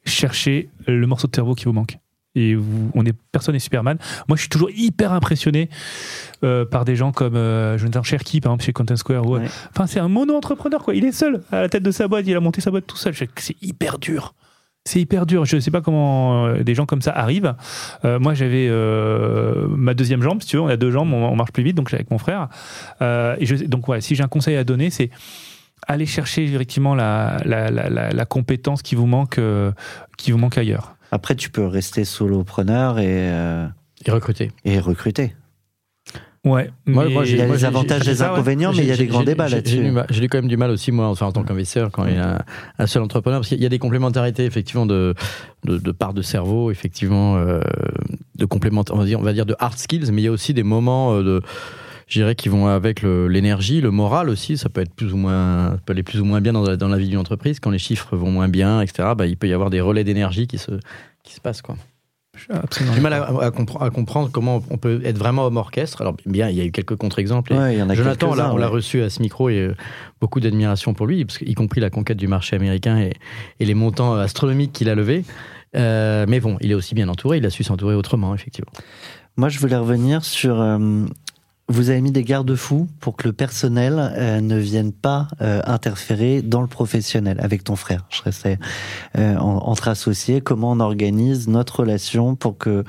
cherchez 0.05 0.69
le 0.87 1.05
morceau 1.05 1.27
de 1.27 1.35
cerveau 1.35 1.53
qui 1.53 1.65
vous 1.65 1.73
manque. 1.73 1.97
Et 2.37 2.55
vous, 2.55 2.91
on 2.93 3.05
est, 3.05 3.15
personne 3.31 3.53
n'est 3.53 3.59
Superman. 3.59 3.97
Moi, 4.27 4.35
je 4.35 4.41
suis 4.41 4.49
toujours 4.49 4.69
hyper 4.75 5.11
impressionné 5.11 5.69
euh, 6.43 6.65
par 6.65 6.85
des 6.85 6.95
gens 6.95 7.11
comme 7.11 7.35
euh, 7.35 7.77
Jonathan 7.77 8.03
Cherky, 8.03 8.41
par 8.41 8.51
exemple, 8.51 8.63
chez 8.65 8.73
Content 8.73 8.95
Square. 8.95 9.25
ou- 9.25 9.37
Ouais. 9.37 9.45
Enfin, 9.71 9.87
c'est 9.87 9.99
un 9.99 10.07
mono-entrepreneur, 10.07 10.83
quoi. 10.83 10.93
Il 10.95 11.03
est 11.05 11.11
seul 11.11 11.41
à 11.51 11.61
la 11.61 11.69
tête 11.69 11.83
de 11.83 11.91
sa 11.91 12.07
boîte. 12.07 12.25
Il 12.27 12.35
a 12.35 12.39
monté 12.39 12.61
sa 12.61 12.69
boîte 12.71 12.85
tout 12.87 12.97
seul. 12.97 13.13
C'est 13.37 13.55
hyper 13.61 13.97
dur. 13.97 14.33
C'est 14.85 15.01
hyper 15.01 15.25
dur. 15.25 15.43
Je 15.45 15.55
ne 15.57 15.61
sais 15.61 15.71
pas 15.71 15.81
comment 15.81 16.45
euh, 16.45 16.63
des 16.63 16.73
gens 16.75 16.85
comme 16.85 17.01
ça 17.01 17.11
arrivent. 17.11 17.55
Euh, 18.05 18.19
moi, 18.19 18.33
j'avais 18.33 18.67
euh, 18.69 19.67
ma 19.69 19.93
deuxième 19.93 20.21
jambe, 20.21 20.41
si 20.41 20.47
tu 20.49 20.55
veux. 20.57 20.61
On 20.61 20.67
a 20.67 20.77
deux 20.77 20.91
jambes, 20.91 21.11
on, 21.11 21.25
on 21.25 21.35
marche 21.35 21.51
plus 21.51 21.63
vite, 21.63 21.75
donc 21.75 21.93
avec 21.93 22.09
mon 22.11 22.17
frère. 22.19 22.47
Euh, 23.01 23.35
et 23.39 23.45
je, 23.45 23.55
donc, 23.65 23.87
ouais, 23.89 23.99
si 23.99 24.15
j'ai 24.15 24.23
un 24.23 24.27
conseil 24.29 24.55
à 24.55 24.63
donner, 24.63 24.89
c'est 24.89 25.09
aller 25.87 26.05
chercher 26.05 26.43
effectivement 26.45 26.95
la, 26.95 27.37
la, 27.45 27.69
la, 27.69 27.89
la, 27.89 28.09
la 28.11 28.25
compétence 28.25 28.81
qui 28.81 28.95
vous 28.95 29.05
manque, 29.07 29.39
qui 30.17 30.31
vous 30.31 30.37
manque 30.37 30.57
ailleurs. 30.57 30.95
Après, 31.11 31.35
tu 31.35 31.49
peux 31.49 31.65
rester 31.65 32.05
solopreneur 32.05 32.99
et, 32.99 33.05
euh, 33.07 33.67
ils 34.05 34.11
recrutaient. 34.11 34.51
et 34.65 34.79
recruter. 34.79 35.35
Ouais. 36.45 36.69
Moi- 36.85 37.05
mais- 37.07 37.13
moi, 37.13 37.25
Il 37.25 37.35
y 37.35 37.41
a 37.41 37.45
les 37.47 37.65
avantages 37.65 38.07
et 38.07 38.11
les 38.11 38.21
inconvénients, 38.21 38.71
mais 38.71 38.83
il 38.83 38.85
y 38.85 38.91
a 38.91 38.95
des 38.97 39.07
grands 39.07 39.23
débats 39.23 39.49
là-dessus. 39.49 39.91
J'ai 40.09 40.23
eu 40.23 40.29
quand 40.29 40.37
même 40.37 40.47
du 40.47 40.55
mal 40.55 40.71
aussi, 40.71 40.91
moi, 40.93 41.07
enfin, 41.07 41.25
en 41.25 41.31
tant 41.33 41.43
qu'investisseur, 41.43 41.91
quand 41.91 42.05
il 42.05 42.15
y 42.15 42.19
a 42.19 42.45
un, 42.79 42.87
seul 42.87 43.03
entrepreneur, 43.03 43.39
parce 43.41 43.49
qu'il 43.49 43.61
y 43.61 43.65
a 43.65 43.69
des 43.69 43.79
complémentarités, 43.79 44.45
effectivement, 44.45 44.85
de, 44.85 45.13
de, 45.65 45.77
de 45.77 45.91
parts 45.91 46.13
de 46.13 46.21
cerveau, 46.21 46.71
effectivement, 46.71 47.35
euh, 47.37 47.59
de 48.35 48.45
complément, 48.45 48.83
on 48.91 48.97
va 48.97 49.05
dire, 49.05 49.19
on 49.19 49.23
va 49.23 49.33
dire 49.33 49.45
de 49.45 49.55
hard 49.59 49.77
skills, 49.77 50.09
mais 50.13 50.21
il 50.21 50.25
y 50.25 50.29
a 50.29 50.31
aussi 50.31 50.53
des 50.53 50.63
moments 50.63 51.15
euh, 51.15 51.23
de, 51.23 51.41
je 52.07 52.19
dirais, 52.19 52.35
qui 52.35 52.49
vont 52.49 52.67
avec 52.67 53.01
l'énergie, 53.01 53.81
le, 53.81 53.91
moral 53.91 54.29
aussi. 54.29 54.57
Ça 54.57 54.69
peut 54.69 54.81
être 54.81 54.93
plus 54.93 55.13
ou 55.13 55.17
moins, 55.17 55.71
ça 55.71 55.79
peut 55.85 55.93
aller 55.93 56.03
plus 56.03 56.19
ou 56.21 56.25
moins 56.25 56.41
bien 56.41 56.53
dans 56.53 56.63
la, 56.63 56.77
dans 56.77 56.87
la 56.87 56.97
vie 56.97 57.09
d'une 57.09 57.17
entreprise. 57.19 57.59
Quand 57.59 57.71
les 57.71 57.79
chiffres 57.79 58.15
vont 58.15 58.31
moins 58.31 58.47
bien, 58.47 58.81
etc., 58.81 59.09
bah, 59.17 59.25
il 59.27 59.37
peut 59.37 59.47
y 59.47 59.53
avoir 59.53 59.69
des 59.69 59.81
relais 59.81 60.03
d'énergie 60.03 60.47
qui 60.47 60.57
se, 60.57 60.71
qui 61.23 61.33
se 61.33 61.41
passent, 61.41 61.61
quoi. 61.61 61.75
J'ai 62.77 62.85
du 62.93 63.01
mal 63.01 63.13
à, 63.13 63.23
à 63.23 63.49
compre- 63.49 63.83
à 63.83 63.89
comprendre 63.89 64.29
comment 64.31 64.61
on 64.69 64.77
peut 64.77 65.01
être 65.03 65.17
vraiment 65.17 65.47
homme 65.47 65.57
orchestre. 65.57 66.01
Alors, 66.01 66.15
bien, 66.27 66.49
il 66.49 66.55
y 66.55 66.61
a 66.61 66.65
eu 66.65 66.71
quelques 66.71 66.95
contre-exemples. 66.95 67.53
Ouais, 67.53 67.77
Jonathan, 67.95 68.27
on 68.29 68.35
l'a- 68.35 68.43
quelques-uns, 68.43 68.51
on 68.53 68.57
l'a 68.57 68.67
ouais. 68.67 68.73
reçu 68.73 69.01
à 69.01 69.09
ce 69.09 69.23
micro 69.23 69.49
et 69.49 69.57
euh, 69.57 69.75
beaucoup 70.21 70.39
d'admiration 70.39 70.93
pour 70.93 71.07
lui, 71.07 71.25
parce 71.25 71.39
que, 71.39 71.45
y 71.45 71.55
compris 71.55 71.81
la 71.81 71.89
conquête 71.89 72.17
du 72.17 72.27
marché 72.27 72.55
américain 72.55 72.99
et, 72.99 73.13
et 73.59 73.65
les 73.65 73.73
montants 73.73 74.13
astronomiques 74.13 74.71
qu'il 74.71 74.87
a 74.89 74.93
levés. 74.93 75.25
Euh, 75.75 76.25
mais 76.29 76.39
bon, 76.39 76.57
il 76.61 76.69
est 76.71 76.75
aussi 76.75 76.93
bien 76.93 77.09
entouré, 77.09 77.37
il 77.39 77.45
a 77.45 77.49
su 77.49 77.63
s'entourer 77.63 77.95
autrement, 77.95 78.35
effectivement. 78.35 78.71
Moi, 79.35 79.49
je 79.49 79.59
voulais 79.59 79.75
revenir 79.75 80.23
sur. 80.23 80.61
euh, 80.61 81.05
vous 81.69 81.89
avez 81.89 81.99
mis 82.01 82.11
des 82.11 82.23
garde-fous 82.23 82.87
pour 83.01 83.17
que 83.17 83.27
le 83.27 83.33
personnel 83.33 83.95
euh, 83.99 84.39
ne 84.39 84.57
vienne 84.57 84.93
pas 84.93 85.27
euh, 85.41 85.61
interférer 85.65 86.41
dans 86.41 86.61
le 86.61 86.67
professionnel 86.67 87.37
avec 87.41 87.63
ton 87.63 87.75
frère. 87.75 88.05
Je 88.09 88.21
restais 88.23 88.57
euh, 89.17 89.35
en- 89.37 89.57
entre 89.67 89.89
associés. 89.89 90.39
Comment 90.41 90.71
on 90.71 90.79
organise 90.79 91.47
notre 91.49 91.81
relation 91.81 92.35
pour 92.35 92.57
que 92.57 92.83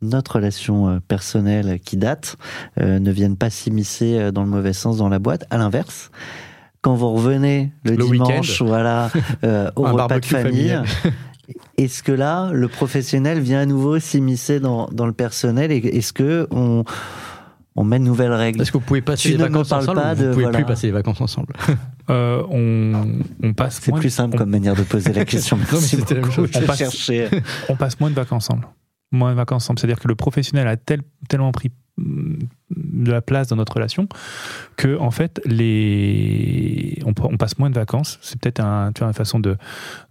notre 0.00 0.36
relation 0.36 0.88
euh, 0.88 0.98
personnelle 1.00 1.80
qui 1.84 1.96
date 1.96 2.36
euh, 2.80 2.98
ne 3.00 3.10
vienne 3.10 3.36
pas 3.36 3.50
s'immiscer 3.50 4.18
euh, 4.18 4.30
dans 4.30 4.42
le 4.42 4.48
mauvais 4.50 4.72
sens 4.74 4.98
dans 4.98 5.08
la 5.08 5.18
boîte? 5.18 5.44
À 5.50 5.58
l'inverse, 5.58 6.10
quand 6.82 6.94
vous 6.94 7.10
revenez 7.10 7.72
le, 7.82 7.96
Le 7.96 8.04
dimanche, 8.06 8.62
voilà, 8.62 9.10
euh, 9.44 9.70
au 9.74 9.86
Un 9.86 9.92
repas 9.92 10.20
de 10.20 10.24
famille. 10.26 10.78
Est-ce 11.78 12.02
que 12.02 12.12
là, 12.12 12.50
le 12.52 12.68
professionnel 12.68 13.38
vient 13.40 13.60
à 13.60 13.66
nouveau 13.66 13.98
s'immiscer 13.98 14.60
dans, 14.60 14.86
dans 14.92 15.06
le 15.06 15.12
personnel? 15.12 15.72
Et 15.72 15.76
est-ce 15.78 16.12
que 16.14 16.46
on, 16.50 16.84
on 17.76 17.84
met 17.84 17.98
de 17.98 18.04
nouvelles 18.04 18.32
règles 18.32 18.62
Est-ce 18.62 18.70
que 18.72 18.78
vous 18.78 18.84
pouvez 18.84 19.02
passer 19.02 19.30
Tu 19.30 19.36
les 19.36 19.42
vacances 19.42 19.72
ensemble 19.72 20.00
pas 20.00 20.12
ou 20.12 20.16
Vous 20.16 20.22
de- 20.24 20.30
pouvez 20.30 20.42
voilà. 20.44 20.58
plus 20.58 20.64
passer 20.66 20.86
les 20.88 20.92
vacances 20.92 21.20
ensemble? 21.20 21.52
Euh, 22.10 22.42
on, 22.50 23.22
on 23.42 23.54
passe 23.54 23.80
C'est 23.80 23.90
moins 23.90 23.98
plus 23.98 24.08
de- 24.08 24.12
simple 24.12 24.34
on- 24.34 24.38
comme 24.38 24.50
manière 24.50 24.74
de 24.76 24.82
poser 24.82 25.10
la 25.14 25.24
question. 25.24 25.56
mais 25.56 25.64
Merci 25.72 25.96
c'était 25.96 26.14
la 26.16 26.20
même 26.20 26.30
chose. 26.30 26.50
Je 26.52 26.58
On 26.58 26.66
passe- 26.66 27.10
on 27.70 27.76
passe 27.76 27.98
moins 27.98 28.10
de 28.10 28.14
vacances 28.14 28.50
ensemble. 28.50 28.68
Moins 29.10 29.30
de 29.30 29.36
vacances 29.36 29.64
ensemble. 29.64 29.78
C'est-à-dire 29.78 29.98
que 30.00 30.08
le 30.08 30.14
professionnel 30.14 30.68
a 30.68 30.76
tel- 30.76 31.00
tellement 31.30 31.50
pris 31.50 31.70
de 32.94 33.10
la 33.10 33.20
place 33.20 33.48
dans 33.48 33.56
notre 33.56 33.74
relation 33.74 34.08
que 34.76 34.96
en 34.98 35.10
fait 35.10 35.40
les 35.44 36.98
on, 37.04 37.12
on 37.22 37.36
passe 37.36 37.58
moins 37.58 37.70
de 37.70 37.74
vacances. 37.74 38.18
C'est 38.22 38.38
peut-être 38.40 38.60
un, 38.60 38.92
tu 38.94 39.00
vois, 39.00 39.08
une 39.08 39.14
façon 39.14 39.38
de, 39.40 39.56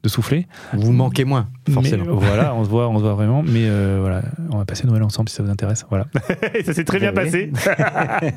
de 0.03 0.09
souffler. 0.09 0.47
Vous 0.73 0.91
manquez 0.91 1.25
moins, 1.25 1.47
forcément. 1.71 2.05
mais 2.05 2.11
voilà 2.27 2.53
on 2.55 2.63
se 2.63 2.69
voit 2.69 2.89
on 2.89 2.97
se 2.97 3.03
voit 3.03 3.13
vraiment. 3.13 3.43
Mais 3.43 3.65
euh, 3.67 3.97
voilà 4.01 4.21
on 4.51 4.57
va 4.57 4.65
passer 4.65 4.85
Noël 4.87 5.03
ensemble 5.03 5.29
si 5.29 5.35
ça 5.35 5.43
vous 5.43 5.49
intéresse. 5.49 5.85
Voilà. 5.89 6.05
Et 6.53 6.63
ça 6.63 6.73
s'est 6.73 6.83
très 6.85 6.99
bien 6.99 7.09
Oui. 7.15 7.15
passé. 7.15 7.51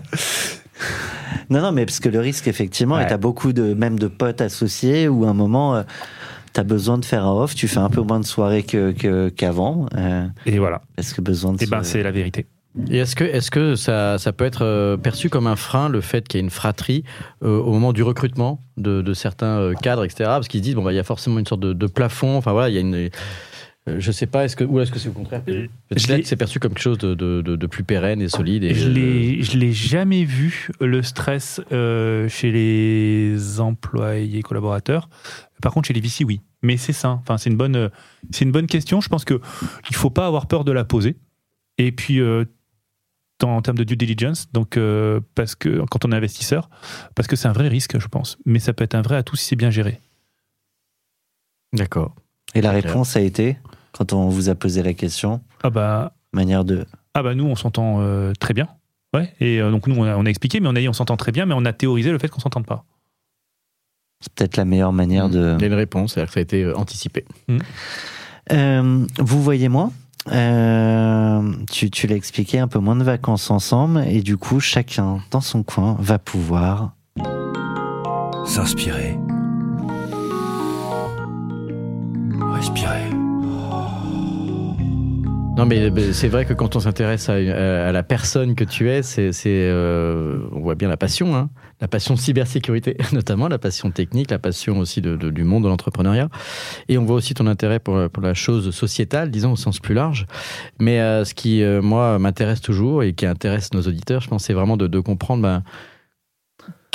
Non, 1.48 1.60
non, 1.62 1.72
mais 1.72 1.86
parce 1.86 2.00
que 2.00 2.08
le 2.08 2.18
risque, 2.18 2.48
effectivement, 2.48 2.96
Ouais. 2.96 3.04
et 3.04 3.06
t'as 3.06 3.16
beaucoup 3.18 3.52
de, 3.52 3.72
même 3.72 3.98
de 3.98 4.08
potes 4.08 4.40
associés 4.40 5.06
où 5.08 5.24
à 5.24 5.28
un 5.28 5.32
moment, 5.34 5.80
tu 5.82 5.88
t'as 6.52 6.64
besoin 6.64 6.98
de 6.98 7.04
faire 7.04 7.24
un 7.24 7.32
off, 7.32 7.54
tu 7.54 7.68
fais 7.68 7.78
un 7.78 7.88
peu 7.88 8.00
moins 8.02 8.18
de 8.20 8.24
soirées 8.26 8.62
que, 8.62 8.90
que- 8.92 9.28
qu'avant, 9.28 9.86
euh, 9.96 10.26
et 10.44 10.58
voilà. 10.58 10.82
Parce 10.96 11.12
que 11.12 11.20
besoin 11.20 11.52
de 11.52 11.62
et 11.62 11.66
ben 11.66 11.82
se- 11.82 11.92
c'est 11.92 12.02
la 12.02 12.10
vérité 12.10 12.46
Et 12.90 12.98
est-ce 12.98 13.16
que, 13.16 13.24
est-ce 13.24 13.50
que 13.50 13.74
ça, 13.74 14.18
ça 14.18 14.32
peut 14.32 14.44
être 14.44 14.64
euh, 14.64 14.96
perçu 14.96 15.30
comme 15.30 15.46
un 15.46 15.56
frein, 15.56 15.88
le 15.88 16.00
fait 16.00 16.28
qu'il 16.28 16.38
y 16.38 16.40
ait 16.40 16.44
une 16.44 16.50
fratrie 16.50 17.04
euh, 17.42 17.58
au 17.58 17.72
moment 17.72 17.92
du 17.92 18.02
recrutement 18.02 18.60
de, 18.76 19.02
de 19.02 19.14
certains 19.14 19.58
euh, 19.58 19.74
cadres, 19.74 20.04
etc. 20.04 20.24
Parce 20.24 20.48
qu'ils 20.48 20.60
se 20.60 20.64
disent, 20.64 20.74
bon, 20.74 20.82
bah, 20.82 20.92
il 20.92 20.96
y 20.96 21.00
a 21.00 21.04
forcément 21.04 21.38
une 21.38 21.46
sorte 21.46 21.62
de, 21.62 21.72
de 21.72 21.86
plafond. 21.86 22.36
Enfin, 22.36 22.52
voilà, 22.52 22.68
il 22.68 22.74
y 22.74 22.78
a 22.78 22.80
une. 22.80 23.08
je 23.86 24.12
sais 24.12 24.26
pas, 24.26 24.44
est-ce 24.44 24.56
que, 24.56 24.64
ou 24.64 24.78
est-ce 24.80 24.92
que 24.92 24.98
c'est 24.98 25.08
au 25.08 25.12
contraire 25.12 25.42
Peut-être 25.42 26.26
c'est 26.26 26.36
perçu 26.36 26.60
comme 26.60 26.72
quelque 26.72 26.82
chose 26.82 26.98
de, 26.98 27.14
de, 27.14 27.66
plus 27.66 27.84
pérenne 27.84 28.20
et 28.20 28.28
solide. 28.28 28.62
Et, 28.62 28.74
Je 28.74 28.88
euh, 28.88 28.92
l'ai, 28.92 29.42
je 29.42 29.56
l'ai 29.56 29.72
jamais 29.72 30.24
vu 30.24 30.68
le 30.80 31.02
stress 31.02 31.62
euh, 31.72 32.28
chez 32.28 32.52
les 32.52 33.58
employés 33.58 34.42
collaborateurs. 34.42 35.08
Par 35.62 35.72
contre, 35.72 35.88
chez 35.88 35.94
les 35.94 36.00
VC, 36.00 36.24
oui. 36.24 36.40
Mais 36.62 36.76
c'est 36.76 36.92
ça. 36.92 37.20
Enfin, 37.22 37.38
c'est 37.38 37.48
une 37.48 37.56
bonne, 37.56 37.90
c'est 38.32 38.44
une 38.44 38.52
bonne 38.52 38.66
question. 38.66 39.00
Je 39.00 39.08
pense 39.08 39.24
que 39.24 39.40
il 39.88 39.96
faut 39.96 40.10
pas 40.10 40.26
avoir 40.26 40.46
peur 40.46 40.64
de 40.64 40.72
la 40.72 40.84
poser. 40.84 41.16
Et 41.78 41.92
puis, 41.92 42.20
euh, 42.20 42.44
en 43.44 43.60
termes 43.62 43.76
de 43.78 43.84
due 43.84 43.96
diligence, 43.96 44.50
donc 44.52 44.76
euh, 44.76 45.20
parce 45.34 45.54
que 45.54 45.84
quand 45.90 46.04
on 46.04 46.12
est 46.12 46.16
investisseur, 46.16 46.70
parce 47.14 47.28
que 47.28 47.36
c'est 47.36 47.48
un 47.48 47.52
vrai 47.52 47.68
risque, 47.68 47.98
je 47.98 48.08
pense. 48.08 48.38
Mais 48.46 48.58
ça 48.58 48.72
peut 48.72 48.84
être 48.84 48.94
un 48.94 49.02
vrai 49.02 49.16
atout 49.16 49.36
si 49.36 49.44
c'est 49.46 49.56
bien 49.56 49.70
géré. 49.70 50.00
D'accord. 51.72 52.14
Et 52.54 52.60
la 52.62 52.70
réponse 52.70 53.16
a 53.16 53.20
été, 53.20 53.58
quand 53.92 54.12
on 54.12 54.28
vous 54.28 54.48
a 54.48 54.54
posé 54.54 54.82
la 54.82 54.94
question, 54.94 55.42
Ah 55.62 55.70
bah, 55.70 56.14
manière 56.32 56.64
de. 56.64 56.86
ah 57.14 57.22
bah 57.22 57.34
nous, 57.34 57.44
on 57.44 57.56
s'entend 57.56 58.00
euh, 58.00 58.32
très 58.38 58.54
bien. 58.54 58.68
Ouais. 59.14 59.32
Et 59.40 59.60
euh, 59.60 59.70
donc 59.70 59.86
nous, 59.86 59.96
on 59.96 60.04
a, 60.04 60.16
on 60.16 60.24
a 60.26 60.28
expliqué, 60.28 60.60
mais 60.60 60.68
on 60.68 60.76
a 60.76 60.80
dit 60.80 60.88
on 60.88 60.92
s'entend 60.92 61.16
très 61.16 61.32
bien, 61.32 61.46
mais 61.46 61.54
on 61.56 61.64
a 61.64 61.72
théorisé 61.72 62.10
le 62.10 62.18
fait 62.18 62.28
qu'on 62.28 62.40
s'entende 62.40 62.66
pas. 62.66 62.84
C'est 64.20 64.32
peut-être 64.32 64.56
la 64.56 64.64
meilleure 64.64 64.92
manière 64.92 65.28
de. 65.28 65.56
Il 65.58 65.60
y 65.60 65.64
a 65.64 65.66
une 65.68 65.74
réponse, 65.74 66.14
c'est-à-dire 66.14 66.28
que 66.28 66.34
ça 66.34 66.40
a 66.40 66.42
été 66.42 66.62
euh, 66.64 66.76
anticipé. 66.76 67.24
Euh, 68.52 69.06
vous 69.18 69.42
voyez 69.42 69.68
moi 69.68 69.90
euh, 70.32 71.52
tu, 71.70 71.90
tu 71.90 72.06
l'as 72.06 72.16
expliqué, 72.16 72.58
un 72.58 72.68
peu 72.68 72.78
moins 72.78 72.96
de 72.96 73.04
vacances 73.04 73.50
ensemble, 73.50 74.04
et 74.08 74.22
du 74.22 74.36
coup, 74.36 74.60
chacun 74.60 75.20
dans 75.30 75.40
son 75.40 75.62
coin 75.62 75.96
va 76.00 76.18
pouvoir 76.18 76.92
S'inspirer. 78.44 79.18
Respirer. 82.52 83.05
Non, 85.56 85.64
mais 85.64 85.90
c'est 86.12 86.28
vrai 86.28 86.44
que 86.44 86.52
quand 86.52 86.76
on 86.76 86.80
s'intéresse 86.80 87.30
à, 87.30 87.34
à 87.34 87.90
la 87.92 88.02
personne 88.02 88.54
que 88.54 88.62
tu 88.64 88.90
es, 88.90 89.02
c'est, 89.02 89.30
euh, 89.46 90.38
on 90.52 90.60
voit 90.60 90.74
bien 90.74 90.88
la 90.88 90.98
passion, 90.98 91.34
hein. 91.34 91.48
la 91.80 91.88
passion 91.88 92.14
cybersécurité, 92.14 92.96
notamment 93.12 93.48
la 93.48 93.56
passion 93.58 93.90
technique, 93.90 94.30
la 94.30 94.38
passion 94.38 94.78
aussi 94.78 95.00
de, 95.00 95.16
de- 95.16 95.30
du 95.30 95.44
monde 95.44 95.64
de 95.64 95.68
l'entrepreneuriat. 95.68 96.28
Et 96.90 96.98
on 96.98 97.06
voit 97.06 97.16
aussi 97.16 97.32
ton 97.32 97.46
intérêt 97.46 97.78
pour, 97.78 98.10
pour 98.10 98.22
la 98.22 98.34
chose 98.34 98.70
sociétale, 98.70 99.30
disons 99.30 99.52
au 99.52 99.56
sens 99.56 99.80
plus 99.80 99.94
large. 99.94 100.26
Mais 100.78 101.00
euh, 101.00 101.24
ce 101.24 101.32
qui, 101.32 101.62
euh, 101.62 101.80
moi, 101.80 102.18
m'intéresse 102.18 102.60
toujours 102.60 103.02
et 103.02 103.14
qui 103.14 103.24
intéresse 103.24 103.72
nos 103.72 103.82
auditeurs, 103.82 104.20
je 104.20 104.28
pense, 104.28 104.44
c'est 104.44 104.52
vraiment 104.54 104.76
de, 104.76 104.86
de 104.86 105.00
comprendre 105.00 105.42
ben, 105.42 105.62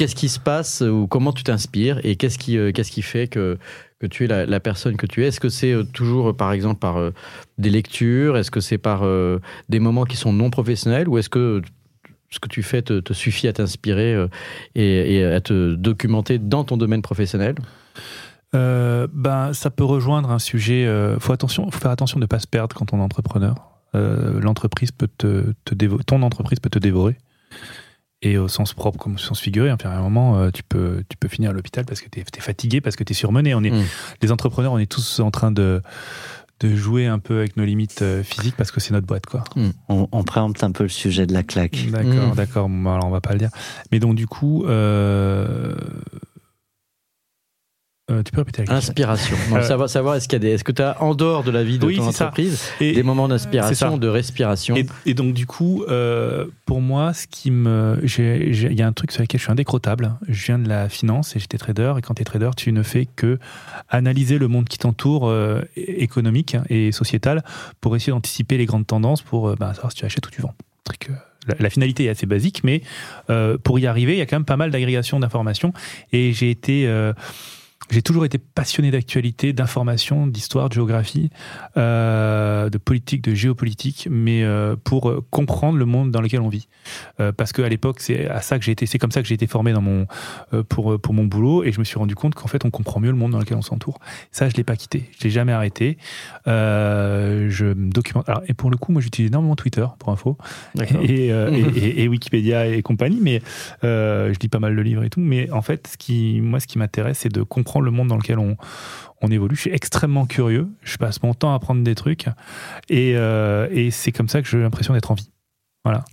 qu'est-ce 0.01 0.15
qui 0.15 0.29
se 0.29 0.39
passe 0.39 0.81
ou 0.81 1.05
comment 1.05 1.31
tu 1.31 1.43
t'inspires 1.43 2.03
et 2.03 2.15
qu'est-ce 2.15 2.39
qui, 2.39 2.57
euh, 2.57 2.71
qu'est-ce 2.71 2.89
qui 2.89 3.03
fait 3.03 3.27
que, 3.27 3.59
que 3.99 4.07
tu 4.07 4.25
es 4.25 4.27
la, 4.27 4.59
personne 4.59 4.97
que 4.97 5.05
tu 5.05 5.23
es? 5.23 5.27
Est-ce 5.27 5.39
que 5.39 5.49
c'est 5.49 5.73
euh, 5.73 5.83
toujours, 5.83 6.29
euh, 6.29 6.33
par 6.33 6.53
exemple, 6.53 6.79
par 6.79 7.11
des 7.59 7.69
lectures? 7.69 8.35
Est-ce 8.35 8.49
que 8.49 8.61
c'est 8.61 8.79
par 8.79 9.03
des 9.69 9.79
moments 9.79 10.05
qui 10.05 10.17
sont 10.17 10.33
non 10.33 10.49
professionnels 10.49 11.07
Ou 11.07 11.19
est-ce 11.19 11.29
que 11.29 11.61
ce 12.31 12.39
que 12.39 12.47
tu 12.47 12.63
fais 12.63 12.81
te, 12.81 13.13
suffit 13.13 13.47
à 13.47 13.53
t'inspirer 13.53 14.25
et, 14.73 15.23
à 15.23 15.39
te 15.39 15.75
documenter 15.75 16.39
dans 16.39 16.63
ton 16.63 16.77
domaine 16.77 17.03
professionnel? 17.03 17.53
Ben, 18.53 19.53
ça 19.53 19.69
peut 19.69 19.83
rejoindre 19.83 20.31
un 20.31 20.39
sujet. 20.39 20.87
Euh, 20.87 21.19
faut 21.19 21.33
attention, 21.33 21.69
faut 21.69 21.79
faire 21.79 21.91
attention 21.91 22.17
de 22.17 22.23
ne 22.23 22.27
pas 22.27 22.39
se 22.39 22.47
perdre 22.47 22.75
quand 22.75 22.91
on 22.91 22.97
est 22.97 23.03
entrepreneur. 23.03 23.53
L'entreprise 23.93 24.91
peut 24.91 25.09
te, 25.15 25.53
te 25.63 25.75
dévo- 25.75 26.01
ton 26.01 26.23
entreprise 26.23 26.59
peut 26.59 26.71
te 26.71 26.79
dévorer. 26.79 27.17
Et 28.23 28.37
au 28.37 28.47
sens 28.47 28.73
propre 28.73 28.99
comme 28.99 29.15
au 29.15 29.17
sens 29.17 29.39
figuré, 29.39 29.69
hein, 29.71 29.77
à 29.83 29.89
un 29.97 30.01
moment, 30.01 30.37
euh, 30.37 30.51
tu 30.51 30.61
peux, 30.63 31.03
tu 31.09 31.17
peux 31.17 31.27
finir 31.27 31.49
à 31.49 31.53
l'hôpital 31.53 31.85
parce 31.85 32.01
que 32.01 32.09
tu 32.09 32.19
es, 32.19 32.23
fatigué, 32.41 32.79
parce 32.79 32.95
que 32.95 33.03
tu 33.03 33.13
es 33.13 33.15
surmené. 33.15 33.55
On 33.55 33.63
est, 33.63 33.71
Mm. 33.71 33.83
Les 34.21 34.31
entrepreneurs, 34.31 34.73
on 34.73 34.77
est 34.77 34.91
tous 34.91 35.19
en 35.21 35.31
train 35.31 35.51
de, 35.51 35.81
de 36.59 36.75
jouer 36.75 37.07
un 37.07 37.17
peu 37.17 37.39
avec 37.39 37.57
nos 37.57 37.65
limites 37.65 38.03
euh, 38.03 38.21
physiques 38.21 38.55
parce 38.55 38.69
que 38.71 38.79
c'est 38.79 38.91
notre 38.93 39.07
boîte. 39.07 39.25
quoi. 39.25 39.43
On, 39.89 40.07
on 40.11 40.23
préempte 40.23 40.63
un 40.63 40.71
peu 40.71 40.83
le 40.83 40.89
sujet 40.89 41.25
de 41.25 41.33
la 41.33 41.41
claque. 41.41 41.87
D'accord, 41.89 42.33
Mm. 42.33 42.35
d'accord. 42.35 42.69
Bon, 42.69 42.93
alors 42.93 43.07
on 43.07 43.11
va 43.11 43.21
pas 43.21 43.33
le 43.33 43.39
dire. 43.39 43.49
Mais 43.91 43.99
donc, 43.99 44.13
du 44.15 44.27
coup, 44.27 44.65
euh, 44.65 45.75
euh, 48.11 48.23
tu 48.23 48.31
peux 48.31 48.41
répéter 48.41 48.61
la 48.63 48.75
question 48.75 48.91
Inspiration. 48.91 49.35
Donc, 49.49 49.59
Euh, 49.59 49.63
savoir, 49.63 49.89
savoir 49.89 50.15
est-ce 50.15 50.27
qu'il 50.27 50.33
y 50.35 50.35
a 50.35 50.39
des, 50.39 50.49
est-ce 50.49 50.63
que 50.63 50.71
tu 50.71 50.81
as 50.81 51.01
en 51.01 51.15
dehors 51.15 51.43
de 51.43 51.51
la 51.51 51.63
vie 51.63 51.79
de 51.79 51.85
Oui, 51.85 51.95
ton 51.97 52.07
entreprise 52.07 52.61
Et- 52.79 52.93
des 52.93 53.03
moments 53.03 53.27
d'inspiration, 53.27 53.97
de 53.97 54.07
respiration 54.07 54.75
Et, 54.75 54.85
et 55.05 55.13
donc 55.13 55.33
du 55.33 55.45
coup, 55.47 55.83
euh, 55.89 56.45
pour 56.65 56.81
moi, 56.81 57.13
ce 57.13 57.25
qui 57.27 57.49
me, 57.51 57.99
il 58.17 58.73
y 58.73 58.81
a 58.81 58.87
un 58.87 58.93
truc 58.93 59.11
sur 59.11 59.21
lequel 59.21 59.39
je 59.39 59.43
suis 59.45 59.51
indécrottable. 59.51 60.13
Je 60.27 60.45
viens 60.45 60.59
de 60.59 60.67
la 60.67 60.89
finance 60.89 61.35
et 61.35 61.39
j'étais 61.39 61.57
trader. 61.57 61.93
Et 61.97 62.01
quand 62.01 62.13
tu 62.15 62.21
es 62.21 62.25
trader, 62.25 62.49
tu 62.57 62.71
ne 62.71 62.83
fais 62.83 63.07
que 63.15 63.39
analyser 63.89 64.37
le 64.37 64.47
monde 64.47 64.67
qui 64.67 64.77
t'entoure, 64.77 65.27
euh, 65.29 65.61
économique 65.75 66.57
et 66.69 66.91
sociétal, 66.91 67.43
pour 67.79 67.95
essayer 67.95 68.11
d'anticiper 68.11 68.57
les 68.57 68.65
grandes 68.65 68.87
tendances, 68.87 69.21
pour 69.21 69.55
bah, 69.55 69.73
savoir 69.73 69.91
si 69.91 69.97
tu 69.99 70.05
achètes 70.05 70.25
ou 70.27 70.29
tu 70.31 70.41
vends. 70.41 70.53
Truc, 70.83 71.09
la, 71.47 71.55
la 71.59 71.69
finalité 71.69 72.05
est 72.05 72.09
assez 72.09 72.25
basique, 72.25 72.63
mais 72.63 72.81
euh, 73.29 73.57
pour 73.57 73.79
y 73.79 73.87
arriver, 73.87 74.13
il 74.13 74.17
y 74.19 74.21
a 74.21 74.25
quand 74.25 74.35
même 74.35 74.45
pas 74.45 74.57
mal 74.57 74.71
d'agrégation 74.71 75.19
d'informations. 75.19 75.73
Et 76.11 76.33
j'ai 76.33 76.49
été 76.51 76.87
euh, 76.87 77.13
j'ai 77.89 78.01
toujours 78.01 78.23
été 78.23 78.37
passionné 78.37 78.89
d'actualité, 78.91 79.51
d'information, 79.53 80.27
d'histoire, 80.27 80.69
de 80.69 80.73
géographie, 80.75 81.29
euh, 81.77 82.69
de 82.69 82.77
politique, 82.77 83.21
de 83.23 83.33
géopolitique, 83.33 84.07
mais 84.09 84.43
euh, 84.43 84.75
pour 84.81 85.09
euh, 85.09 85.25
comprendre 85.29 85.77
le 85.77 85.85
monde 85.85 86.11
dans 86.11 86.21
lequel 86.21 86.39
on 86.41 86.47
vit. 86.49 86.67
Euh, 87.19 87.31
parce 87.31 87.51
qu'à 87.51 87.67
l'époque, 87.67 87.99
c'est 87.99 88.27
à 88.29 88.41
ça 88.41 88.59
que 88.59 88.63
j'ai 88.65 88.71
été, 88.71 88.85
c'est 88.85 88.97
comme 88.97 89.11
ça 89.11 89.21
que 89.21 89.27
j'ai 89.27 89.33
été 89.35 89.47
formé 89.47 89.73
dans 89.73 89.81
mon 89.81 90.05
pour 90.69 90.99
pour 91.01 91.13
mon 91.13 91.25
boulot, 91.25 91.63
et 91.63 91.71
je 91.71 91.79
me 91.79 91.83
suis 91.83 91.97
rendu 91.97 92.15
compte 92.15 92.35
qu'en 92.35 92.47
fait, 92.47 92.63
on 92.65 92.69
comprend 92.69 92.99
mieux 92.99 93.09
le 93.11 93.17
monde 93.17 93.31
dans 93.31 93.39
lequel 93.39 93.57
on 93.57 93.61
s'entoure. 93.61 93.99
Ça, 94.31 94.47
je 94.47 94.55
l'ai 94.55 94.63
pas 94.63 94.75
quitté, 94.75 95.09
je 95.17 95.23
l'ai 95.25 95.29
jamais 95.29 95.51
arrêté. 95.51 95.97
Je 96.45 97.73
me 97.73 97.91
documente. 97.91 98.27
Alors, 98.29 98.43
et 98.47 98.53
pour 98.53 98.69
le 98.69 98.77
coup, 98.77 98.91
moi, 98.91 99.01
j'utilise 99.01 99.29
énormément 99.29 99.55
Twitter 99.55 99.85
pour 99.99 100.09
info 100.09 100.37
et, 100.79 100.83
et, 101.03 101.27
et- 101.27 102.03
et 102.03 102.07
Wikipédia 102.07 102.67
et 102.67 102.81
compagnie, 102.81 103.19
mais 103.21 103.41
je 103.83 104.37
lis 104.39 104.47
pas 104.49 104.59
mal 104.59 104.75
de 104.75 104.81
livres 104.81 105.03
et 105.03 105.09
tout. 105.09 105.19
Mais 105.19 105.49
en 105.51 105.61
fait, 105.61 105.87
ce 105.91 105.97
qui, 105.97 106.39
moi, 106.41 106.59
ce 106.59 106.67
qui 106.67 106.77
m'intéresse, 106.77 107.19
c'est 107.19 107.31
de 107.33 107.41
comprendre 107.43 107.70
le 107.79 107.91
monde 107.91 108.09
dans 108.09 108.17
lequel 108.17 108.39
on, 108.39 108.57
on 109.21 109.29
évolue. 109.31 109.55
Je 109.55 109.61
suis 109.61 109.71
extrêmement 109.71 110.25
curieux. 110.25 110.67
Je 110.83 110.97
passe 110.97 111.23
mon 111.23 111.33
temps 111.33 111.53
à 111.53 111.55
apprendre 111.55 111.83
des 111.83 111.95
trucs, 111.95 112.25
et, 112.89 113.13
euh, 113.15 113.67
et 113.71 113.91
c'est 113.91 114.11
comme 114.11 114.27
ça 114.27 114.41
que 114.41 114.47
j'ai 114.49 114.59
l'impression 114.59 114.93
d'être 114.93 115.11
en 115.11 115.15
vie. 115.15 115.29
Voilà. 115.85 116.03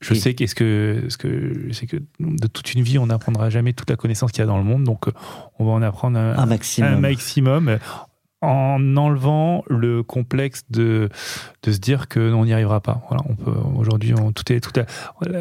Je 0.00 0.14
Et- 0.14 0.18
sais 0.18 0.34
qu'est-ce 0.34 0.54
que, 0.54 1.04
ce 1.08 1.18
que, 1.18 1.66
je 1.68 1.72
sais 1.72 1.86
que 1.86 1.96
de 2.20 2.46
toute 2.46 2.72
une 2.74 2.82
vie, 2.82 2.96
on 2.98 3.06
n'apprendra 3.06 3.50
jamais 3.50 3.72
toute 3.74 3.90
la 3.90 3.96
connaissance 3.96 4.30
qu'il 4.32 4.40
y 4.40 4.44
a 4.44 4.46
dans 4.46 4.56
le 4.58 4.64
monde, 4.64 4.84
donc 4.84 5.06
on 5.58 5.64
va 5.66 5.72
en 5.72 5.82
apprendre 5.82 6.18
un, 6.18 6.38
Un 6.38 6.46
maximum. 6.46 6.90
un 6.94 6.96
maximum 7.00 7.78
en 8.42 8.96
enlevant 8.96 9.62
le 9.68 10.02
complexe 10.02 10.62
de, 10.70 11.10
de 11.62 11.72
se 11.72 11.76
dire 11.78 12.08
qu'on 12.08 12.46
n'y 12.46 12.54
arrivera 12.54 12.80
pas. 12.80 13.02
Voilà, 13.10 13.22
on 13.28 13.34
peut 13.36 13.50
aujourd'hui 13.76 14.14
on- 14.18 14.32
tout 14.32 14.50
est 14.50 14.60
tout 14.60 14.78
est- 14.80 14.86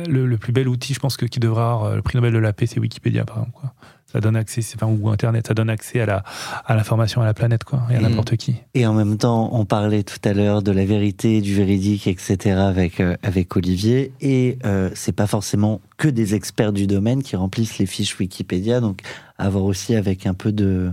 le, 0.09 0.25
le 0.25 0.37
plus 0.37 0.51
bel 0.51 0.67
outil, 0.67 0.93
je 0.93 0.99
pense 0.99 1.15
que 1.15 1.25
qui 1.25 1.39
devra 1.39 1.71
avoir 1.71 1.95
le 1.95 2.01
prix 2.01 2.17
Nobel 2.17 2.33
de 2.33 2.39
la 2.39 2.51
paix, 2.51 2.65
c'est 2.65 2.81
Wikipédia 2.81 3.23
par 3.23 3.37
exemple. 3.37 3.53
Quoi. 3.57 3.73
Ça 4.11 4.19
donne 4.19 4.35
accès, 4.35 4.61
enfin, 4.75 4.87
ou 4.87 5.09
Internet, 5.09 5.47
ça 5.47 5.53
donne 5.53 5.69
accès 5.69 5.99
à 5.99 6.07
la 6.07 6.23
à 6.65 6.75
l'information 6.75 7.21
à 7.21 7.25
la 7.25 7.35
planète 7.35 7.63
quoi, 7.63 7.83
et 7.91 7.95
à 7.95 7.99
n'importe 7.99 8.37
qui. 8.37 8.55
Et 8.73 8.87
en 8.87 8.93
même 8.93 9.17
temps, 9.17 9.51
on 9.53 9.65
parlait 9.65 10.01
tout 10.01 10.17
à 10.23 10.33
l'heure 10.33 10.63
de 10.63 10.71
la 10.71 10.83
vérité, 10.83 11.41
du 11.41 11.53
véridique, 11.53 12.07
etc. 12.07 12.55
avec 12.57 13.01
euh, 13.01 13.15
avec 13.21 13.55
Olivier. 13.55 14.11
Et 14.19 14.57
euh, 14.65 14.89
c'est 14.95 15.11
pas 15.11 15.27
forcément 15.27 15.79
que 15.97 16.07
des 16.07 16.33
experts 16.33 16.73
du 16.73 16.87
domaine 16.87 17.21
qui 17.21 17.35
remplissent 17.35 17.77
les 17.77 17.85
fiches 17.85 18.17
Wikipédia. 18.19 18.79
Donc, 18.79 19.01
avoir 19.37 19.63
aussi 19.63 19.93
avec 19.93 20.25
un 20.25 20.33
peu 20.33 20.51
de 20.51 20.91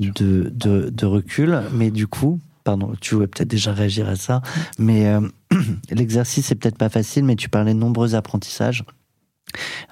de, 0.00 0.50
de, 0.54 0.88
de 0.88 1.06
recul. 1.06 1.60
Mais 1.72 1.90
du 1.90 2.06
coup, 2.06 2.40
pardon, 2.64 2.92
tu 3.02 3.14
voulais 3.14 3.26
peut-être 3.26 3.48
déjà 3.48 3.74
réagir 3.74 4.08
à 4.08 4.16
ça. 4.16 4.40
Mais 4.78 5.08
euh, 5.08 5.20
l'exercice 5.90 6.50
est 6.50 6.54
peut-être 6.54 6.78
pas 6.78 6.88
facile. 6.88 7.24
Mais 7.24 7.36
tu 7.36 7.50
parlais 7.50 7.74
de 7.74 7.78
nombreux 7.78 8.14
apprentissages. 8.14 8.82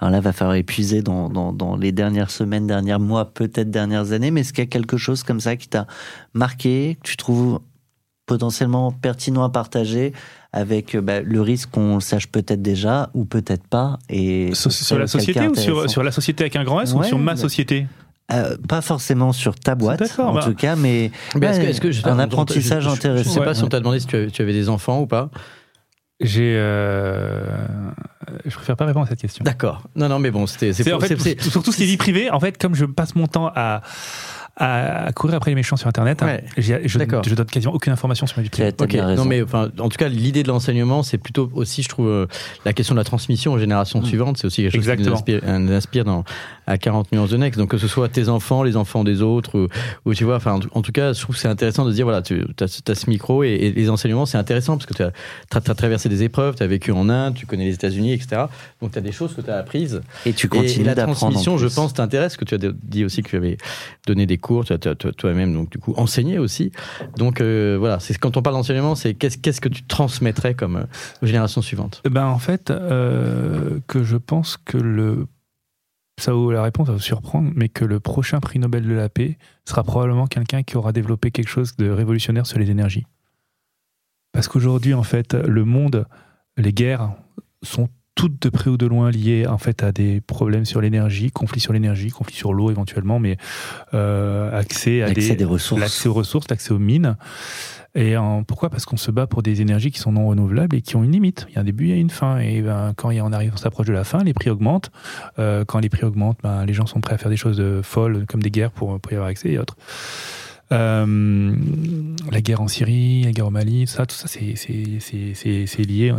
Alors 0.01 0.11
là, 0.11 0.21
va 0.21 0.33
falloir 0.33 0.57
épuiser 0.57 1.03
dans, 1.03 1.29
dans, 1.29 1.53
dans 1.53 1.77
les 1.77 1.93
dernières 1.93 2.31
semaines, 2.31 2.67
derniers 2.67 2.99
mois, 2.99 3.33
peut-être 3.33 3.71
dernières 3.71 4.13
années. 4.13 4.31
Mais 4.31 4.41
est-ce 4.41 4.53
qu'il 4.53 4.63
y 4.65 4.67
a 4.67 4.71
quelque 4.71 4.97
chose 4.97 5.23
comme 5.23 5.41
ça 5.41 5.57
qui 5.57 5.69
t'a 5.69 5.87
marqué, 6.35 6.97
que 7.03 7.09
tu 7.09 7.17
trouves 7.17 7.61
potentiellement 8.27 8.91
pertinent 8.91 9.43
à 9.45 9.51
partager 9.51 10.13
avec 10.53 10.95
euh, 10.95 11.01
bah, 11.03 11.21
le 11.21 11.41
risque 11.43 11.71
qu'on 11.73 11.97
le 11.97 12.01
sache 12.01 12.27
peut-être 12.29 12.63
déjà 12.63 13.11
ou 13.13 13.25
peut-être 13.25 13.67
pas 13.67 13.99
et 14.09 14.55
Sur, 14.55 14.73
sur 14.73 14.99
la 14.99 15.07
société 15.07 15.47
ou 15.49 15.55
sur, 15.55 16.03
la 16.03 16.11
société 16.13 16.45
avec 16.45 16.57
un 16.57 16.65
grand 16.65 16.81
S 16.81 16.95
ou 16.95 17.03
sur 17.03 17.19
ma 17.19 17.37
société? 17.37 17.87
Euh, 18.33 18.57
pas 18.67 18.81
forcément 18.81 19.33
sur 19.35 19.55
ta 19.55 19.75
boîte 19.75 20.19
en 20.19 20.33
bah. 20.33 20.41
tout 20.43 20.55
cas 20.55 20.77
mais, 20.77 21.11
Mais 21.39 21.47
est-ce 21.49 21.59
que, 21.59 21.65
ouais, 21.65 21.71
est-ce 21.71 21.81
que 21.83 21.91
je- 21.91 22.07
un 22.09 22.19
apprentissage 22.19 22.85
je- 22.85 22.89
je- 22.89 22.95
intéressant 22.95 23.25
Je 23.25 23.35
sais 23.35 23.41
pas 23.41 23.49
Ouais. 23.49 23.55
si 23.55 23.63
on 23.63 23.69
t'a 23.69 23.81
demandé 23.81 24.01
si 24.01 24.07
tu 24.07 24.17
avais, 24.17 24.31
tu 24.31 24.41
avais 24.41 24.55
des 24.55 24.71
enfants 24.71 25.03
ou 25.03 25.07
pas. 25.07 25.29
J'ai, 26.21 26.55
euh, 26.57 27.43
je 28.45 28.55
préfère 28.55 28.77
pas 28.77 28.85
répondre 28.85 29.07
à 29.07 29.09
cette 29.09 29.21
question. 29.21 29.45
D'accord. 29.45 29.83
Non, 29.97 30.09
non, 30.09 30.21
mais 30.21 30.31
bon, 30.31 30.47
c'était. 30.47 30.73
C'est 30.73 30.93
en 30.93 31.01
fait, 31.01 31.41
surtout 31.43 31.73
ce 31.73 31.77
qui 31.77 31.83
est 31.83 31.87
vie 31.87 31.97
privée. 31.97 32.31
En 32.31 32.39
fait, 32.39 32.57
comme 32.57 32.75
je 32.75 32.85
passe 32.85 33.17
mon 33.17 33.27
temps 33.27 33.51
à, 33.55 33.83
à, 34.57 35.07
à 35.07 35.13
courir 35.13 35.37
après 35.37 35.51
les 35.51 35.55
méchants 35.57 35.77
sur 35.77 35.89
Internet, 35.89 36.23
hein, 36.23 36.27
Ouais. 36.27 36.45
j'ai- 36.57 36.87
je, 36.87 36.99
D'accord. 36.99 37.23
je 37.27 37.35
donne 37.35 37.47
quasiment 37.47 37.73
aucune 37.75 37.93
information 37.93 38.27
sur 38.27 38.39
ma 38.39 38.43
vie 38.45 38.51
privée. 38.51 38.73
t'as 38.73 38.85
Ok, 38.85 38.91
bien 38.93 39.07
raison 39.07 39.23
non 39.25 39.29
mais 39.29 39.43
enfin, 39.43 39.69
en 39.79 39.89
tout 39.89 39.97
cas, 39.97 40.09
l'idée 40.09 40.43
de 40.45 40.49
l'enseignement, 40.49 41.03
c'est 41.03 41.19
plutôt 41.19 41.51
aussi, 41.55 41.83
je 41.83 41.89
trouve, 41.89 42.07
euh, 42.09 42.27
la 42.65 42.73
question 42.73 42.95
de 42.95 43.01
la 43.01 43.05
transmission 43.05 43.53
aux 43.53 43.59
générations 43.59 44.01
Mm. 44.01 44.05
suivantes. 44.05 44.39
C'est 44.39 44.47
aussi 44.47 44.63
quelque 44.63 44.73
chose 44.77 44.89
Exactement. 44.89 45.17
qui 45.23 45.33
nous 45.33 45.37
inspire, 45.39 45.41
euh, 45.49 45.59
nous 45.59 45.73
inspire 45.73 46.05
dans, 46.05 46.25
à 46.67 46.79
40 46.79 47.11
nuances 47.13 47.31
de 47.31 47.37
Next. 47.37 47.59
Donc 47.59 47.71
que 47.71 47.79
ce 47.79 47.89
soit 47.89 48.09
tes 48.09 48.29
enfants, 48.29 48.63
les 48.63 48.77
enfants 48.77 49.03
des 49.03 49.23
autres, 49.23 49.59
ou, 49.59 49.69
ou 50.11 50.15
tu 50.15 50.25
vois, 50.25 50.37
enfin, 50.37 50.53
en, 50.53 50.61
tout- 50.61 50.71
en 50.73 50.83
tout 50.83 50.93
cas, 50.93 51.13
je 51.13 51.21
trouve 51.21 51.35
que 51.35 51.41
c'est 51.43 51.49
intéressant 51.49 51.85
de 51.85 51.93
dire, 51.93 52.05
voilà, 52.05 52.23
tu 52.23 52.45
as, 52.61 52.67
ce 52.95 53.11
micro 53.11 53.43
et, 53.43 53.49
et 53.51 53.73
les 53.73 53.91
enseignements, 53.91 54.25
c'est 54.27 54.39
intéressant 54.39 54.77
parce 54.77 54.87
que 54.87 54.95
tu 54.95 55.03
as, 55.03 55.75
traversé 55.75 56.09
des 56.09 56.23
épreuves, 56.23 56.55
tu 56.55 56.63
as 56.63 56.67
vécu 56.69 56.93
en 56.93 57.09
Inde, 57.09 57.35
tu 57.35 57.47
connais 57.47 57.65
les 57.65 57.75
États-Unis, 57.75 58.13
etc. 58.13 58.43
Donc 58.81 58.93
tu 58.93 58.99
as 58.99 59.03
des 59.03 59.13
choses 59.13 59.35
que 59.35 59.41
tu 59.41 59.51
as 59.51 59.57
apprises. 59.57 60.01
et 60.27 60.33
tu 60.33 60.49
continues 60.49 60.83
et 60.83 60.85
la 60.85 60.95
d'apprendre 60.95 61.17
en 61.17 61.21
transmission, 61.31 61.59
je 61.59 61.67
pense, 61.67 61.93
t'intéresse, 61.95 62.37
que 62.37 62.45
tu 62.45 62.55
as 62.55 62.59
dit 62.59 63.05
aussi 63.05 63.23
que 63.23 63.31
tu 63.31 63.37
avais 63.37 63.57
donné 64.07 64.27
des 64.27 64.39
cours, 64.45 64.67
toi-même, 65.17 65.55
donc 65.55 65.71
du 65.71 65.79
coup, 65.79 65.95
enseigné 65.97 66.39
aussi. 66.39 66.71
Donc 67.17 67.41
euh, 67.41 67.77
voilà, 67.79 67.99
c'est 67.99 68.17
quand 68.19 68.37
on 68.37 68.43
parle 68.43 68.57
d'enseignement, 68.57 68.95
c'est 68.95 69.15
qu'est-ce 69.15 69.39
qu'est-ce 69.39 69.61
que 69.61 69.71
tu 69.71 69.85
transmettrais 69.85 70.55
comme 70.55 70.77
euh, 70.77 70.85
aux 71.23 71.27
générations 71.27 71.63
suivantes? 71.63 72.03
Ben 72.09 72.27
en 72.27 72.39
fait, 72.39 72.71
euh, 72.71 73.81
que 73.87 74.05
je 74.05 74.19
pense 74.19 74.59
que 74.59 74.77
le 74.77 75.27
ça 76.21 76.33
la 76.33 76.63
réponse 76.63 76.89
va 76.89 76.93
vous 76.93 77.01
surprendre, 77.01 77.51
mais 77.57 77.71
que 77.71 77.87
le 77.87 78.01
prochain 78.01 78.39
prix 78.39 78.59
Nobel 78.59 78.87
de 78.87 78.93
la 78.93 79.09
paix 79.09 79.39
sera 79.65 79.83
probablement 79.83 80.27
quelqu'un 80.27 80.63
qui 80.63 80.77
aura 80.77 80.93
développé 80.93 81.31
quelque 81.31 81.49
chose 81.49 81.75
de 81.77 81.89
révolutionnaire 81.89 82.47
sur 82.47 82.59
les 82.59 82.71
énergies. 82.71 83.07
Parce 84.33 84.47
qu'aujourd'hui, 84.47 84.93
en 84.95 85.03
fait, 85.05 85.33
le 85.35 85.65
monde, 85.65 86.07
les 86.57 86.73
guerres 86.73 87.13
sont 87.63 87.89
toutes 88.15 88.41
de 88.41 88.49
près 88.49 88.71
ou 88.71 88.77
de 88.77 88.87
loin 88.87 89.11
liées 89.11 89.47
en 89.47 89.59
fait 89.59 89.83
à 89.83 89.91
des 89.93 90.21
problèmes 90.21 90.65
sur 90.65 90.81
l'énergie, 90.81 91.31
conflits 91.31 91.61
sur 91.61 91.73
l'énergie, 91.73 92.11
conflits 92.11 92.37
sur 92.37 92.53
l'eau 92.53 92.71
éventuellement, 92.71 93.19
mais 93.19 93.37
euh, 93.93 94.57
accès 94.59 95.03
à 95.03 95.09
l'accès 95.09 95.31
des, 95.31 95.37
des 95.37 95.45
ressources 95.45 95.81
l'accès 95.81 96.09
aux 96.09 96.15
ressources, 96.15 96.47
l'accès 96.49 96.73
aux 96.73 96.79
mines. 96.79 97.17
Et 97.97 98.17
en- 98.17 98.43
pourquoi? 98.43 98.71
Parce 98.71 98.87
qu'on 98.87 98.97
se 98.97 99.11
bat 99.13 99.27
pour 99.29 99.43
des 99.43 99.61
énergies 99.63 99.93
qui 99.93 100.01
sont 100.01 100.11
non 100.13 100.27
renouvelables 100.27 100.75
et 100.77 100.83
qui 100.83 100.97
ont 100.97 101.05
une 101.05 101.13
limite. 101.13 101.47
Il 101.51 101.55
y 101.55 101.59
a 101.59 101.61
un 101.61 101.65
début, 101.65 101.85
il 101.85 101.91
y 101.91 101.93
a 101.93 101.97
une 101.97 102.11
fin. 102.11 102.39
Et 102.39 102.61
ben, 102.61 102.93
quand 102.97 103.11
on 103.13 103.33
arrive, 103.33 103.53
on 103.55 103.57
s'approche 103.57 103.87
de 103.87 103.93
la 103.93 104.03
fin, 104.03 104.25
les 104.25 104.33
prix 104.35 104.51
augmentent. 104.51 104.91
Euh, 105.39 105.65
quand 105.65 105.79
les 105.79 105.89
prix 105.89 106.05
augmentent, 106.05 106.39
ben, 106.43 106.65
les 106.67 106.73
gens 106.73 106.87
sont 106.87 107.01
prêts 107.01 107.15
à 107.15 107.19
faire 107.19 107.31
des 107.31 107.37
choses 107.37 107.61
euh, 107.61 107.83
folles, 107.85 108.27
comme 108.29 108.43
des 108.43 108.51
guerres 108.51 108.73
pour, 108.73 108.99
pour 108.99 109.13
y 109.13 109.15
avoir 109.15 109.29
accès 109.29 109.51
et 109.51 109.59
autres. 109.59 109.77
Euh, 110.73 111.55
la 112.33 112.41
guerre 112.41 112.61
en 112.63 112.69
Syrie, 112.69 113.23
la 113.25 113.33
guerre 113.33 113.47
au 113.47 113.51
Mali, 113.51 113.85
tout 113.87 113.93
ça, 113.93 114.07
tout 114.07 114.17
ça, 114.17 114.27
c'est 114.29 114.57
c'est- 114.57 114.99
c'est- 114.99 115.35
c'est- 115.35 115.67
c'est 115.67 115.83
lié. 115.83 116.13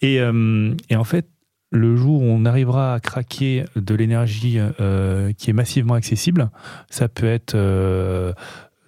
Et, 0.00 0.20
euh, 0.20 0.74
et 0.90 0.96
en 0.96 1.04
fait, 1.04 1.28
le 1.70 1.96
jour 1.96 2.22
où 2.22 2.26
on 2.26 2.44
arrivera 2.44 2.94
à 2.94 3.00
craquer 3.00 3.64
de 3.76 3.94
l'énergie 3.94 4.58
euh, 4.58 5.32
qui 5.32 5.50
est 5.50 5.54
massivement 5.54 5.94
accessible, 5.94 6.50
ça 6.90 7.08
peut 7.08 7.26
être 7.26 7.54
euh, 7.54 8.32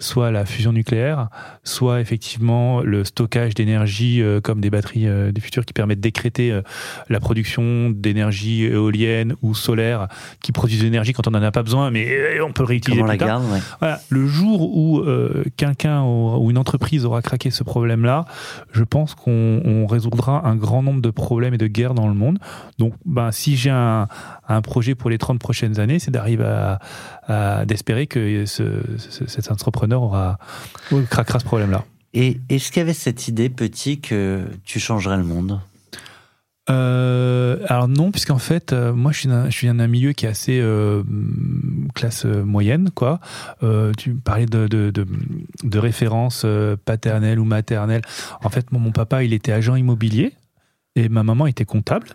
soit 0.04 0.30
la 0.30 0.44
fusion 0.44 0.72
nucléaire, 0.72 1.28
soit 1.64 2.00
effectivement 2.00 2.82
le 2.82 3.04
stockage 3.04 3.54
d'énergie 3.54 4.22
euh, 4.22 4.40
comme 4.40 4.60
des 4.60 4.70
batteries 4.70 5.08
euh, 5.08 5.32
du 5.32 5.40
futur 5.40 5.64
qui 5.64 5.72
permettent 5.72 5.98
de 5.98 6.02
décréter 6.02 6.52
euh, 6.52 6.62
la 7.08 7.20
production 7.20 7.90
d'énergie 7.90 8.64
éolienne 8.64 9.34
ou 9.42 9.54
solaire 9.54 10.08
qui 10.40 10.52
produisent 10.52 10.80
de 10.80 10.84
l'énergie 10.84 11.12
quand 11.12 11.26
on 11.26 11.30
n'en 11.30 11.42
a 11.42 11.50
pas 11.50 11.62
besoin, 11.62 11.90
mais 11.90 12.06
euh, 12.08 12.44
on 12.44 12.52
peut 12.52 12.62
le 12.62 12.68
réutiliser 12.68 13.00
comment 13.00 13.12
la 13.12 13.18
plus 13.18 13.26
tard. 13.26 13.40
garde 13.40 13.52
ouais. 13.52 13.60
Voilà, 13.80 14.00
le 14.10 14.26
jour 14.26 14.76
où 14.76 15.02
quelqu'un 15.56 16.02
ou 16.02 16.50
une 16.50 16.58
entreprise 16.58 17.04
aura 17.04 17.22
craqué 17.22 17.50
ce 17.50 17.64
problème-là, 17.64 18.26
je 18.72 18.84
pense 18.84 19.14
qu'on 19.14 19.62
on 19.64 19.86
résoudra 19.86 20.46
un 20.46 20.56
grand 20.56 20.82
nombre 20.82 21.00
de 21.00 21.10
problèmes 21.10 21.54
et 21.54 21.58
de 21.58 21.66
guerres 21.66 21.94
dans 21.94 22.08
le 22.08 22.14
monde. 22.14 22.38
Donc, 22.78 22.94
ben, 23.04 23.32
si 23.32 23.56
j'ai 23.56 23.70
un, 23.70 24.08
un 24.48 24.62
projet 24.62 24.94
pour 24.94 25.10
les 25.10 25.18
30 25.18 25.38
prochaines 25.38 25.80
années, 25.80 25.98
c'est 25.98 26.10
d'arriver 26.10 26.44
à, 26.44 26.78
à- 27.28 27.64
d'espérer 27.66 28.06
que 28.06 28.44
ce- 28.46 28.82
ce- 28.98 29.26
cet 29.26 29.50
entrepreneur 29.50 30.02
aura 30.02 30.38
craquera 31.10 31.38
ce 31.38 31.44
problème-là. 31.44 31.84
et 32.12 32.40
est-ce 32.48 32.70
qu'il 32.70 32.80
y 32.80 32.82
avait 32.82 32.92
cette 32.94 33.26
idée 33.28 33.48
petit 33.48 34.00
que 34.00 34.44
tu 34.64 34.78
changerais 34.80 35.16
le 35.16 35.24
monde? 35.24 35.60
Euh, 36.70 37.58
alors 37.68 37.88
non, 37.88 38.10
puisqu'en 38.10 38.38
fait, 38.38 38.72
euh, 38.72 38.94
moi 38.94 39.12
je 39.12 39.18
suis 39.20 39.28
d'un, 39.28 39.50
je 39.50 39.54
suis 39.56 39.66
d'un 39.66 39.86
milieu 39.86 40.12
qui 40.12 40.24
est 40.24 40.30
assez 40.30 40.58
euh, 40.62 41.02
classe 41.94 42.24
moyenne, 42.24 42.88
quoi. 42.94 43.20
Tu 43.98 44.14
parlais 44.14 44.46
de, 44.46 44.66
de, 44.66 44.90
de, 44.90 45.06
de 45.62 45.78
références 45.78 46.46
paternelles 46.86 47.38
ou 47.38 47.44
maternelles. 47.44 48.02
En 48.42 48.48
fait, 48.48 48.72
mon, 48.72 48.78
mon 48.78 48.92
papa, 48.92 49.24
il 49.24 49.32
était 49.34 49.52
agent 49.52 49.74
immobilier 49.76 50.32
et 50.96 51.08
ma 51.10 51.22
maman 51.22 51.46
était 51.46 51.64
comptable. 51.66 52.08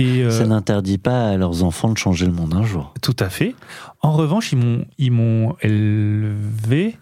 Et, 0.00 0.22
euh, 0.22 0.30
ça 0.30 0.46
n'interdit 0.46 0.98
pas 0.98 1.28
à 1.28 1.36
leurs 1.36 1.62
enfants 1.62 1.92
de 1.92 1.98
changer 1.98 2.24
le 2.26 2.32
monde 2.32 2.54
un 2.54 2.64
jour 2.64 2.94
tout 3.02 3.16
à 3.18 3.28
fait. 3.28 3.54
En 4.00 4.12
revanche, 4.12 4.52
ils 4.52 4.58
m'ont, 4.58 4.86
ils 4.98 5.12
m'ont 5.12 5.56
élevé 5.60 6.96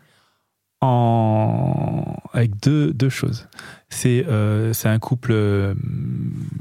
en... 0.81 2.17
avec 2.33 2.59
deux, 2.61 2.93
deux 2.93 3.09
choses. 3.09 3.49
C'est, 3.89 4.27
euh, 4.27 4.73
c'est 4.73 4.89
un 4.89 4.99
couple 4.99 5.31
euh, 5.33 5.75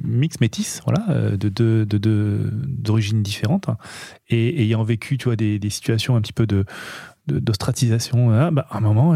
mix 0.04 0.40
métis, 0.40 0.82
voilà, 0.86 1.32
de 1.36 1.50
deux, 1.50 1.86
de 1.86 2.40
d'origines 2.68 3.24
différentes, 3.24 3.70
hein. 3.70 3.78
et 4.30 4.64
ayant 4.64 4.84
vécu, 4.84 5.18
tu 5.18 5.26
vois, 5.26 5.36
des, 5.36 5.60
des 5.60 5.70
situations 5.70 6.16
un 6.16 6.22
petit 6.22 6.34
peu 6.34 6.48
de, 6.48 6.66
de- 7.28 7.40
d'ostratisation, 7.40 8.32
hein, 8.32 8.52
bah, 8.52 8.66
à 8.70 8.78
un 8.78 8.82
moment, 8.82 9.16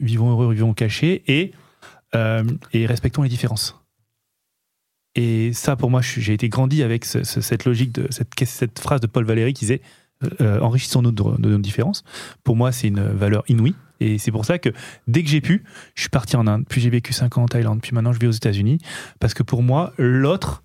vivons 0.00 0.30
heureux, 0.30 0.52
vivons 0.52 0.74
cachés, 0.74 1.22
et, 1.26 1.52
et 2.72 2.86
respectons 2.86 3.22
les 3.22 3.28
différences. 3.28 3.76
Et 5.14 5.52
ça, 5.52 5.74
pour 5.76 5.90
moi, 5.90 6.00
j'ai 6.02 6.32
été 6.34 6.48
grandi 6.48 6.82
avec 6.82 7.04
ce- 7.04 7.24
ce- 7.24 7.40
cette 7.40 7.64
logique, 7.64 7.92
de 7.92 8.06
cette, 8.10 8.78
phrase 8.78 9.00
de 9.00 9.06
Paul 9.06 9.24
Valéry 9.24 9.52
qui 9.54 9.64
disait 9.64 9.80
euh, 10.40 10.58
enrichissons-nous 10.60 11.12
de, 11.12 11.22
de 11.40 11.48
nos 11.48 11.58
différences. 11.58 12.02
Pour 12.44 12.56
moi, 12.56 12.72
c'est 12.72 12.88
une 12.88 13.00
valeur 13.08 13.44
inouïe. 13.48 13.74
Et 14.00 14.18
c'est 14.18 14.30
pour 14.32 14.44
ça 14.44 14.58
que 14.58 14.70
dès 15.08 15.22
que 15.22 15.28
j'ai 15.28 15.40
pu, 15.40 15.64
je 15.94 16.02
suis 16.02 16.10
parti 16.10 16.36
en 16.36 16.46
Inde, 16.46 16.64
puis 16.68 16.80
j'ai 16.80 16.90
vécu 16.90 17.12
5 17.12 17.38
ans 17.38 17.42
en 17.44 17.48
Thaïlande, 17.48 17.80
puis 17.80 17.92
maintenant 17.94 18.12
je 18.12 18.18
vis 18.20 18.26
aux 18.28 18.32
États-Unis. 18.32 18.78
Parce 19.20 19.34
que 19.34 19.42
pour 19.42 19.62
moi, 19.62 19.92
l'autre 19.98 20.62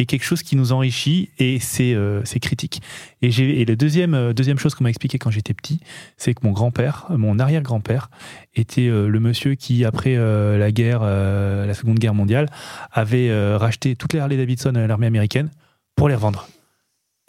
est 0.00 0.06
quelque 0.06 0.24
chose 0.24 0.42
qui 0.42 0.56
nous 0.56 0.72
enrichit 0.72 1.30
et 1.38 1.58
c'est 1.58 1.94
euh, 1.94 2.22
critique. 2.40 2.82
Et, 3.22 3.28
et 3.28 3.64
la 3.64 3.76
deuxième, 3.76 4.14
euh, 4.14 4.32
deuxième 4.32 4.58
chose 4.58 4.74
qu'on 4.74 4.84
m'a 4.84 4.90
expliqué 4.90 5.18
quand 5.18 5.30
j'étais 5.30 5.54
petit, 5.54 5.80
c'est 6.16 6.34
que 6.34 6.40
mon 6.44 6.52
grand-père, 6.52 7.06
mon 7.10 7.38
arrière-grand-père, 7.38 8.10
était 8.54 8.88
euh, 8.88 9.08
le 9.08 9.20
monsieur 9.20 9.54
qui, 9.54 9.84
après 9.84 10.16
euh, 10.16 10.58
la 10.58 10.72
guerre, 10.72 11.00
la 11.00 11.74
Seconde 11.74 11.98
Guerre 11.98 12.14
mondiale, 12.14 12.46
avait 12.92 13.30
racheté 13.56 13.96
toutes 13.96 14.12
les 14.12 14.18
Harley 14.18 14.36
Davidson 14.36 14.74
à 14.74 14.86
l'armée 14.86 15.06
américaine 15.06 15.50
pour 15.96 16.08
les 16.08 16.14
revendre. 16.14 16.48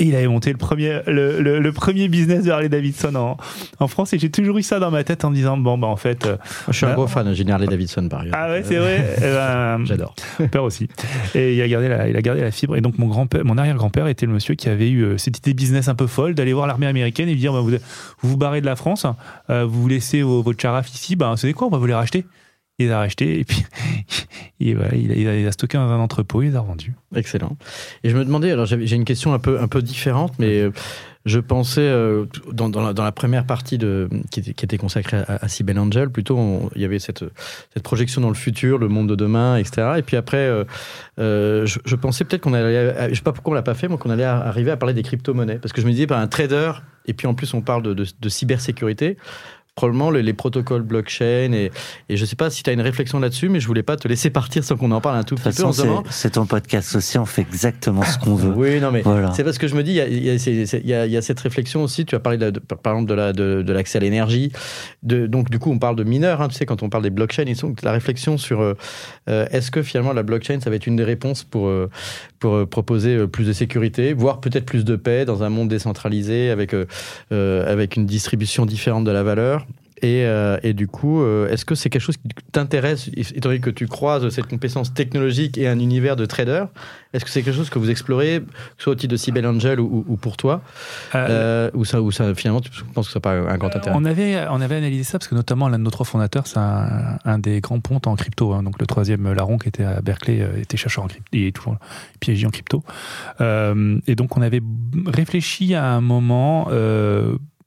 Et 0.02 0.06
il 0.06 0.16
avait 0.16 0.28
monté 0.28 0.52
le 0.52 0.58
premier, 0.58 1.00
le, 1.06 1.40
le- 1.42 1.60
le 1.60 1.72
premier 1.72 2.08
business 2.08 2.44
de 2.44 2.52
Harley 2.52 2.70
Davidson 2.70 3.14
en, 3.16 3.38
en 3.80 3.88
France. 3.88 4.14
Et 4.14 4.20
j'ai 4.20 4.32
toujours 4.32 4.58
eu 4.58 4.64
ça 4.64 4.80
dans 4.80 4.90
ma 4.92 5.04
tête 5.04 5.24
en 5.24 5.30
me 5.30 5.36
disant 5.36 5.58
bon, 5.58 5.78
bah 5.78 5.88
en 5.88 5.96
fait. 5.96 6.26
euh, 6.26 6.38
Je 6.70 6.74
suis 6.74 6.86
un 6.86 6.90
Bah, 6.90 6.96
gros 6.96 7.08
fan 7.08 7.32
de 7.32 7.52
Harley 7.52 7.68
Davidson, 7.68 8.10
par 8.10 8.22
exemple. 8.24 8.38
ah 8.42 8.50
ouais, 8.50 8.64
c'est 8.66 8.78
vrai. 8.78 9.06
Eh 9.18 9.22
ben, 9.22 9.86
J'adore. 9.86 10.16
mon 10.40 10.48
père 10.48 10.64
aussi. 10.64 10.88
Et 11.36 11.56
il 11.56 11.62
a 11.62 11.68
gardé 11.68 11.88
la, 11.88 12.10
il 12.10 12.18
a 12.18 12.22
gardé 12.22 12.42
la 12.42 12.52
fibre. 12.52 12.76
Et 12.76 12.82
donc 12.82 12.98
mon 12.98 13.08
grand 13.08 13.28
mon 13.46 13.58
arrière-grand-père 13.58 14.08
était 14.08 14.26
le 14.26 14.32
monsieur 14.34 14.56
qui 14.56 14.68
avait 14.70 14.90
eu 14.90 15.04
euh, 15.04 15.18
cette 15.18 15.38
idée 15.38 15.54
business 15.54 15.88
un 15.88 15.96
peu 15.96 16.08
folle 16.08 16.34
d'aller 16.34 16.54
voir 16.54 16.66
l'armée 16.68 16.88
américaine 16.88 17.30
et 17.30 17.34
lui 17.34 17.40
dire 17.40 17.54
bah, 17.54 17.60
vous, 17.62 17.70
vous 17.70 18.30
vous 18.30 18.38
barrez 18.38 18.62
de 18.62 18.66
la 18.66 18.76
France, 18.76 19.06
euh, 19.52 19.66
vous 19.66 19.84
vous 19.84 19.88
laissez 19.88 20.24
vos, 20.24 20.42
votre 20.42 20.60
charaf 20.60 20.90
ici, 20.94 21.16
bah, 21.16 21.30
vous 21.30 21.38
savez 21.38 21.54
quoi, 21.54 21.68
on 21.68 21.70
va 21.70 21.78
vous 21.78 21.86
les 21.86 21.94
racheter? 21.94 22.26
Il 22.82 22.86
les 22.88 22.92
a 22.92 22.98
rachetés 23.00 23.40
et 23.40 23.44
puis 23.44 23.64
et 24.60 24.74
voilà, 24.74 24.96
il, 24.96 25.12
a, 25.12 25.16
il 25.16 25.28
a- 25.28 25.38
il 25.40 25.48
a 25.48 25.52
stocké 25.52 25.78
dans 25.78 25.90
un 25.90 26.00
entrepôt, 26.00 26.42
il 26.42 26.50
les 26.50 26.56
a 26.56 26.60
revendus. 26.62 26.94
Excellent. 27.16 27.58
Et 28.04 28.10
je 28.10 28.18
me 28.18 28.24
demandais, 28.26 28.52
alors 28.52 28.66
j'ai 28.66 28.96
une 28.96 29.06
question 29.06 29.34
un 29.34 29.40
peu, 29.40 29.60
un 29.60 29.68
peu 29.68 29.82
différente, 29.82 30.34
mais 30.40 30.60
euh, 30.62 30.72
je 31.26 31.40
pensais, 31.40 31.82
euh, 31.82 32.26
dans, 32.52 32.70
dans, 32.70 32.82
la, 32.82 32.94
dans 32.94 33.04
la 33.04 33.12
première 33.12 33.46
partie 33.46 33.78
de, 33.78 34.10
qui, 34.32 34.40
était, 34.40 34.54
qui 34.54 34.66
était 34.66 34.78
consacrée 34.78 35.18
à, 35.18 35.40
à 35.46 35.80
Angel, 35.80 36.10
plutôt, 36.10 36.38
on- 36.38 36.70
il 36.76 36.82
y 36.82 36.86
avait 36.86 37.00
cette, 37.00 37.24
cette 37.74 37.84
projection 37.84 38.22
dans 38.22 38.30
le 38.30 38.34
futur, 38.36 38.78
le 38.80 38.88
monde 38.88 39.10
de 39.10 39.16
demain, 39.16 39.58
etc. 39.58 39.94
Et 39.98 40.02
puis 40.02 40.18
après, 40.18 40.38
euh, 40.38 40.64
euh, 41.20 41.66
je, 41.66 41.80
je 41.86 41.96
pensais 41.96 42.24
peut-être 42.24 42.42
qu'on 42.42 42.54
allait, 42.54 43.10
je 43.10 43.16
sais 43.16 43.22
pas 43.22 43.34
pourquoi 43.34 43.52
on 43.52 43.56
l'a 43.56 43.62
pas 43.62 43.74
fait, 43.76 43.88
mais 43.88 43.98
qu'on 43.98 44.10
allait 44.10 44.24
arriver 44.24 44.72
à 44.72 44.78
parler 44.78 44.94
des 44.96 45.04
crypto-monnaies. 45.04 45.60
Parce 45.60 45.74
que 45.74 45.82
je 45.82 45.86
me 45.88 45.92
disais, 45.92 46.06
bah, 46.08 46.20
un 46.20 46.28
trader, 46.28 46.72
et 47.06 47.14
puis 47.14 47.28
en 47.28 47.34
plus 47.36 47.54
on 47.54 47.62
parle 47.62 47.84
de, 47.84 47.94
de, 47.94 48.06
de 48.20 48.30
cybersécurité, 48.30 49.18
probablement 49.82 50.12
les, 50.12 50.22
les 50.22 50.34
protocoles 50.34 50.84
blockchain, 50.84 51.54
et, 51.54 51.72
et 52.08 52.16
je 52.18 52.24
sais 52.26 52.36
pas 52.36 52.52
si 52.52 52.62
tu 52.62 52.70
as 52.70 52.74
une 52.74 52.82
réflexion 52.82 53.20
là-dessus, 53.20 53.50
mais 53.50 53.60
je 53.60 53.66
voulais 53.66 53.82
pas 53.82 53.96
te 53.98 54.08
laisser 54.08 54.30
partir 54.42 54.64
sans 54.64 54.78
qu'on 54.78 54.92
en 54.92 55.02
parle 55.02 55.18
un 55.18 55.24
tout 55.24 55.34
petit 55.36 55.46
toute 55.50 55.58
peu 55.58 55.64
en 55.64 55.74
façon, 55.74 56.04
c'est- 56.12 56.30
ton 56.32 56.46
podcast 56.46 56.96
aussi, 56.96 57.18
on 57.18 57.26
fait 57.26 57.42
exactement 57.42 58.04
ce 58.04 58.20
qu'on 58.20 58.36
veut. 58.36 58.54
oui, 58.56 58.80
non, 58.80 58.92
mais 58.92 59.02
Voilà. 59.02 59.32
c'est 59.32 59.44
parce 59.44 59.58
que 59.58 59.68
je 59.68 59.74
me 59.76 59.82
dis, 59.82 59.94
il 59.94 60.14
y 60.14 60.30
y 60.30 60.88
y 60.88 60.94
a- 60.94 61.06
il 61.08 61.12
y 61.12 61.18
a 61.18 61.22
cette 61.24 61.40
réflexion 61.40 61.82
aussi. 61.84 62.06
Tu 62.06 62.14
as 62.14 62.20
parlé, 62.20 62.38
de, 62.38 62.46
la- 62.46 62.52
de- 62.52 62.60
par 62.60 62.94
exemple, 62.94 63.10
de 63.10 63.16
la- 63.16 63.34
de, 63.34 63.64
de 63.64 63.74
l'accès 63.74 63.98
à 63.98 64.02
l'énergie. 64.02 64.52
De, 65.02 65.26
donc, 65.26 65.50
du 65.50 65.58
coup, 65.58 65.72
on 65.72 65.80
parle 65.80 65.96
de 65.96 66.04
mineurs. 66.04 66.42
hein, 66.42 66.48
tu 66.48 66.56
sais, 66.56 66.66
quand 66.68 66.84
on 66.84 66.90
parle 66.90 67.04
des 67.04 67.10
blockchains, 67.10 67.46
ils 67.48 67.56
sont 67.56 67.74
la 67.82 67.92
réflexion 67.92 68.38
sur 68.38 68.62
euh, 68.62 68.76
euh, 69.30 69.48
est-ce 69.52 69.72
que 69.72 69.82
finalement 69.82 70.14
la 70.14 70.22
blockchain, 70.24 70.60
ça 70.60 70.70
va 70.70 70.76
être 70.76 70.86
une 70.88 70.96
des 70.96 71.04
réponses 71.04 71.44
pour 71.44 71.68
euh, 71.68 71.90
pour 72.40 72.54
euh, 72.56 72.66
proposer 72.68 73.26
plus 73.28 73.46
de 73.48 73.54
sécurité, 73.54 74.14
voire 74.14 74.40
peut-être 74.42 74.66
plus 74.66 74.86
de 74.86 74.96
paix 74.96 75.26
dans 75.26 75.42
un 75.44 75.50
monde 75.50 75.70
décentralisé 75.70 76.50
avec 76.52 76.76
avec 77.32 77.96
une 77.96 78.06
distribution 78.06 78.66
différente 78.66 79.04
de 79.06 79.12
la 79.12 79.24
valeur? 79.24 79.66
Et, 80.02 80.26
euh, 80.26 80.58
et 80.64 80.74
du 80.74 80.88
coup, 80.88 81.22
euh, 81.22 81.48
est-ce 81.50 81.64
que 81.66 81.76
c'est 81.76 81.90
quelque 81.90 82.02
chose 82.02 82.18
qui 82.18 82.28
t'intéresse, 82.52 83.10
étant 83.16 83.50
donné 83.50 83.60
que 83.62 83.70
tu 83.70 83.88
croises 83.88 84.28
cette 84.30 84.48
compétence 84.48 84.94
technologique 84.94 85.58
et 85.58 85.68
un 85.68 85.80
univers 85.80 86.16
de 86.16 86.26
trader 86.26 86.64
Est-ce 87.14 87.24
que 87.26 87.30
c'est 87.32 87.44
quelque 87.44 87.56
chose 87.56 87.70
que 87.70 87.78
vous 87.80 87.90
explorez, 87.90 88.42
que 88.42 88.46
ce 88.78 88.84
soit 88.86 88.94
au 88.94 88.96
titre 88.96 89.12
de 89.12 89.18
Cybele 89.18 89.46
Angel 89.46 89.80
ou, 89.80 89.86
ou- 89.86 90.06
ou 90.14 90.18
pour 90.18 90.38
toi 90.38 90.62
Euh, 91.14 91.28
euh, 91.30 91.72
ou, 91.76 91.86
ça, 91.86 92.02
ou 92.02 92.12
ça, 92.12 92.34
finalement, 92.34 92.62
tu 92.62 92.72
penses 92.94 93.08
que 93.08 93.14
ça 93.14 93.20
n'a 93.20 93.22
pas 93.22 93.34
un 93.54 93.58
grand 93.58 93.76
intérêt 93.76 93.96
on, 93.96 94.06
avait, 94.06 94.44
on 94.50 94.60
avait 94.62 94.76
analysé 94.78 95.04
ça 95.04 95.20
parce 95.20 95.28
que 95.28 95.36
notamment 95.36 95.70
l'un 95.70 95.78
de 95.78 95.84
nos 95.84 95.92
trois 95.92 96.06
fondateurs, 96.06 96.48
c'est 96.48 96.58
un, 96.58 97.18
un 97.24 97.38
des 97.40 97.62
grands 97.62 97.80
pontes 97.80 98.08
en 98.08 98.16
crypto. 98.16 98.54
hein. 98.54 98.64
donc 98.64 98.80
le 98.80 98.88
troisième 98.88 99.26
euh, 99.28 99.34
larron 99.36 99.58
qui 99.58 99.68
était 99.70 99.84
à 99.84 100.02
Berkeley 100.02 100.42
euh, 100.42 100.60
était 100.62 100.78
chercheur 100.78 101.04
en 101.04 101.08
crypto. 101.08 101.28
Il 101.34 101.46
est 101.46 101.56
toujours 101.56 101.78
PhD 102.26 102.46
en 102.46 102.50
crypto. 102.50 102.84
Euh, 103.40 104.00
et 104.08 104.16
donc 104.16 104.36
on 104.38 104.42
avait 104.42 104.62
réfléchi 105.06 105.76
à 105.76 105.86
un 105.92 106.02
moment. 106.02 106.68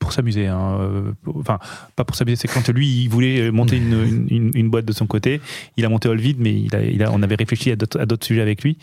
Pour 0.04 0.12
s'amuser, 0.12 0.48
hein, 0.48 0.76
euh, 0.80 1.12
enfin 1.34 1.58
pas 1.96 2.04
pour 2.04 2.14
s'amuser, 2.14 2.36
c'est 2.36 2.46
quand 2.46 2.68
lui 2.68 3.04
il 3.04 3.08
voulait 3.08 3.50
monter 3.50 3.78
une, 3.78 4.50
une- 4.54 4.68
boîte 4.68 4.84
de 4.84 4.92
son 4.92 5.06
côté, 5.06 5.40
il 5.78 5.84
a 5.86 5.88
monté 5.88 6.10
Olvid, 6.10 6.36
mais 6.38 6.52
il 6.52 7.02
a, 7.02 7.10
on 7.10 7.22
avait 7.22 7.36
réfléchi 7.36 7.70
à 7.70 7.76
d'autres 7.76 8.26
sujets 8.26 8.42
avec 8.42 8.62
lui 8.62 8.76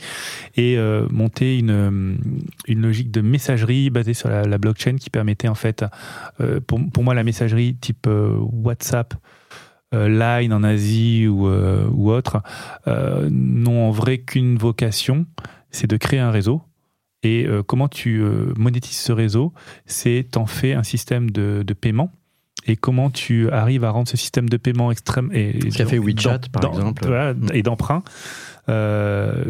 et 0.58 0.80
euh, 0.80 1.06
monter 1.12 1.60
une, 1.60 1.70
euh, 1.70 2.16
une 2.68 2.82
logique 2.82 3.12
de 3.12 3.22
messagerie 3.22 3.92
basée 3.92 4.16
sur 4.16 4.30
la, 4.30 4.58
blockchain 4.58 4.96
qui 4.96 5.12
permettait 5.12 5.48
en 5.48 5.54
fait, 5.54 5.86
pour, 6.66 6.80
pour 6.92 7.04
moi 7.04 7.14
la 7.14 7.24
messagerie 7.24 7.76
type 7.76 8.08
WhatsApp, 8.08 9.14
Line 9.94 10.54
en 10.54 10.64
Asie 10.64 11.28
ou, 11.28 11.48
ou 11.48 12.12
autre, 12.12 12.42
n'ont 12.88 13.88
en 13.88 13.92
vrai 13.92 14.20
qu'une 14.20 14.58
vocation, 14.58 15.28
c'est 15.70 15.88
de 15.88 15.98
créer 15.98 16.20
un 16.20 16.32
réseau. 16.32 16.64
Et 17.24 17.46
euh, 17.46 17.62
comment 17.64 17.88
tu 17.88 18.22
euh, 18.22 18.54
monétises 18.58 18.98
ce 18.98 19.12
réseau, 19.12 19.54
c'est 19.86 20.26
t'en 20.32 20.46
fais 20.46 20.74
un 20.74 20.84
système 20.84 21.30
de, 21.32 21.64
de 21.66 21.74
paiement. 21.74 22.12
Et 22.68 22.76
comment 22.76 23.10
tu 23.10 23.50
arrives 23.50 23.84
à 23.84 23.90
rendre 23.90 24.08
ce 24.08 24.18
système 24.18 24.48
de 24.48 24.58
paiement 24.58 24.92
extrême 24.92 25.30
et 25.34 25.58
qu'a 25.76 25.86
fait 25.86 25.98
WeChat, 25.98 26.42
par 26.52 26.64
exemple. 26.66 27.06
voilà, 27.08 27.34
Mm. 27.34 27.48
et 27.54 27.64
d'emprunt. 27.64 28.04
euh, 28.70 29.44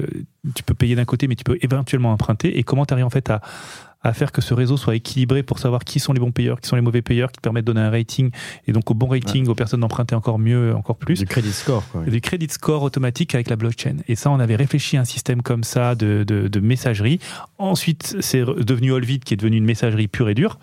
tu 0.55 0.63
peux 0.63 0.73
payer 0.73 0.95
d'un 0.95 1.05
côté, 1.05 1.27
mais 1.27 1.35
tu 1.35 1.43
peux 1.43 1.57
éventuellement 1.61 2.11
emprunter. 2.13 2.57
Et 2.57 2.63
comment 2.63 2.85
tu 2.85 2.93
arrives 2.93 3.05
en 3.05 3.09
fait 3.09 3.29
à, 3.29 3.41
à 4.03 4.13
faire 4.13 4.31
que 4.31 4.41
ce 4.41 4.53
réseau 4.53 4.77
soit 4.77 4.95
équilibré 4.95 5.43
pour 5.43 5.59
savoir 5.59 5.83
qui 5.83 5.99
sont 5.99 6.13
les 6.13 6.19
bons 6.19 6.31
payeurs, 6.31 6.59
qui 6.59 6.67
sont 6.67 6.75
les 6.75 6.81
mauvais 6.81 7.01
payeurs, 7.01 7.31
qui 7.31 7.37
te 7.37 7.41
permettent 7.41 7.65
de 7.65 7.73
donner 7.73 7.85
un 7.85 7.91
rating. 7.91 8.31
Et 8.67 8.71
donc 8.71 8.89
au 8.89 8.93
bon 8.93 9.07
rating, 9.07 9.47
aux 9.47 9.55
personnes 9.55 9.81
d'emprunter 9.81 10.15
encore 10.15 10.39
mieux, 10.39 10.75
encore 10.75 10.97
plus 10.97 11.19
Du 11.19 11.25
crédit 11.25 11.51
score, 11.51 11.83
quoi. 11.91 12.03
du 12.03 12.21
crédit 12.21 12.47
score 12.49 12.83
automatique 12.83 13.35
avec 13.35 13.49
la 13.49 13.55
blockchain. 13.55 13.97
Et 14.07 14.15
ça, 14.15 14.31
on 14.31 14.39
avait 14.39 14.55
réfléchi 14.55 14.97
à 14.97 15.01
un 15.01 15.05
système 15.05 15.41
comme 15.41 15.63
ça 15.63 15.95
de, 15.95 16.23
de, 16.27 16.47
de 16.47 16.59
messagerie. 16.59 17.19
Ensuite, 17.57 18.17
c'est 18.21 18.43
devenu 18.43 18.91
Olvid 18.91 19.23
qui 19.23 19.33
est 19.33 19.37
devenu 19.37 19.57
une 19.57 19.65
messagerie 19.65 20.07
pure 20.07 20.29
et 20.29 20.33
dure, 20.33 20.57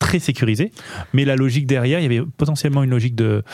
très 0.00 0.18
sécurisée. 0.18 0.72
Mais 1.12 1.24
la 1.24 1.36
logique 1.36 1.66
derrière, 1.68 2.00
il 2.00 2.02
y 2.02 2.06
avait 2.06 2.22
potentiellement 2.36 2.82
une 2.82 2.90
logique 2.90 3.14
de, 3.14 3.44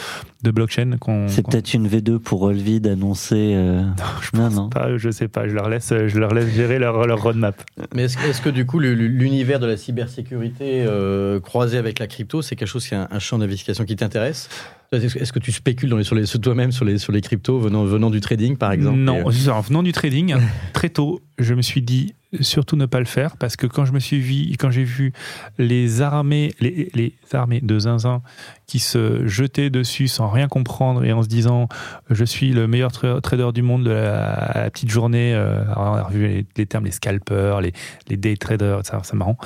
de 0.43 0.51
blockchain 0.51 0.97
qu'on. 0.99 1.29
C'est 1.29 1.43
qu'on- 1.43 1.51
peut-être 1.51 1.75
une 1.75 1.87
V2 1.87 2.19
pour 2.19 2.41
Olvid 2.43 2.85
d'annoncer. 2.85 3.53
euh, 3.55 3.83
Non, 4.33 4.49
non. 4.49 4.69
pas, 4.71 4.97
je 4.97 5.11
sais 5.11 5.29
pas, 5.29 5.47
je 5.49 5.55
leur 5.55 5.69
laisse, 5.69 5.93
je 5.93 6.19
leur 6.19 6.33
laisse 6.33 6.49
gérer 6.55 6.79
leur, 6.79 7.07
leur 7.07 7.21
roadmap. 7.23 7.63
Mais 7.95 8.05
est-ce, 8.05 8.19
est-ce 8.27 8.41
que 8.41 8.49
du 8.49 8.65
coup, 8.65 8.79
l'univers 8.79 9.61
de 9.61 9.67
la 9.67 9.77
cybersécurité 9.77 10.85
euh, 10.87 11.41
croisé 11.41 11.77
avec 11.77 11.99
la 11.99 12.07
crypto, 12.07 12.41
c'est 12.43 12.57
quelque 12.57 12.69
chose 12.69 12.87
qui 12.87 12.95
est 12.95 12.99
un, 12.99 13.09
un 13.11 13.19
champ 13.19 13.39
d'investigation 13.39 13.85
qui 13.85 13.97
t'intéresse? 13.97 14.49
Est-ce, 14.93 15.33
que- 15.33 15.41
tu 15.41 15.51
spécules 15.53 15.91
dans 15.91 15.97
les, 15.97 16.05
sur 16.05 16.15
les, 16.15 16.27
sur 16.27 16.41
toi-même 16.41 16.71
sur 16.73 16.85
les, 16.85 16.99
sur 16.99 17.13
les 17.13 17.21
cryptos 17.21 17.59
venant, 17.59 17.85
venant 17.85 18.09
du 18.09 18.21
trading, 18.21 18.57
par 18.57 18.71
exemple? 18.73 18.99
Non, 18.99 19.17
Et, 19.17 19.21
euh, 19.27 19.31
c'est 19.33 19.47
ça, 19.47 19.55
en 19.57 19.61
venant 19.61 19.83
du 19.83 19.91
trading, 19.93 20.37
très 20.73 20.91
tôt, 20.91 21.21
je 21.39 21.55
me 21.55 21.61
suis 21.63 21.83
dit 21.83 22.15
surtout 22.43 22.77
ne 22.77 22.87
pas 22.87 22.99
le 22.99 23.05
faire 23.07 23.37
parce 23.37 23.57
que 23.57 23.67
quand 23.67 23.85
je 23.85 23.93
me 23.93 23.99
suis 24.01 24.21
vu, 24.21 24.55
quand 24.59 24.71
j'ai 24.71 24.85
vu 24.85 25.13
les 25.59 26.01
armées, 26.03 26.53
les, 26.61 26.91
les 26.95 27.15
armées 27.33 27.61
de 27.61 27.79
zinzin 27.79 28.23
qui 28.67 28.79
se 28.79 29.27
jetaient 29.27 29.71
dessus 29.71 30.09
sans 30.09 30.29
rien 30.29 30.49
comprendre 30.49 31.05
et 31.05 31.13
en 31.13 31.23
se 31.23 31.29
disant 31.29 31.69
je 32.11 32.25
suis 32.25 32.53
le 32.53 32.67
meilleur 32.67 32.91
tra- 32.91 33.21
trader 33.21 33.51
du 33.55 33.63
monde 33.63 33.85
de 33.85 33.91
la, 33.91 34.27
à 34.35 34.61
la 34.63 34.71
petite 34.71 34.91
journée, 34.91 35.35
euh, 35.35 35.63
alors 35.63 35.93
on 35.93 35.97
a 35.97 36.03
revu 36.03 36.27
les, 36.27 36.47
les 36.57 36.67
termes, 36.67 36.85
les 36.85 36.91
scalpers, 36.91 37.61
les, 37.61 37.73
les 38.09 38.17
day 38.17 38.37
traders, 38.37 38.85
ça 38.85 39.01
c'est 39.05 39.15
marrant. 39.17 39.37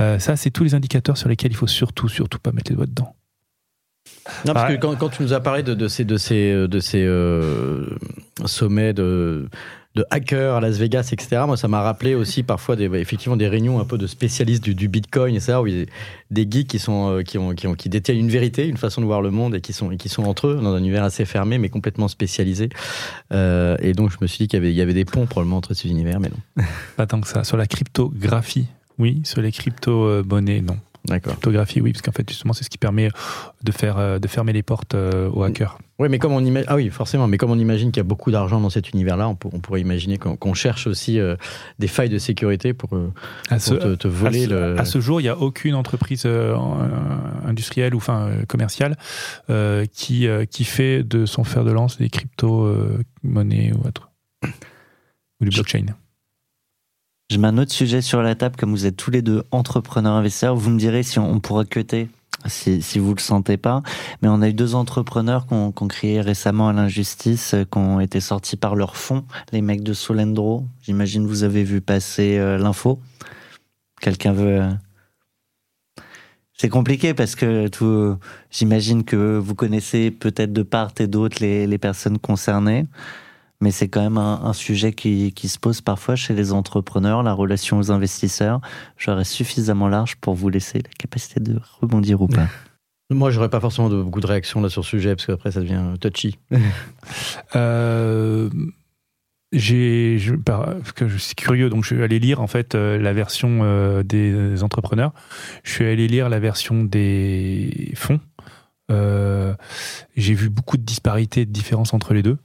Euh, 0.00 0.18
ça, 0.18 0.36
c'est 0.36 0.50
tous 0.50 0.64
les 0.64 0.74
indicateurs 0.74 1.16
sur 1.16 1.28
lesquels 1.28 1.50
il 1.52 1.56
faut 1.56 1.66
surtout, 1.66 2.08
surtout 2.08 2.38
pas 2.38 2.52
mettre 2.52 2.70
les 2.70 2.76
doigts 2.76 2.86
dedans. 2.86 3.14
Non, 4.46 4.52
parce 4.54 4.68
Ouais. 4.70 4.76
que 4.76 4.80
quand, 4.82 4.94
quand 4.96 5.08
tu 5.08 5.22
nous 5.22 5.32
as 5.32 5.40
parlé 5.40 5.62
de, 5.62 5.74
de 5.74 5.88
ces, 5.88 6.04
de 6.04 6.16
ces, 6.16 6.52
de 6.68 6.78
ces 6.80 7.02
euh, 7.04 7.86
sommets 8.44 8.92
de, 8.92 9.48
de 9.96 10.04
hackers 10.10 10.54
à 10.54 10.60
Las 10.60 10.78
Vegas, 10.78 11.10
etc., 11.12 11.42
moi, 11.46 11.56
ça 11.56 11.66
m'a 11.66 11.82
rappelé 11.82 12.14
aussi 12.14 12.44
parfois 12.44 12.76
des, 12.76 12.88
bah, 12.88 12.98
effectivement 12.98 13.36
des 13.36 13.48
réunions 13.48 13.80
un 13.80 13.84
peu 13.84 13.98
de 13.98 14.06
spécialistes 14.06 14.62
du, 14.62 14.74
du 14.74 14.88
Bitcoin, 14.88 15.34
et 15.34 15.40
ça, 15.40 15.60
où 15.60 15.66
il 15.66 15.80
y 15.80 15.82
a 15.82 15.86
des 16.30 16.46
geeks 16.48 16.68
qui, 16.68 16.78
sont, 16.78 17.10
euh, 17.10 17.22
qui, 17.22 17.38
ont, 17.38 17.54
qui, 17.54 17.66
ont, 17.66 17.74
qui 17.74 17.88
détiennent 17.88 18.18
une 18.18 18.30
vérité, 18.30 18.68
une 18.68 18.76
façon 18.76 19.00
de 19.00 19.06
voir 19.06 19.20
le 19.20 19.30
monde, 19.30 19.56
et 19.56 19.60
qui 19.60 19.72
sont, 19.72 19.90
et 19.90 19.96
qui 19.96 20.08
sont 20.08 20.22
entre 20.24 20.46
eux, 20.46 20.60
dans 20.62 20.74
un 20.74 20.78
univers 20.78 21.02
assez 21.02 21.24
fermé, 21.24 21.58
mais 21.58 21.68
complètement 21.70 22.06
spécialisé. 22.06 22.68
Euh, 23.32 23.76
et 23.80 23.92
donc, 23.92 24.12
je 24.12 24.18
me 24.20 24.28
suis 24.28 24.38
dit 24.38 24.48
qu'il 24.48 24.58
y 24.58 24.62
avait, 24.62 24.72
il 24.72 24.76
y 24.76 24.80
avait 24.80 24.94
des 24.94 25.04
ponts 25.04 25.26
probablement 25.26 25.56
entre 25.56 25.74
ces 25.74 25.88
univers, 25.88 26.20
mais 26.20 26.28
non. 26.28 26.64
Pas 26.96 27.06
tant 27.06 27.20
que 27.20 27.26
ça. 27.26 27.42
Sur 27.42 27.56
la 27.56 27.66
cryptographie, 27.66 28.68
oui. 28.98 29.22
Sur 29.24 29.42
les 29.42 29.50
crypto-monnaies, 29.50 30.60
non. 30.60 30.76
D'accord. 31.06 31.32
Cryptographie, 31.32 31.80
oui, 31.80 31.92
parce 31.92 32.02
qu'en 32.02 32.12
fait, 32.12 32.28
justement, 32.28 32.52
c'est 32.52 32.62
ce 32.62 32.70
qui 32.70 32.78
permet 32.78 33.08
de, 33.64 33.72
faire, 33.72 33.98
euh, 33.98 34.18
de 34.20 34.28
fermer 34.28 34.52
les 34.52 34.62
portes 34.62 34.94
aux 34.94 35.42
hackers. 35.42 35.78
Oui, 36.00 36.08
mais 36.08 36.18
comme 36.18 36.32
on 36.32 36.42
imagine, 36.42 36.66
ah 36.68 36.76
oui, 36.76 36.88
forcément, 36.88 37.28
mais 37.28 37.36
comme 37.36 37.50
on 37.50 37.58
imagine 37.58 37.92
qu'il 37.92 38.00
y 38.00 38.06
a 38.06 38.08
beaucoup 38.08 38.30
d'argent 38.30 38.58
dans 38.58 38.70
cet 38.70 38.88
univers-là, 38.90 39.28
on, 39.28 39.34
pour- 39.34 39.52
on 39.52 39.60
pourrait 39.60 39.82
imaginer 39.82 40.16
qu'on 40.16 40.54
cherche 40.54 40.86
aussi 40.86 41.20
euh, 41.20 41.36
des 41.78 41.88
failles 41.88 42.08
de 42.08 42.16
sécurité 42.16 42.72
pour, 42.72 42.94
euh, 42.96 43.12
À 43.50 43.56
pour 43.56 43.62
ce, 43.62 43.74
te, 43.74 43.94
te 43.96 44.08
voler 44.08 44.44
à 44.44 44.46
ce, 44.46 44.50
le. 44.50 44.80
à 44.80 44.84
ce 44.86 44.98
jour, 45.00 45.20
il 45.20 45.24
n'y 45.24 45.28
a 45.28 45.36
aucune 45.38 45.74
entreprise 45.74 46.22
euh, 46.24 46.56
industrielle 47.44 47.94
ou 47.94 47.98
enfin 47.98 48.28
euh, 48.28 48.44
commerciale 48.46 48.96
euh, 49.50 49.84
qui, 49.92 50.26
euh, 50.26 50.46
qui 50.46 50.64
fait 50.64 51.02
de 51.02 51.26
son 51.26 51.44
fer 51.44 51.64
de 51.64 51.70
lance 51.70 51.98
des 51.98 52.08
crypto-monnaies 52.08 53.72
ou 53.74 53.86
autre. 53.86 54.10
Ou 55.40 55.44
du 55.44 55.50
blockchain. 55.50 55.84
Je 57.30 57.36
mets 57.38 57.48
un 57.48 57.58
autre 57.58 57.72
sujet 57.72 58.00
sur 58.00 58.22
la 58.22 58.34
table, 58.34 58.56
comme 58.56 58.70
vous 58.70 58.86
êtes 58.86 58.96
tous 58.96 59.10
les 59.10 59.22
deux 59.22 59.44
entrepreneurs 59.50 60.14
investisseurs. 60.14 60.56
Vous 60.56 60.70
me 60.70 60.78
direz 60.78 61.02
si 61.02 61.18
on, 61.18 61.38
pourra 61.40 61.64
cuter, 61.64 62.08
si, 62.46 62.82
si 62.82 62.98
vous 62.98 63.14
le 63.14 63.20
sentez 63.20 63.56
pas. 63.56 63.82
Mais 64.22 64.28
on 64.28 64.42
a 64.42 64.48
eu 64.48 64.52
deux 64.52 64.74
entrepreneurs 64.74 65.46
qui 65.46 65.54
ont, 65.54 65.72
créé 65.72 66.20
récemment 66.20 66.68
à 66.68 66.72
l'injustice, 66.72 67.54
qui 67.70 67.78
ont 67.78 68.00
été 68.00 68.20
sortis 68.20 68.56
par 68.56 68.76
leur 68.76 68.96
fonds, 68.96 69.24
les 69.52 69.62
mecs 69.62 69.82
de 69.82 69.92
Solendro. 69.92 70.64
J'imagine 70.82 71.26
vous 71.26 71.44
avez 71.44 71.64
vu 71.64 71.80
passer 71.80 72.38
euh, 72.38 72.58
l'info. 72.58 73.00
Quelqu'un 74.00 74.32
veut 74.32 74.60
euh, 74.62 74.70
c'est 76.60 76.68
compliqué 76.68 77.14
parce 77.14 77.36
que 77.36 77.68
tout, 77.68 78.18
j'imagine 78.50 79.02
que 79.04 79.38
vous 79.38 79.54
connaissez 79.54 80.10
peut-être 80.10 80.52
de 80.52 80.62
part 80.62 80.90
et 80.98 81.06
d'autre 81.06 81.38
les, 81.40 81.78
personnes 81.78 82.18
concernées, 82.18 82.84
mais 83.60 83.70
c'est 83.70 83.88
quand 83.88 84.02
même 84.02 84.18
un, 84.18 84.52
sujet 84.52 84.92
qui, 84.92 85.32
qui, 85.32 85.48
se 85.48 85.58
pose 85.58 85.80
parfois 85.80 86.16
chez 86.16 86.34
les 86.34 86.52
entrepreneurs, 86.52 87.22
la 87.22 87.32
relation 87.32 87.78
aux 87.78 87.90
investisseurs. 87.90 88.60
Je 88.96 89.10
reste 89.10 89.32
suffisamment 89.32 89.88
large 89.88 90.16
pour 90.16 90.34
vous 90.34 90.48
laisser 90.48 90.78
la 90.78 90.90
capacité 90.98 91.40
de 91.40 91.60
rebondir 91.80 92.22
ou 92.22 92.26
pas. 92.26 92.46
Moi, 93.10 93.30
j'aurais 93.30 93.50
pas 93.50 93.60
forcément 93.60 93.88
de, 93.88 94.00
beaucoup 94.00 94.20
de 94.20 94.26
réactions 94.26 94.60
là 94.60 94.68
sur 94.68 94.84
ce 94.84 94.90
sujet 94.90 95.16
parce 95.16 95.26
qu'après 95.26 95.50
ça 95.50 95.60
devient 95.60 95.82
touchy. 96.00 96.38
euh, 97.56 98.48
j'ai, 99.52 100.18
je, 100.18 100.34
que 100.94 101.08
je 101.08 101.16
suis 101.18 101.34
curieux, 101.34 101.68
donc 101.70 101.82
je 101.82 101.94
suis 101.94 102.02
allé 102.02 102.20
lire 102.20 102.40
en 102.40 102.46
fait 102.46 102.74
euh, 102.74 102.98
la 102.98 103.12
version 103.12 103.60
euh, 103.62 104.04
des 104.04 104.62
entrepreneurs. 104.62 105.12
Je 105.64 105.72
suis 105.72 105.86
allé 105.86 106.06
lire 106.06 106.28
la 106.28 106.38
version 106.38 106.84
des 106.84 107.92
fonds. 107.96 108.20
Euh, 108.90 109.54
j'ai 110.16 110.34
vu 110.34 110.50
beaucoup 110.50 110.76
de 110.76 110.82
disparités, 110.82 111.46
de 111.46 111.52
différences 111.52 111.94
entre 111.94 112.14
les 112.14 112.22
deux. 112.22 112.38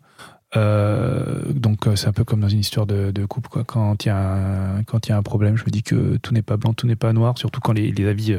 Donc 0.55 1.87
c'est 1.95 2.07
un 2.07 2.13
peu 2.13 2.23
comme 2.23 2.39
dans 2.39 2.49
une 2.49 2.59
histoire 2.59 2.85
de, 2.85 3.11
de 3.11 3.25
couple 3.25 3.49
quoi. 3.49 3.63
Quand 3.63 4.05
il 4.05 4.07
y 4.07 4.11
a 4.11 4.77
un, 4.77 4.83
quand 4.83 5.07
il 5.07 5.09
y 5.09 5.13
a 5.13 5.17
un 5.17 5.23
problème, 5.23 5.57
je 5.57 5.65
me 5.65 5.69
dis 5.69 5.83
que 5.83 6.17
tout 6.17 6.33
n'est 6.33 6.41
pas 6.41 6.57
blanc, 6.57 6.73
tout 6.73 6.87
n'est 6.87 6.95
pas 6.95 7.13
noir, 7.13 7.37
surtout 7.37 7.59
quand 7.59 7.73
les, 7.73 7.91
les 7.91 8.07
avis 8.07 8.37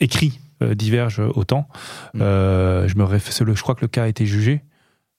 écrits 0.00 0.40
divergent 0.60 1.30
autant. 1.34 1.68
Mm. 2.14 2.20
je 2.20 2.94
me 2.96 3.54
je 3.54 3.62
crois 3.62 3.74
que 3.74 3.82
le 3.82 3.88
cas 3.88 4.04
a 4.04 4.08
été 4.08 4.26
jugé, 4.26 4.62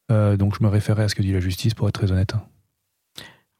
donc 0.09 0.57
je 0.57 0.63
me 0.63 0.69
référais 0.69 1.03
à 1.03 1.09
ce 1.09 1.15
que 1.15 1.21
dit 1.21 1.33
la 1.33 1.39
justice 1.39 1.73
pour 1.73 1.87
être 1.87 1.99
très 1.99 2.11
honnête. 2.11 2.33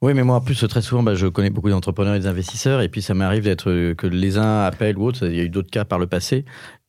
Oui, 0.03 0.13
mais 0.13 0.23
moi, 0.23 0.35
en 0.35 0.41
plus, 0.41 0.67
très 0.67 0.81
souvent, 0.81 1.01
bah, 1.01 1.15
je 1.15 1.27
connais 1.27 1.49
beaucoup 1.49 1.69
d'entrepreneurs 1.69 2.15
et 2.15 2.19
d'investisseurs, 2.19 2.81
et 2.81 2.89
puis 2.89 3.01
ça 3.01 3.13
m'arrive 3.13 3.45
d'être 3.45 3.69
euh, 3.69 3.95
que 3.95 4.05
les 4.05 4.37
uns 4.37 4.65
appellent 4.65 4.97
ou 4.97 5.05
autres. 5.05 5.25
Il 5.25 5.33
y 5.37 5.39
a 5.39 5.43
eu 5.43 5.49
d'autres 5.49 5.71
cas 5.71 5.85
par 5.85 5.97
le 5.97 6.07
passé. 6.07 6.43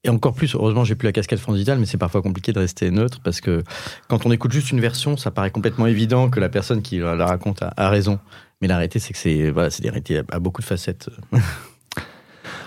Et 0.04 0.10
encore 0.10 0.34
plus, 0.34 0.54
heureusement, 0.54 0.84
j'ai 0.84 0.94
plus 0.94 1.06
la 1.06 1.12
casquette 1.12 1.38
France 1.38 1.54
Digital, 1.54 1.78
mais 1.78 1.86
c'est 1.86 1.98
parfois 1.98 2.20
compliqué 2.20 2.52
de 2.52 2.58
rester 2.58 2.90
neutre 2.90 3.20
parce 3.24 3.40
que 3.40 3.64
quand 4.08 4.26
on 4.26 4.30
écoute 4.32 4.52
juste 4.52 4.70
une 4.70 4.80
version, 4.80 5.16
ça 5.16 5.30
paraît 5.30 5.50
complètement 5.50 5.86
évident 5.86 6.28
que 6.28 6.40
la 6.40 6.50
personne 6.50 6.82
qui 6.82 6.98
la 6.98 7.26
raconte 7.26 7.62
a, 7.62 7.88
raison. 7.88 8.18
Mais 8.60 8.68
la 8.68 8.76
réalité, 8.76 8.98
c'est 8.98 9.14
que 9.14 9.18
c'est 9.18 9.50
voilà, 9.50 9.70
c'est 9.70 9.82
des 9.82 9.88
réalités 9.88 10.20
à 10.30 10.38
beaucoup 10.38 10.60
de 10.60 10.66
facettes. 10.66 11.08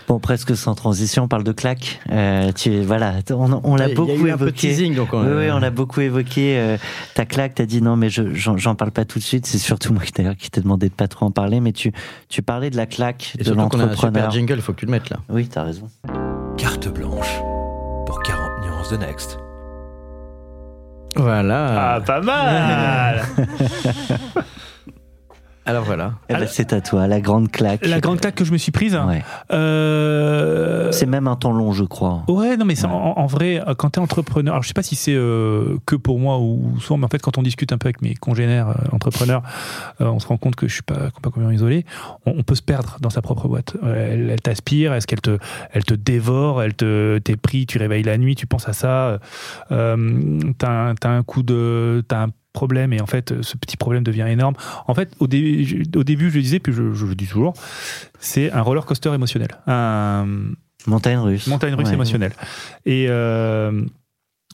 Bon, 0.08 0.20
presque 0.20 0.56
sans 0.56 0.74
transition, 0.74 1.24
on 1.24 1.28
parle 1.28 1.44
de 1.44 1.52
claque. 1.52 2.00
Euh, 2.12 2.54
tu, 2.54 2.80
voilà, 2.80 3.16
on, 3.30 3.60
on 3.62 3.76
l'a 3.76 3.90
beaucoup 3.90 4.12
évoqué. 4.12 4.32
Un 4.32 4.38
peu 4.38 4.52
teasing, 4.54 4.96
donc 4.96 5.10
on... 5.12 5.22
Oui, 5.22 5.34
oui, 5.36 5.52
on 5.52 5.60
l'a 5.60 5.70
beaucoup 5.70 6.00
évoqué. 6.00 6.58
Euh, 6.58 6.78
ta 7.14 7.26
claque, 7.26 7.56
t'as 7.56 7.66
dit 7.66 7.82
non, 7.82 7.98
mais 7.98 8.10
je 8.10 8.34
j'en 8.34 8.76
parle 8.76 8.92
pas 8.92 9.04
tout 9.04 9.20
de 9.20 9.24
suite. 9.24 9.46
C'est 9.46 9.58
surtout 9.58 9.92
moi 9.92 10.04
d'ailleurs 10.16 10.38
qui 10.38 10.50
t'ai 10.50 10.62
demandé 10.62 10.88
de 10.88 10.94
pas 10.94 11.10
trop 11.10 11.26
en 11.26 11.32
parler, 11.32 11.60
mais 11.60 11.74
tu 11.74 11.92
tu 12.30 12.42
parlais 12.42 12.70
de 12.70 12.78
la 12.78 12.86
claque 12.86 13.34
Et 13.38 13.44
de 13.44 13.52
l'entrepreneur. 13.52 14.32
jingle, 14.32 14.54
il 14.56 14.62
faut 14.62 14.72
que 14.72 14.80
tu 14.80 14.86
le 14.86 14.92
mettes 14.92 15.10
là. 15.10 15.18
Oui, 15.28 15.50
t'as 15.50 15.64
raison. 15.64 15.90
Carte 16.58 16.88
blanche 16.88 17.40
pour 18.06 18.22
40 18.24 18.66
nuances 18.66 18.90
de 18.90 18.98
Next. 18.98 19.38
Voilà. 21.16 21.94
Ah, 21.96 22.02
pas 22.02 22.22
mal 22.22 23.22
Alors 25.68 25.84
voilà. 25.84 26.14
Eh 26.30 26.34
ben, 26.34 26.48
c'est 26.48 26.72
à 26.72 26.80
toi, 26.80 27.08
la 27.08 27.20
grande 27.20 27.52
claque. 27.52 27.86
La 27.86 28.00
grande 28.00 28.22
claque 28.22 28.36
que 28.36 28.46
je 28.46 28.54
me 28.54 28.58
suis 28.58 28.72
prise. 28.72 28.98
Euh... 29.52 30.92
C'est 30.94 31.06
même 31.06 31.28
un 31.28 31.36
temps 31.36 31.52
long, 31.52 31.74
je 31.74 31.84
crois. 31.84 32.24
Ouais, 32.30 32.56
non, 32.56 32.64
mais 32.64 32.76
En, 32.86 33.26
vrai, 33.26 33.62
quand 33.78 33.92
tu 33.92 34.00
es 34.00 34.02
entrepreneur, 34.02 34.54
alors 34.54 34.64
je 34.64 34.70
sais 34.70 34.74
pas 34.74 34.82
si 34.82 34.96
c'est 34.96 35.14
euh, 35.14 35.78
que 35.86 35.98
pour 35.98 36.20
moi 36.20 36.40
ou 36.40 36.80
souvent, 36.80 36.98
mais 36.98 37.06
en 37.06 37.10
fait, 37.10 37.22
quand 37.22 37.38
on 37.38 37.44
discute 37.44 37.74
un 37.74 37.78
peu 37.78 37.88
avec 37.88 38.02
mes 38.02 38.16
congénères 38.16 38.70
euh, 38.70 38.96
entrepreneurs, 38.96 39.44
euh, 40.00 40.06
on 40.06 40.20
se 40.20 40.28
rend 40.28 40.38
compte 40.38 40.56
que 40.56 40.70
je 40.70 40.74
suis 40.74 40.84
pas, 40.84 41.12
pas 41.22 41.30
complètement 41.30 41.52
isolé. 41.52 41.86
On, 42.26 42.44
peut 42.44 42.56
se 42.56 42.62
perdre 42.62 42.98
dans 43.02 43.10
sa 43.10 43.22
propre 43.22 43.50
boîte. 43.50 43.76
Elle, 43.84 44.30
elle 44.30 44.42
t'aspire, 44.42 44.94
est-ce 44.94 45.06
qu'elle 45.06 45.20
te, 45.20 45.38
elle 45.74 45.84
te 45.84 45.94
dévore, 45.94 46.64
elle 46.64 46.76
te, 46.76 47.18
t'es 47.18 47.36
pris, 47.36 47.66
tu 47.66 47.78
réveilles 47.78 48.04
la 48.04 48.18
nuit, 48.18 48.36
tu 48.36 48.48
penses 48.48 48.70
à 48.70 48.74
ça, 48.74 49.20
t'as, 49.70 50.94
as 51.04 51.10
un 51.10 51.24
coup 51.24 51.44
de, 51.44 52.06
t'as 52.08 52.24
un 52.24 52.30
problème 52.58 52.92
et 52.92 53.02
en 53.02 53.06
fait 53.06 53.42
ce 53.42 53.56
petit 53.56 53.78
problème 53.78 54.04
devient 54.04 54.26
énorme. 54.28 54.56
En 54.88 54.96
fait, 54.96 55.14
au, 55.20 55.28
début, 55.28 55.86
au 55.96 56.04
début, 56.04 56.32
je 56.32 56.38
le 56.38 56.42
disais, 56.42 56.60
puis 56.60 56.74
je, 56.74 57.06
le 57.06 57.16
dis 57.16 57.28
toujours, 57.28 57.54
c'est 58.20 58.52
un 58.52 58.62
roller 58.62 58.86
coaster 58.86 59.14
émotionnel. 59.14 59.50
Un... 59.68 60.26
Montagne 60.88 61.20
russe. 61.20 61.48
Montagne 61.48 61.76
russe 61.76 61.92
émotionnelle. 61.92 62.34
Et, 62.86 63.08
euh, 63.10 63.84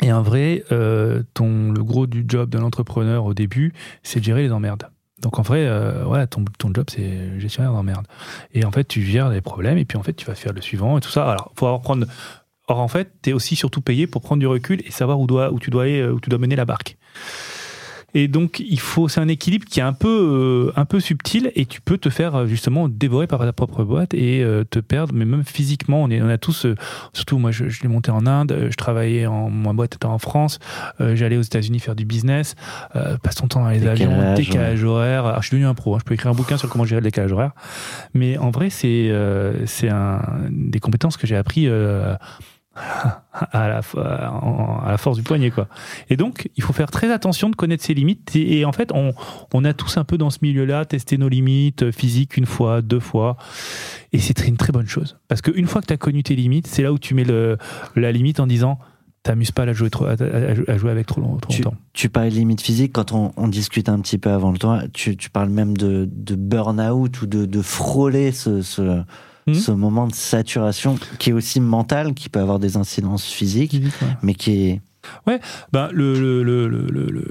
et 0.01 0.11
en 0.11 0.23
vrai, 0.23 0.63
euh, 0.71 1.21
ton, 1.33 1.71
le 1.71 1.83
gros 1.83 2.07
du 2.07 2.25
job 2.27 2.49
de 2.49 2.57
l'entrepreneur 2.57 3.25
au 3.25 3.33
début, 3.33 3.73
c'est 4.01 4.19
de 4.19 4.25
gérer 4.25 4.41
les 4.41 4.51
emmerdes. 4.51 4.89
Donc 5.21 5.39
en 5.39 5.43
vrai, 5.43 5.65
euh, 5.65 6.25
ton, 6.25 6.43
ton 6.57 6.73
job, 6.73 6.87
c'est 6.89 7.39
gestionnaire 7.39 7.71
d'emmerdes. 7.71 8.07
Et 8.53 8.65
en 8.65 8.71
fait, 8.71 8.85
tu 8.85 9.03
gères 9.03 9.29
les 9.29 9.41
problèmes 9.41 9.77
et 9.77 9.85
puis 9.85 9.97
en 9.97 10.03
fait, 10.03 10.13
tu 10.13 10.25
vas 10.25 10.35
faire 10.35 10.53
le 10.53 10.61
suivant 10.61 10.97
et 10.97 11.01
tout 11.01 11.11
ça. 11.11 11.29
Alors, 11.29 11.51
faut 11.55 11.67
avoir 11.67 11.81
prendre. 11.81 12.07
Or, 12.67 12.79
en 12.79 12.87
fait, 12.87 13.11
tu 13.21 13.29
es 13.29 13.33
aussi 13.33 13.55
surtout 13.55 13.81
payé 13.81 14.07
pour 14.07 14.21
prendre 14.21 14.39
du 14.39 14.47
recul 14.47 14.81
et 14.85 14.91
savoir 14.91 15.19
où, 15.19 15.27
doit, 15.27 15.51
où, 15.51 15.59
tu, 15.59 15.69
dois, 15.69 15.85
où 15.85 16.19
tu 16.19 16.29
dois 16.29 16.39
mener 16.39 16.55
la 16.55 16.65
barque. 16.65 16.97
Et 18.13 18.27
donc, 18.27 18.59
il 18.59 18.79
faut, 18.79 19.07
c'est 19.07 19.21
un 19.21 19.27
équilibre 19.27 19.65
qui 19.65 19.79
est 19.79 19.83
un 19.83 19.93
peu, 19.93 20.69
euh, 20.69 20.79
un 20.79 20.85
peu 20.85 20.99
subtil 20.99 21.51
et 21.55 21.65
tu 21.65 21.81
peux 21.81 21.97
te 21.97 22.09
faire 22.09 22.35
euh, 22.35 22.45
justement 22.45 22.87
dévorer 22.87 23.25
par 23.27 23.39
ta 23.39 23.53
propre 23.53 23.83
boîte 23.83 24.13
et 24.13 24.43
euh, 24.43 24.63
te 24.63 24.79
perdre, 24.79 25.13
mais 25.13 25.25
même 25.25 25.43
physiquement, 25.43 26.03
on, 26.03 26.09
est, 26.09 26.21
on 26.21 26.29
a 26.29 26.37
tous, 26.37 26.67
surtout 27.13 27.39
moi, 27.39 27.51
je, 27.51 27.69
je 27.69 27.81
l'ai 27.81 27.89
monté 27.89 28.11
en 28.11 28.27
Inde, 28.27 28.67
je 28.69 28.75
travaillais 28.75 29.25
en, 29.25 29.49
ma 29.49 29.73
boîte 29.73 29.95
était 29.95 30.05
en 30.05 30.19
France, 30.19 30.59
j'allais 30.99 31.37
aux 31.37 31.41
États-Unis 31.41 31.79
faire 31.79 31.95
du 31.95 32.05
business, 32.05 32.55
passe 33.23 33.35
ton 33.35 33.47
temps 33.47 33.61
dans 33.61 33.69
les 33.69 33.87
avions, 33.87 34.35
décalage 34.35 34.83
horaire. 34.83 35.25
Alors, 35.25 35.41
je 35.41 35.47
suis 35.47 35.55
devenu 35.55 35.67
un 35.67 35.73
pro, 35.73 35.95
hein, 35.95 35.99
je 35.99 36.05
peux 36.05 36.13
écrire 36.13 36.31
un 36.31 36.35
bouquin 36.35 36.57
sur 36.57 36.69
comment 36.69 36.85
gérer 36.85 37.01
le 37.01 37.05
décalage 37.05 37.31
horaire, 37.31 37.51
mais 38.13 38.37
en 38.37 38.51
vrai, 38.51 38.69
c'est, 38.69 39.11
c'est 39.65 39.89
un, 39.89 40.21
des 40.49 40.79
compétences 40.79 41.17
que 41.17 41.27
j'ai 41.27 41.35
appris 41.35 41.67
à 43.33 43.67
la, 43.67 43.81
à 43.97 44.91
la 44.91 44.97
force 44.97 45.17
du 45.17 45.23
poignet 45.23 45.51
quoi. 45.51 45.67
Et 46.09 46.17
donc 46.17 46.49
il 46.55 46.63
faut 46.63 46.73
faire 46.73 46.89
très 46.89 47.11
attention 47.11 47.49
de 47.49 47.55
connaître 47.55 47.83
ses 47.83 47.93
limites 47.93 48.35
et, 48.35 48.65
en 48.65 48.71
fait 48.71 48.91
on, 48.93 49.13
on, 49.53 49.63
a 49.63 49.73
tous 49.73 49.97
un 49.97 50.03
peu 50.03 50.17
dans 50.17 50.29
ce 50.29 50.39
milieu-là 50.41 50.85
testé 50.85 51.17
nos 51.17 51.29
limites 51.29 51.91
physiques 51.91 52.35
une 52.37 52.45
fois, 52.45 52.81
deux 52.81 52.99
fois 52.99 53.37
et 54.11 54.19
c'est 54.19 54.47
une 54.47 54.57
très 54.57 54.71
bonne 54.71 54.87
chose 54.87 55.17
parce 55.27 55.41
qu'une 55.41 55.67
fois 55.67 55.81
que 55.81 55.87
tu 55.87 55.93
as 55.93 55.97
connu 55.97 56.23
tes 56.23 56.35
limites, 56.35 56.67
c'est 56.67 56.81
là 56.81 56.91
où 56.91 56.97
tu 56.97 57.13
mets 57.13 57.23
le, 57.23 57.57
la 57.95 58.11
limite 58.11 58.39
en 58.39 58.47
disant 58.47 58.79
t'amuses 59.23 59.51
pas 59.51 59.63
à 59.63 59.73
jouer, 59.73 59.89
trop, 59.89 60.05
à, 60.05 60.77
jouer 60.77 60.91
avec 60.91 61.07
trop, 61.07 61.21
longtemps. 61.21 61.49
Tu 61.93 62.09
parles 62.09 62.29
de 62.29 62.35
limites 62.35 62.61
physiques 62.61 62.91
quand 62.91 63.13
on, 63.13 63.31
on, 63.37 63.47
discute 63.47 63.87
un 63.87 63.99
petit 63.99 64.17
peu 64.17 64.29
avant 64.29 64.51
le 64.51 64.57
temps. 64.57 64.81
Tu, 64.93 65.15
tu 65.15 65.29
parles 65.29 65.49
même 65.49 65.77
de, 65.77 66.07
de 66.11 66.35
burn-out 66.35 67.21
ou 67.21 67.25
de, 67.25 67.45
de 67.45 67.61
frôler 67.61 68.33
ce, 68.33 68.61
ce 68.61 69.01
Hmm. 69.45 69.53
ce 69.53 69.71
moment 69.71 70.07
de 70.07 70.13
saturation 70.13 70.97
qui 71.19 71.31
est 71.31 71.33
aussi 71.33 71.59
mental, 71.59 72.13
qui 72.13 72.29
peut 72.29 72.39
avoir 72.39 72.59
des 72.59 72.77
incidences 72.77 73.25
physiques, 73.25 73.77
mais 74.21 74.35
qui 74.35 74.67
est. 74.67 74.81
Ouais, 75.27 75.39
ben 75.71 75.89
le. 75.91 76.13
le, 76.19 76.43
le, 76.43 76.67
le, 76.67 77.07
le... 77.07 77.27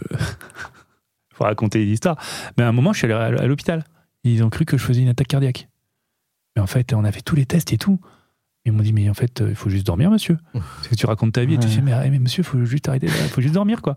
faut 1.33 1.45
raconter 1.45 1.85
des 1.85 1.91
histoires. 1.91 2.17
Mais 2.57 2.65
à 2.65 2.69
un 2.69 2.73
moment, 2.73 2.93
je 2.93 2.99
suis 2.99 3.11
allé 3.11 3.39
à 3.39 3.47
l'hôpital. 3.47 3.85
Ils 4.25 4.45
ont 4.45 4.51
cru 4.51 4.65
que 4.65 4.77
je 4.77 4.85
faisais 4.85 5.01
une 5.01 5.09
attaque 5.09 5.29
cardiaque. 5.29 5.69
Mais 6.55 6.63
en 6.63 6.67
fait, 6.67 6.93
on 6.93 7.05
a 7.05 7.13
fait 7.13 7.23
tous 7.23 7.35
les 7.35 7.47
tests 7.47 7.73
et 7.73 7.79
tout. 7.79 7.99
Ils 8.65 8.73
m'ont 8.73 8.83
dit, 8.83 8.93
mais 8.93 9.09
en 9.09 9.15
fait, 9.15 9.43
il 9.49 9.57
faut 9.57 9.71
juste 9.71 9.87
dormir, 9.87 10.11
monsieur. 10.11 10.39
Parce 10.53 10.89
que 10.89 10.95
tu 10.95 11.07
racontes 11.07 11.33
ta 11.33 11.45
vie 11.45 11.55
et 11.55 11.59
tu 11.59 11.67
dis, 11.67 11.83
mais, 11.83 12.11
mais 12.11 12.19
monsieur, 12.19 12.43
il 12.43 12.47
faut 12.47 12.65
juste 12.65 12.89
arrêter, 12.89 13.07
il 13.07 13.29
faut 13.31 13.41
juste 13.41 13.55
dormir, 13.55 13.83
quoi. 13.83 13.97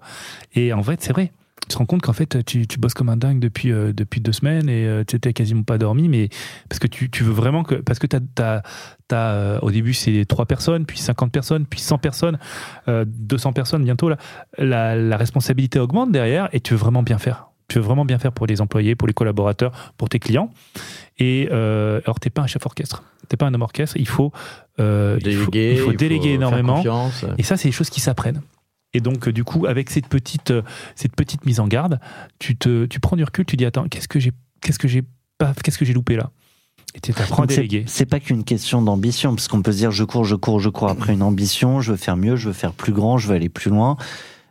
Et 0.55 0.73
en 0.73 0.81
fait, 0.81 1.03
c'est 1.03 1.13
vrai 1.13 1.33
tu 1.65 1.73
te 1.73 1.77
rends 1.79 1.85
compte 1.85 2.01
qu'en 2.01 2.13
fait, 2.13 2.45
tu, 2.45 2.67
tu, 2.67 2.77
bosses 2.77 2.93
comme 2.93 3.09
un 3.09 3.17
dingue 3.17 3.39
depuis, 3.39 3.71
euh, 3.71 3.91
depuis 3.91 4.21
deux 4.21 4.31
semaines 4.31 4.69
et 4.69 4.85
euh, 4.85 5.03
tu 5.03 5.15
n'étais 5.15 5.33
quasiment 5.33 5.63
pas 5.63 5.79
dormi, 5.79 6.07
mais 6.07 6.29
parce 6.69 6.77
que 6.77 6.85
tu, 6.85 7.09
tu 7.09 7.23
veux 7.23 7.33
vraiment 7.33 7.63
que. 7.63 7.75
Parce 7.75 7.97
que 7.97 8.05
tu 8.05 8.17
as, 8.39 8.63
euh, 9.13 9.59
au 9.61 9.71
début, 9.71 9.93
c'est 9.93 10.25
trois 10.25 10.45
personnes, 10.45 10.85
puis 10.85 10.99
50 10.99 11.31
personnes, 11.31 11.65
puis 11.65 11.79
100 11.79 11.97
personnes, 11.97 12.37
200 12.87 13.53
personnes 13.53 13.83
bientôt. 13.83 14.09
Là, 14.09 14.17
la, 14.59 14.95
la, 14.95 15.17
responsabilité 15.17 15.79
augmente 15.79 16.11
derrière 16.11 16.49
et 16.53 16.59
tu 16.59 16.73
veux 16.73 16.79
vraiment 16.79 17.03
bien 17.03 17.17
faire. 17.17 17.47
Tu 17.67 17.79
veux 17.79 17.85
vraiment 17.85 18.05
bien 18.05 18.19
faire 18.19 18.31
pour 18.31 18.45
les 18.45 18.61
employés, 18.61 18.95
pour 18.95 19.07
les 19.07 19.13
collaborateurs, 19.13 19.93
pour 19.97 20.07
tes 20.07 20.19
clients. 20.19 20.51
Et 21.17 21.47
alors, 21.49 22.19
tu 22.19 22.27
n'es 22.27 22.31
pas 22.31 22.43
un 22.43 22.47
chef 22.47 22.63
orchestre. 22.65 23.03
Tu 23.21 23.33
n'es 23.33 23.37
pas 23.37 23.47
un 23.47 23.53
homme 23.55 23.63
orchestre. 23.63 23.97
Il 23.97 24.07
faut, 24.07 24.31
déléguer, 24.77 25.71
il 25.71 25.77
faut, 25.79 25.93
déléguer 25.93 26.33
énormément. 26.33 26.83
Et 27.39 27.43
ça, 27.43 27.57
c'est 27.57 27.69
des 27.69 27.73
choses 27.73 27.89
qui 27.89 28.01
s'apprennent. 28.01 28.41
Et 28.95 29.01
donc, 29.01 29.27
euh, 29.27 29.33
du 29.33 29.43
coup, 29.43 29.65
avec 29.65 29.89
cette 29.89 30.07
petite, 30.07 30.51
euh, 30.51 30.61
cette 30.95 31.15
petite 31.17 31.45
mise 31.45 31.59
en 31.59 31.67
garde, 31.67 31.99
tu, 32.39 32.55
te, 32.55 32.85
tu 32.85 33.01
prends 33.01 33.17
du 33.17 33.25
recul, 33.25 33.45
tu 33.45 33.57
dis 33.57 33.65
Attends, 33.65 33.89
qu'est-ce 33.89 34.07
que 34.07 34.21
j'ai 34.21 34.31
qu'est-ce 34.61 34.79
que 34.79 34.87
j'ai 34.87 35.03
pas 35.37 35.53
qu'est-ce 35.61 35.77
que 35.77 35.83
j'ai 35.83 35.93
loupé 35.93 36.15
là? 36.15 36.31
Et 36.95 37.01
tu 37.01 37.11
apprends 37.11 37.43
à 37.43 37.45
déléguer. 37.45 37.83
C'est 37.87 38.05
pas 38.05 38.21
qu'une 38.21 38.45
question 38.45 38.81
d'ambition, 38.81 39.35
parce 39.35 39.49
qu'on 39.49 39.61
peut 39.61 39.73
se 39.73 39.77
dire 39.77 39.91
je 39.91 40.05
cours, 40.05 40.23
je 40.23 40.35
cours, 40.35 40.61
je 40.61 40.69
cours 40.69 40.87
après 40.87 41.11
une 41.11 41.23
ambition, 41.23 41.81
je 41.81 41.91
veux 41.91 41.97
faire 41.97 42.15
mieux, 42.15 42.37
je 42.37 42.47
veux 42.47 42.53
faire 42.53 42.71
plus 42.71 42.93
grand, 42.93 43.17
je 43.17 43.27
veux 43.27 43.35
aller 43.35 43.49
plus 43.49 43.69
loin. 43.69 43.97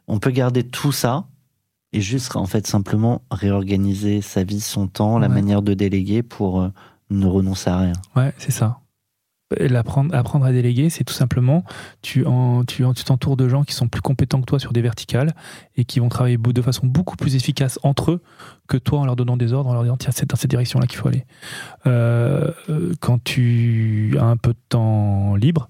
On 0.08 0.18
peut 0.18 0.30
garder 0.30 0.62
tout 0.62 0.92
ça 0.92 1.26
et 1.94 2.02
juste 2.02 2.36
en 2.36 2.44
fait 2.44 2.66
simplement 2.66 3.22
réorganiser 3.30 4.20
sa 4.20 4.44
vie, 4.44 4.60
son 4.60 4.88
temps, 4.88 5.18
la 5.18 5.28
manière 5.28 5.62
de 5.62 5.72
déléguer 5.72 6.22
pour 6.22 6.60
euh, 6.60 6.68
ne 7.08 7.26
renonce 7.26 7.66
à 7.66 7.78
rien. 7.78 7.92
Ouais, 8.14 8.34
c'est 8.36 8.50
ça. 8.52 8.80
L'apprendre, 9.58 10.14
apprendre 10.14 10.44
à 10.44 10.52
déléguer, 10.52 10.90
c'est 10.90 11.04
tout 11.04 11.14
simplement, 11.14 11.64
tu, 12.02 12.24
tu, 12.66 12.84
en- 12.84 12.94
tu 12.94 13.04
t'entoures 13.04 13.36
de 13.36 13.48
gens 13.48 13.64
qui 13.64 13.74
sont 13.74 13.88
plus 13.88 14.02
compétents 14.02 14.40
que 14.40 14.46
toi 14.46 14.58
sur 14.58 14.72
des 14.72 14.82
verticales 14.82 15.34
et 15.76 15.84
qui 15.84 16.00
vont 16.00 16.08
travailler 16.08 16.36
de 16.38 16.62
façon 16.62 16.86
beaucoup 16.86 17.16
plus 17.16 17.36
efficace 17.36 17.78
entre 17.82 18.12
eux 18.12 18.22
que 18.68 18.76
toi 18.76 19.00
en 19.00 19.04
leur 19.06 19.16
donnant 19.16 19.36
des 19.36 19.52
ordres, 19.52 19.70
en 19.70 19.74
leur 19.74 19.82
disant 19.82 19.96
tiens, 19.96 20.12
c'est 20.12 20.28
dans 20.28 20.36
cette 20.36 20.50
direction-là 20.50 20.86
qu'il 20.86 20.98
faut 20.98 21.08
aller. 21.08 21.24
Euh, 21.86 22.50
quand 23.00 23.22
tu 23.22 24.16
as 24.18 24.24
un 24.24 24.36
peu 24.36 24.52
de 24.52 24.58
temps 24.68 25.36
libre, 25.36 25.68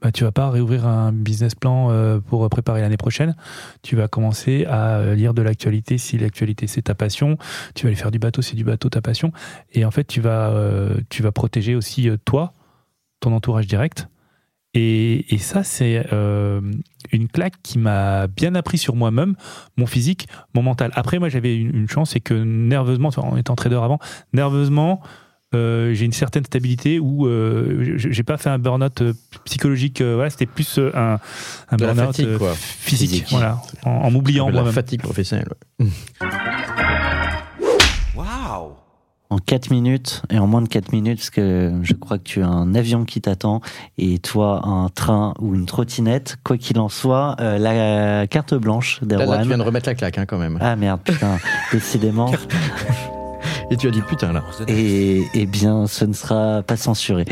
bah, 0.00 0.10
tu 0.10 0.24
vas 0.24 0.32
pas 0.32 0.50
réouvrir 0.50 0.86
un 0.86 1.12
business 1.12 1.54
plan 1.54 1.90
euh, 1.90 2.18
pour 2.18 2.48
préparer 2.48 2.80
l'année 2.80 2.96
prochaine. 2.96 3.36
Tu 3.82 3.94
vas 3.94 4.08
commencer 4.08 4.64
à 4.68 4.96
euh, 4.96 5.14
lire 5.14 5.34
de 5.34 5.42
l'actualité 5.42 5.98
si 5.98 6.18
l'actualité 6.18 6.66
c'est 6.66 6.82
ta 6.82 6.94
passion. 6.94 7.36
Tu 7.74 7.84
vas 7.84 7.88
aller 7.88 7.96
faire 7.96 8.10
du 8.10 8.18
bateau 8.18 8.42
si 8.42 8.56
du 8.56 8.64
bateau 8.64 8.88
ta 8.88 9.00
passion. 9.00 9.32
Et 9.72 9.84
en 9.84 9.90
fait, 9.92 10.04
tu 10.04 10.20
vas, 10.20 10.52
tu 11.08 11.22
vas 11.22 11.30
protéger 11.30 11.76
aussi 11.76 12.08
toi, 12.24 12.52
ton 13.22 13.32
entourage 13.32 13.66
direct. 13.66 14.08
Et, 14.74 15.34
et 15.34 15.38
ça, 15.38 15.64
c'est 15.64 16.06
euh, 16.14 16.60
une 17.12 17.28
claque 17.28 17.54
qui 17.62 17.78
m'a 17.78 18.26
bien 18.26 18.54
appris 18.54 18.78
sur 18.78 18.96
moi-même, 18.96 19.34
mon 19.76 19.84
physique, 19.86 20.28
mon 20.54 20.62
mental. 20.62 20.90
Après, 20.94 21.18
moi, 21.18 21.28
j'avais 21.28 21.54
une, 21.56 21.74
une 21.76 21.88
chance, 21.90 22.10
c'est 22.12 22.20
que 22.20 22.32
nerveusement, 22.32 23.10
en 23.18 23.36
étant 23.36 23.54
trader 23.54 23.76
avant, 23.76 23.98
nerveusement, 24.32 25.02
euh, 25.54 25.92
j'ai 25.92 26.06
une 26.06 26.12
certaine 26.12 26.46
stabilité 26.46 26.98
où 26.98 27.26
euh, 27.26 27.98
j'ai 27.98 28.22
pas 28.22 28.38
fait 28.38 28.48
un 28.48 28.58
burn-out 28.58 29.02
euh, 29.02 29.12
psychologique. 29.44 30.00
euh, 30.00 30.14
voilà, 30.14 30.30
c'était 30.30 30.46
plus 30.46 30.78
un, 30.78 31.18
un 31.70 31.76
burn-out 31.76 32.16
physique, 32.16 32.38
Physique. 32.56 33.26
voilà, 33.30 33.60
en, 33.84 33.90
en 33.90 34.10
m'oubliant 34.10 34.48
la 34.48 34.64
fatigue 34.72 35.02
professionnelle. 35.02 35.48
ouais. 35.80 35.86
En 39.32 39.38
4 39.38 39.70
minutes, 39.70 40.20
et 40.28 40.38
en 40.38 40.46
moins 40.46 40.60
de 40.60 40.68
4 40.68 40.92
minutes, 40.92 41.16
parce 41.16 41.30
que 41.30 41.72
je 41.82 41.94
crois 41.94 42.18
que 42.18 42.22
tu 42.22 42.42
as 42.42 42.48
un 42.48 42.74
avion 42.74 43.06
qui 43.06 43.22
t'attend, 43.22 43.62
et 43.96 44.18
toi 44.18 44.60
un 44.66 44.90
train 44.90 45.32
ou 45.40 45.54
une 45.54 45.64
trottinette, 45.64 46.36
quoi 46.44 46.58
qu'il 46.58 46.78
en 46.78 46.90
soit, 46.90 47.36
euh, 47.40 47.56
la 47.56 48.26
carte 48.26 48.52
blanche 48.52 49.00
Là, 49.00 49.16
là, 49.16 49.16
tu 49.16 49.24
d'Erwan. 49.24 49.48
viens 49.48 49.56
de 49.56 49.62
remettre 49.62 49.88
la 49.88 49.94
claque 49.94 50.18
hein, 50.18 50.26
quand 50.26 50.36
même. 50.36 50.58
Ah 50.60 50.76
merde, 50.76 51.00
putain, 51.02 51.38
décidément. 51.72 52.30
Et 53.70 53.76
tu 53.78 53.88
as 53.88 53.90
dit 53.90 54.02
putain 54.02 54.34
là. 54.34 54.44
Et, 54.68 55.24
eh 55.32 55.46
bien, 55.46 55.86
ce 55.86 56.04
ne 56.04 56.12
sera 56.12 56.62
pas 56.62 56.76
censuré. 56.76 57.24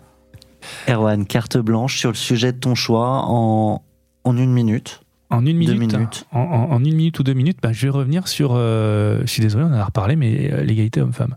Erwan, 0.88 1.26
carte 1.26 1.58
blanche 1.58 1.98
sur 1.98 2.08
le 2.08 2.16
sujet 2.16 2.52
de 2.52 2.58
ton 2.58 2.74
choix 2.74 3.24
en, 3.26 3.82
en 4.24 4.36
une 4.38 4.52
minute. 4.52 5.02
En 5.30 5.46
une 5.46 5.56
minute, 5.56 5.78
minutes. 5.78 6.26
En, 6.32 6.40
en- 6.40 6.70
en 6.72 6.84
une 6.84 6.94
minute 6.96 7.18
ou 7.18 7.22
deux 7.22 7.34
minutes, 7.34 7.58
bah, 7.62 7.72
je 7.72 7.86
vais 7.86 7.90
revenir 7.90 8.26
sur. 8.28 8.52
euh, 8.54 9.20
je 9.22 9.26
suis 9.26 9.42
désolé, 9.42 9.64
on 9.64 9.68
en 9.68 9.72
a 9.74 9.84
reparlé, 9.84 10.16
mais 10.16 10.52
euh, 10.52 10.62
l'égalité 10.62 11.00
homme-femme. 11.00 11.36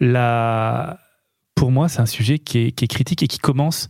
La- 0.00 0.98
Pour 1.54 1.70
moi, 1.70 1.88
c'est 1.88 2.00
un 2.00 2.06
sujet 2.06 2.38
qui 2.38 2.58
est, 2.58 2.72
qui 2.72 2.84
est 2.84 2.88
critique 2.88 3.22
et 3.22 3.26
qui 3.28 3.38
commence 3.38 3.88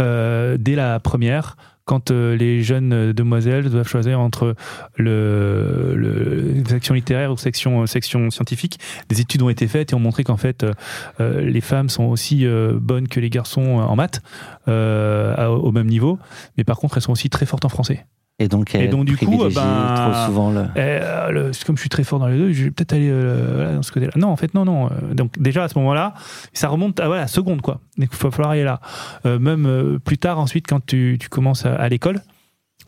euh, 0.00 0.56
dès 0.58 0.74
la 0.74 0.98
première, 1.00 1.56
quand 1.84 2.10
euh, 2.10 2.34
les 2.36 2.62
jeunes 2.62 3.12
demoiselles 3.12 3.68
doivent 3.70 3.86
choisir 3.86 4.18
entre 4.18 4.54
le, 4.96 5.94
le 5.94 6.64
section 6.66 6.94
littéraire 6.94 7.30
ou 7.30 7.36
section, 7.36 7.86
section 7.86 8.30
scientifique. 8.30 8.78
Des 9.08 9.20
études 9.20 9.42
ont 9.42 9.48
été 9.50 9.68
faites 9.68 9.92
et 9.92 9.94
ont 9.94 10.00
montré 10.00 10.24
qu'en 10.24 10.36
fait, 10.36 10.64
euh, 10.64 10.72
euh, 11.20 11.40
les 11.42 11.60
femmes 11.60 11.88
sont 11.88 12.04
aussi 12.04 12.46
euh, 12.46 12.78
bonnes 12.80 13.06
que 13.06 13.20
les 13.20 13.30
garçons 13.30 13.78
en 13.78 13.94
maths, 13.96 14.22
euh, 14.66 15.46
au 15.46 15.70
même 15.72 15.86
niveau, 15.88 16.18
mais 16.56 16.64
par 16.64 16.78
contre, 16.78 16.96
elles 16.96 17.02
sont 17.04 17.12
aussi 17.12 17.30
très 17.30 17.46
fortes 17.46 17.64
en 17.64 17.68
français. 17.68 18.06
Et 18.40 18.48
donc, 18.48 18.74
Et 18.74 18.88
donc, 18.88 19.04
du 19.04 19.16
coup, 19.16 19.38
ben, 19.54 19.94
trop 19.94 20.26
souvent 20.26 20.50
le. 20.50 20.64
Euh, 20.76 21.30
le- 21.30 21.50
comme 21.64 21.76
je 21.76 21.82
suis 21.82 21.88
très 21.88 22.02
fort 22.02 22.18
dans 22.18 22.26
les 22.26 22.36
deux, 22.36 22.52
je 22.52 22.64
vais 22.64 22.70
peut-être 22.72 22.92
aller 22.92 23.08
euh, 23.08 23.76
dans 23.76 23.82
ce 23.82 23.92
côté-là. 23.92 24.10
Non, 24.16 24.28
en 24.28 24.36
fait, 24.36 24.54
non, 24.54 24.64
non. 24.64 24.90
Donc 25.12 25.38
déjà 25.38 25.62
à 25.62 25.68
ce 25.68 25.78
moment-là, 25.78 26.14
ça 26.52 26.68
remonte 26.68 26.98
à 26.98 27.06
voilà, 27.06 27.22
la 27.22 27.28
seconde, 27.28 27.62
quoi. 27.62 27.80
Donc, 27.96 28.08
il 28.12 28.18
va 28.18 28.30
falloir 28.32 28.50
aller 28.50 28.64
là. 28.64 28.80
Euh, 29.24 29.38
même 29.38 30.00
plus 30.00 30.18
tard, 30.18 30.40
ensuite, 30.40 30.66
quand 30.66 30.84
tu, 30.84 31.16
tu 31.20 31.28
commences 31.28 31.64
à, 31.64 31.76
à 31.76 31.88
l'école, 31.88 32.22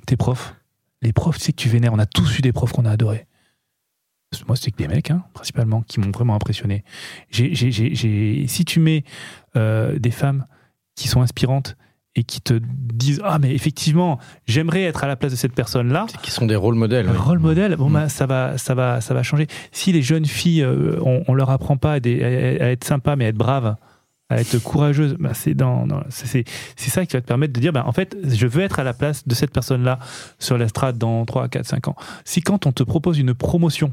tes 0.07 0.17
profs, 0.17 0.57
les 1.01 1.13
profs, 1.13 1.39
tu 1.39 1.45
sais 1.45 1.53
que 1.53 1.59
tu 1.63 1.69
vénères. 1.69 1.93
On 1.93 1.99
a 2.01 2.07
tous 2.07 2.39
eu 2.39 2.43
des 2.43 2.53
profs 2.53 2.73
qu'on 2.73 2.85
a 2.85 2.91
adorés. 2.91 3.27
Moi, 4.49 4.57
c'est 4.57 4.73
que 4.73 4.77
des 4.79 4.89
mecs, 4.89 5.13
hein, 5.13 5.23
principalement, 5.33 5.83
qui 5.83 6.01
m'ont 6.01 6.11
vraiment 6.11 6.35
impressionné. 6.35 6.83
J'ai- 7.31 7.55
j'ai- 7.55 7.71
j'ai- 7.71 8.47
si 8.49 8.65
tu 8.65 8.81
mets 8.81 9.05
des 9.55 10.11
femmes 10.11 10.45
qui 10.97 11.07
sont 11.07 11.23
inspirantes 11.23 11.77
et 12.17 12.25
qui 12.25 12.41
te 12.41 12.55
disent 12.63 13.21
ah 13.25 13.39
mais 13.39 13.55
effectivement 13.55 14.19
j'aimerais 14.47 14.83
être 14.85 15.05
à 15.05 15.07
la 15.07 15.17
place 15.17 15.31
de 15.33 15.37
cette 15.37 15.53
personne 15.55 15.93
là 15.93 16.07
Qui 16.23 16.31
sont 16.31 16.47
des 16.47 16.57
rôles 16.57 16.75
modèles. 16.75 17.07
oui. 17.11 17.17
Rôle 17.17 17.39
modèle, 17.39 17.77
bon 17.77 17.89
Mm. 17.91 17.93
bah 17.93 18.09
ça 18.09 18.27
va, 18.27 18.59
ça 18.59 18.75
va, 18.75 19.01
ça 19.01 19.15
va 19.15 19.23
changer. 19.23 19.47
Si 19.73 19.93
les 19.93 20.03
jeunes 20.03 20.25
filles, 20.27 20.63
euh, 20.63 20.99
on, 21.05 21.23
on 21.29 21.35
leur 21.35 21.51
apprend 21.51 21.77
pas 21.77 21.93
à, 21.95 22.01
des- 22.01 22.23
à- 22.61 22.65
à 22.65 22.69
être 22.71 22.85
sympa, 22.85 23.15
mais 23.17 23.27
à 23.27 23.29
être 23.29 23.37
brave, 23.37 23.77
à 24.29 24.41
être 24.41 24.59
courageuse, 24.59 25.15
bah, 25.21 25.31
c'est 25.35 25.55
dans, 25.55 25.87
dans- 25.87 26.03
c'est- 26.09 26.45
ça 26.77 27.07
qui 27.07 27.13
va 27.17 27.21
te 27.21 27.27
permettre 27.27 27.53
de 27.53 27.61
dire, 27.61 27.73
bah, 27.73 27.85
en 27.87 27.93
fait, 27.93 28.17
je 28.25 28.47
veux 28.49 28.63
être 28.63 28.81
à 28.81 28.85
la 28.85 28.93
place 28.93 29.29
de 29.29 29.35
cette 29.37 29.53
personne-là 29.53 29.99
sur 30.41 30.59
l'estrade 30.59 30.99
dans 30.99 31.25
3, 31.25 31.49
4, 31.49 31.65
5 31.67 31.87
ans. 31.89 31.95
Si 32.25 32.41
quand 32.43 32.67
on 32.67 32.73
te 32.73 32.83
propose 32.83 33.19
une 33.19 33.35
promotion, 33.35 33.93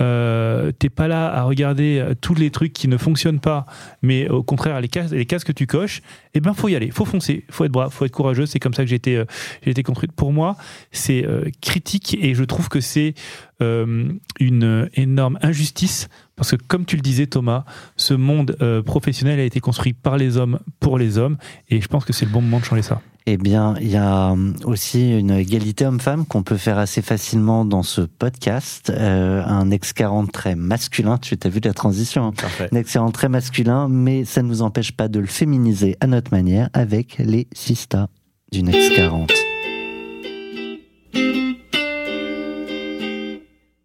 euh, 0.00 0.70
t'es 0.78 0.90
pas 0.90 1.08
là 1.08 1.26
à 1.26 1.42
regarder 1.42 1.98
euh, 1.98 2.14
tous 2.20 2.34
les 2.34 2.50
trucs 2.50 2.72
qui 2.72 2.86
ne 2.86 2.96
fonctionnent 2.96 3.40
pas, 3.40 3.66
mais 4.00 4.28
au 4.28 4.44
contraire 4.44 4.80
les 4.80 4.88
cases, 4.88 5.10
les 5.10 5.26
cases 5.26 5.42
que 5.42 5.52
tu 5.52 5.66
coches, 5.66 6.02
eh 6.34 6.40
ben 6.40 6.54
faut 6.54 6.68
y 6.68 6.76
aller, 6.76 6.90
faut 6.90 7.04
foncer, 7.04 7.44
faut 7.50 7.64
être 7.64 7.72
brave, 7.72 7.92
faut 7.92 8.04
être 8.04 8.12
courageux. 8.12 8.46
C'est 8.46 8.60
comme 8.60 8.74
ça 8.74 8.84
que 8.84 8.88
j'ai 8.88 8.96
été, 8.96 9.16
euh, 9.16 9.24
j'ai 9.62 9.72
été 9.72 9.82
construite. 9.82 10.12
Pour 10.12 10.32
moi, 10.32 10.56
c'est 10.92 11.26
euh, 11.26 11.50
critique 11.60 12.16
et 12.20 12.34
je 12.34 12.44
trouve 12.44 12.68
que 12.68 12.80
c'est 12.80 13.14
une 13.60 14.88
énorme 14.94 15.36
injustice 15.42 16.08
parce 16.36 16.52
que 16.52 16.56
comme 16.68 16.84
tu 16.84 16.94
le 16.94 17.02
disais 17.02 17.26
Thomas, 17.26 17.64
ce 17.96 18.14
monde 18.14 18.56
professionnel 18.86 19.40
a 19.40 19.42
été 19.42 19.58
construit 19.58 19.94
par 19.94 20.16
les 20.16 20.36
hommes 20.36 20.60
pour 20.78 20.96
les 20.96 21.18
hommes 21.18 21.38
et 21.68 21.80
je 21.80 21.88
pense 21.88 22.04
que 22.04 22.12
c'est 22.12 22.24
le 22.24 22.30
bon 22.30 22.40
moment 22.40 22.60
de 22.60 22.64
changer 22.64 22.82
ça. 22.82 23.02
Eh 23.30 23.36
bien, 23.36 23.74
il 23.78 23.90
y 23.90 23.96
a 23.98 24.30
hum, 24.30 24.54
aussi 24.64 25.18
une 25.18 25.32
égalité 25.32 25.84
homme-femme 25.84 26.24
qu'on 26.24 26.42
peut 26.42 26.56
faire 26.56 26.78
assez 26.78 27.02
facilement 27.02 27.66
dans 27.66 27.82
ce 27.82 28.00
podcast. 28.00 28.88
Euh, 28.88 29.44
un 29.44 29.70
ex-40 29.70 30.30
très 30.30 30.54
masculin. 30.54 31.18
Tu 31.18 31.36
as 31.44 31.48
vu 31.50 31.60
la 31.62 31.74
transition 31.74 32.28
hein. 32.28 32.32
Un 32.72 32.74
ex-40 32.74 33.12
très 33.12 33.28
masculin, 33.28 33.86
mais 33.90 34.24
ça 34.24 34.42
ne 34.42 34.48
nous 34.48 34.62
empêche 34.62 34.92
pas 34.92 35.08
de 35.08 35.20
le 35.20 35.26
féminiser 35.26 35.94
à 36.00 36.06
notre 36.06 36.32
manière 36.32 36.70
avec 36.72 37.18
les 37.18 37.48
sistas 37.52 38.08
d'une 38.50 38.70
ex-40. 38.70 39.30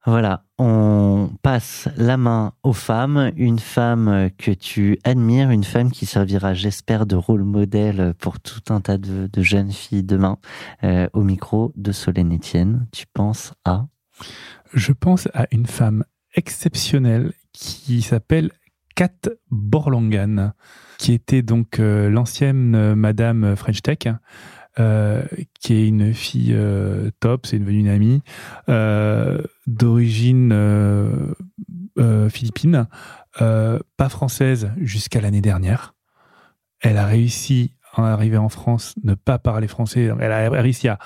Voilà, 0.06 0.44
on 0.58 1.30
passe 1.44 1.88
la 1.96 2.18
main 2.18 2.52
aux 2.62 2.74
femmes, 2.74 3.32
une 3.38 3.60
femme 3.60 4.30
que 4.38 4.52
tu 4.52 5.00
admires, 5.06 5.50
une 5.50 5.64
femme 5.64 5.92
qui 5.92 6.06
servira, 6.06 6.54
j'espère, 6.54 7.06
de 7.06 7.16
rôle 7.16 7.44
modèle 7.44 8.14
pour 8.20 8.42
tout 8.42 8.62
un 8.70 8.82
tas 8.82 8.98
de, 8.98 9.30
jeunes 9.38 9.72
filles 9.72 10.04
demain. 10.04 10.40
Euh, 10.84 11.08
au 11.14 11.24
micro 11.24 11.72
de 11.78 11.94
Solène 11.94 12.36
Etienne, 12.36 12.86
tu 12.92 13.06
penses 13.14 13.54
à? 13.64 13.88
Je 14.74 14.92
pense 14.92 15.30
à 15.34 15.48
une 15.52 15.68
femme 15.68 16.04
exceptionnelle 16.36 17.32
qui 17.54 18.02
s'appelle 18.02 18.52
Kat 18.96 19.30
Borlangan, 19.52 20.52
qui 20.98 21.14
était 21.14 21.44
donc 21.44 21.80
euh, 21.80 22.10
l'ancienne 22.10 22.76
euh, 22.76 22.96
Madame 22.96 23.56
French 23.56 23.82
Tech, 23.82 24.00
euh, 24.80 25.22
qui 25.60 25.76
est 25.76 25.88
une 25.88 26.16
fille 26.16 26.54
euh, 26.56 27.12
top, 27.20 27.46
c'est 27.46 27.60
devenu 27.60 27.78
une 27.80 27.90
amie, 27.90 28.24
euh, 28.70 29.40
d'origine 29.68 30.52
philippine, 32.30 32.88
pas 33.38 34.10
française 34.10 34.72
jusqu'à 34.78 35.22
l'année 35.22 35.42
dernière. 35.42 35.94
Elle 36.82 36.98
a 36.98 37.06
réussi 37.06 37.76
à 37.94 38.12
arriver 38.12 38.38
en 38.38 38.50
France, 38.50 38.96
ne 39.04 39.14
pas 39.14 39.38
parler 39.38 39.68
français. 39.68 40.10
Elle 40.20 40.32
a 40.32 40.50
réussi 40.50 40.88
à 40.88 40.98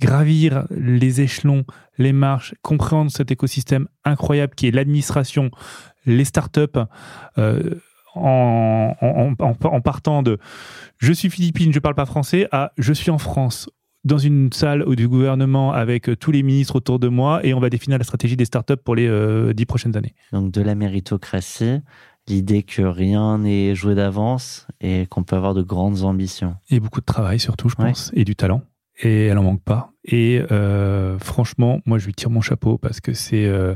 gravir 0.00 0.66
les 0.70 1.20
échelons, 1.20 1.64
les 1.98 2.12
marches, 2.12 2.54
comprendre 2.62 3.10
cet 3.10 3.32
écosystème 3.32 3.88
incroyable 4.04 4.54
qui 4.54 4.68
est 4.68 4.70
l'administration, 4.70 5.50
les 6.04 6.24
startups, 6.24 6.78
en, 8.16 8.96
en, 9.00 9.34
en, 9.38 9.54
en 9.66 9.80
partant 9.80 10.22
de 10.22 10.38
je 10.98 11.12
suis 11.12 11.30
philippine, 11.30 11.72
je 11.72 11.78
parle 11.78 11.94
pas 11.94 12.06
français 12.06 12.48
à 12.52 12.72
je 12.78 12.92
suis 12.92 13.10
en 13.10 13.18
France 13.18 13.68
dans 14.04 14.18
une 14.18 14.52
salle 14.52 14.84
du 14.94 15.08
gouvernement 15.08 15.72
avec 15.72 16.08
tous 16.20 16.30
les 16.30 16.42
ministres 16.44 16.76
autour 16.76 16.98
de 17.00 17.08
moi 17.08 17.44
et 17.44 17.54
on 17.54 17.60
va 17.60 17.70
définir 17.70 17.98
la 17.98 18.04
stratégie 18.04 18.36
des 18.36 18.44
startups 18.44 18.76
pour 18.76 18.94
les 18.94 19.08
euh, 19.08 19.52
dix 19.52 19.66
prochaines 19.66 19.96
années. 19.96 20.14
donc 20.32 20.52
de 20.52 20.62
la 20.62 20.74
méritocratie, 20.76 21.80
l'idée 22.28 22.62
que 22.62 22.82
rien 22.82 23.38
n'est 23.38 23.74
joué 23.74 23.94
d'avance 23.96 24.66
et 24.80 25.06
qu'on 25.06 25.24
peut 25.24 25.34
avoir 25.36 25.54
de 25.54 25.62
grandes 25.62 26.02
ambitions. 26.04 26.54
Et 26.70 26.78
beaucoup 26.80 27.00
de 27.00 27.04
travail 27.06 27.40
surtout, 27.40 27.68
je 27.68 27.74
Ouais. 27.78 27.86
pense, 27.88 28.12
et 28.14 28.24
du 28.24 28.36
talent. 28.36 28.62
Et 29.02 29.26
elle 29.26 29.38
en 29.38 29.42
manque 29.42 29.62
pas. 29.62 29.90
Et 30.04 30.40
euh, 30.52 31.18
franchement, 31.18 31.80
moi, 31.84 31.98
je 31.98 32.06
lui 32.06 32.14
tire 32.14 32.30
mon 32.30 32.40
chapeau 32.40 32.78
parce 32.78 33.00
que 33.00 33.12
c'est 33.12 33.44
euh, 33.44 33.74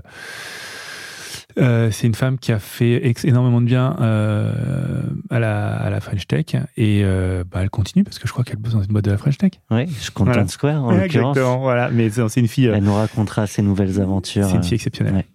euh, 1.59 1.91
c'est 1.91 2.07
une 2.07 2.15
femme 2.15 2.39
qui 2.39 2.53
a 2.53 2.59
fait 2.59 3.13
énormément 3.25 3.61
de 3.61 3.67
bien 3.67 3.97
euh, 4.01 5.03
à, 5.31 5.39
la, 5.39 5.75
à 5.77 5.91
la 5.91 6.01
French 6.01 6.27
Tech 6.27 6.47
et 6.77 7.03
euh, 7.05 7.45
bah, 7.51 7.61
elle 7.63 7.71
continue 7.71 8.05
parce 8.05 8.19
que 8.19 8.27
je 8.29 8.33
crois 8.33 8.45
qu'elle 8.45 8.59
bosse 8.59 8.75
dans 8.75 8.83
une 8.83 8.93
boîte 8.93 9.05
de 9.05 9.11
la 9.11 9.19
French 9.19 9.39
Tech. 9.39 9.53
Oui, 9.71 9.87
je 9.89 10.11
compte 10.11 10.29
Voilà. 10.29 10.47
Square 10.49 10.85
en 10.85 10.91
l'occurrence. 10.93 11.37
Exactement, 11.37 11.59
voilà. 11.61 11.91
Mais 11.91 12.11
c'est 12.11 12.41
une 12.41 12.49
fille, 12.49 12.67
Elle 12.67 12.85
nous 12.85 12.95
racontera 12.95 13.47
ses 13.47 13.63
nouvelles 13.63 14.01
aventures. 14.01 14.47
c'est 14.49 14.57
une 14.57 14.63
fille 14.63 14.75
exceptionnelle. 14.75 15.15
ouais. 15.15 15.27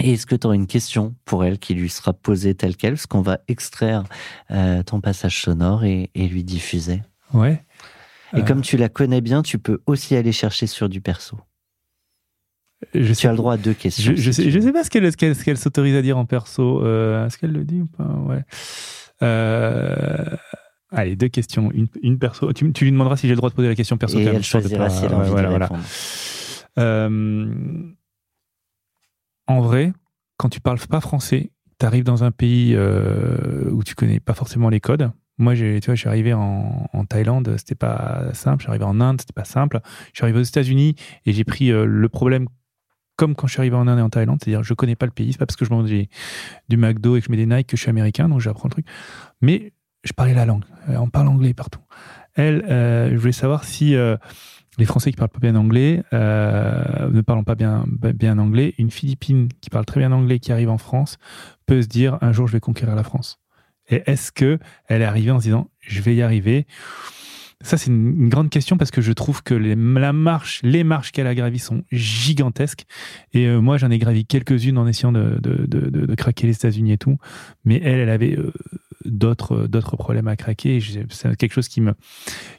Et 0.00 0.12
est-ce 0.12 0.24
que 0.24 0.36
tu 0.36 0.46
auras 0.46 0.54
une 0.56 0.68
question 0.68 1.14
pour 1.24 1.44
elle 1.44 1.58
qui 1.58 1.74
lui 1.74 1.90
sera 1.90 2.12
posée 2.12 2.54
telle 2.54 2.76
qu'elle? 2.76 2.94
Parce 2.94 3.06
qu'on 3.06 3.22
va 3.22 3.40
extraire 3.48 4.04
ton 4.86 5.00
passage 5.00 5.42
sonore 5.42 5.84
et, 5.84 6.10
et 6.14 6.28
lui 6.28 6.44
diffuser. 6.44 7.02
Ouais. 7.34 7.62
Et 8.36 8.42
comme 8.42 8.62
tu 8.62 8.76
la 8.76 8.88
connais 8.88 9.20
bien, 9.20 9.42
tu 9.42 9.58
peux 9.58 9.80
aussi 9.86 10.14
aller 10.14 10.30
chercher 10.32 10.66
sur 10.68 10.88
du 10.88 11.00
perso. 11.00 11.38
Je 12.94 13.08
Tu 13.08 13.14
sais, 13.14 13.28
as 13.28 13.32
le 13.32 13.36
droit 13.36 13.54
à 13.54 13.56
deux 13.56 13.74
questions. 13.74 14.12
je, 14.16 14.30
si 14.30 14.50
sais, 14.62 14.72
pas 14.72 14.84
ce 14.84 14.90
qu'elle 15.42 15.58
s'autorise 15.58 15.94
à 15.96 16.02
dire 16.02 16.16
en 16.18 16.24
perso. 16.24 16.84
Euh, 16.84 17.26
Est-ce 17.26 17.36
qu'elle 17.38 17.52
le 17.52 17.64
dit 17.64 17.82
ou 17.82 17.86
pas? 17.86 18.04
Ouais. 18.26 18.42
Euh, 19.22 20.36
Allez, 20.92 21.14
deux 21.14 21.28
questions. 21.28 21.70
Une, 21.72 21.86
une 22.02 22.18
perso. 22.18 22.52
Tu, 22.52 22.72
tu 22.72 22.84
lui 22.84 22.90
demanderas 22.92 23.16
si 23.16 23.28
j'ai 23.28 23.34
le 23.34 23.36
droit 23.36 23.50
de 23.50 23.54
poser 23.54 23.68
la 23.68 23.74
question 23.74 23.96
perso. 23.96 24.18
Et 24.18 24.24
elle 24.24 24.42
choisira 24.42 24.84
pas- 24.86 24.90
si 24.90 25.04
elle 25.04 25.12
a 25.12 25.18
ouais, 25.18 25.28
voilà, 25.28 25.42
de 25.48 25.50
voilà. 25.50 25.66
répondre. 25.66 25.84
Euh, 26.78 27.92
en 29.46 29.60
vrai, 29.60 29.92
quand 30.36 30.48
tu 30.48 30.60
parles 30.60 30.78
pas 30.88 31.00
français, 31.00 31.52
tu 31.78 31.86
arrives 31.86 32.04
dans 32.04 32.24
un 32.24 32.30
pays 32.30 32.74
euh, 32.74 33.70
où 33.70 33.84
tu 33.84 33.94
connais 33.94 34.20
pas 34.20 34.34
forcément 34.34 34.68
les 34.68 34.80
codes. 34.80 35.10
Moi, 35.38 35.54
j'ai, 35.54 35.80
tu 35.80 35.86
vois, 35.86 35.94
je 35.94 36.00
suis 36.00 36.08
arrivé 36.08 36.32
en, 36.34 36.88
en 36.92 37.04
Thaïlande, 37.04 37.54
c'était 37.56 37.74
pas 37.74 38.24
simple. 38.34 38.58
Je 38.60 38.64
suis 38.64 38.70
arrivé 38.70 38.84
en 38.84 39.00
Inde, 39.00 39.20
c'était 39.20 39.32
pas 39.32 39.44
simple. 39.44 39.80
Je 40.12 40.18
suis 40.18 40.24
arrivé 40.24 40.38
aux 40.40 40.44
États-Unis 40.44 40.96
et 41.24 41.32
j'ai 41.32 41.44
pris 41.44 41.68
le 41.70 42.08
problème 42.08 42.46
comme 43.20 43.34
quand 43.34 43.46
je 43.46 43.52
suis 43.52 43.60
arrivé 43.60 43.76
en 43.76 43.86
Inde 43.86 43.98
et 43.98 44.02
en 44.02 44.08
Thaïlande, 44.08 44.38
c'est-à-dire 44.42 44.62
je 44.62 44.72
connais 44.72 44.96
pas 44.96 45.04
le 45.04 45.12
pays. 45.12 45.32
C'est 45.32 45.38
pas 45.38 45.44
parce 45.44 45.56
que 45.56 45.66
je 45.66 45.70
mange 45.70 45.90
du 45.90 46.76
McDo 46.78 47.16
et 47.16 47.20
que 47.20 47.26
je 47.26 47.30
mets 47.30 47.36
des 47.36 47.44
Nike 47.44 47.66
que 47.66 47.76
je 47.76 47.82
suis 47.82 47.90
américain, 47.90 48.30
donc 48.30 48.40
j'apprends 48.40 48.68
le 48.68 48.70
truc. 48.70 48.86
Mais 49.42 49.74
je 50.04 50.14
parlais 50.14 50.32
la 50.32 50.46
langue. 50.46 50.64
Euh, 50.88 50.96
On 50.96 51.10
parle 51.10 51.28
anglais 51.28 51.52
partout. 51.52 51.82
Elle, 52.34 52.64
euh, 52.70 53.10
je 53.10 53.16
voulais 53.18 53.32
savoir 53.32 53.64
si 53.64 53.94
euh, 53.94 54.16
les 54.78 54.86
Français 54.86 55.10
qui 55.10 55.18
parlent 55.18 55.28
pas 55.28 55.38
bien 55.38 55.54
anglais, 55.54 56.02
ne 56.12 57.20
parlant 57.20 57.44
pas 57.44 57.56
bien, 57.56 57.84
bien 57.88 58.38
anglais, 58.38 58.72
une 58.78 58.90
Philippine 58.90 59.48
qui 59.60 59.68
parle 59.68 59.84
très 59.84 60.00
bien 60.00 60.12
anglais 60.12 60.38
qui 60.38 60.50
arrive 60.50 60.70
en 60.70 60.78
France 60.78 61.18
peut 61.66 61.82
se 61.82 61.88
dire 61.88 62.16
un 62.22 62.32
jour 62.32 62.46
je 62.46 62.54
vais 62.54 62.60
conquérir 62.60 62.94
la 62.94 63.04
France. 63.04 63.38
Et 63.90 64.02
est-ce 64.06 64.32
que 64.32 64.58
elle 64.86 65.02
est 65.02 65.04
arrivée 65.04 65.32
en 65.32 65.40
se 65.40 65.44
disant 65.44 65.68
je 65.80 66.00
vais 66.00 66.14
y 66.14 66.22
arriver? 66.22 66.66
Ça 67.62 67.76
c'est 67.76 67.90
une, 67.90 68.28
grande 68.28 68.48
question 68.48 68.76
parce 68.76 68.90
que 68.90 69.00
je 69.00 69.12
trouve 69.12 69.42
que 69.42 69.54
les, 69.54 69.74
la 69.74 70.12
marche, 70.12 70.60
les 70.62 70.82
marches 70.82 71.12
qu'elle 71.12 71.26
a 71.26 71.34
gravies 71.34 71.58
sont 71.58 71.82
gigantesques. 71.92 72.86
Et 73.32 73.46
euh, 73.46 73.60
moi 73.60 73.76
j'en 73.76 73.90
ai 73.90 73.98
gravi 73.98 74.24
quelques-unes 74.24 74.78
en 74.78 74.86
essayant 74.86 75.12
de, 75.12 75.38
de, 75.42 75.66
de, 75.66 75.90
de- 75.90 76.14
craquer 76.14 76.46
les 76.46 76.54
États-Unis 76.54 76.92
et 76.92 76.98
tout. 76.98 77.18
Mais 77.64 77.80
elle, 77.84 78.00
elle 78.00 78.10
avait 78.10 78.36
euh, 78.36 78.52
d'autres 79.04 79.66
d'autres 79.66 79.96
problèmes 79.96 80.28
à 80.28 80.36
craquer. 80.36 80.80
C'est 81.10 81.36
quelque 81.36 81.52
chose 81.52 81.68
qui 81.68 81.80
me 81.80 81.94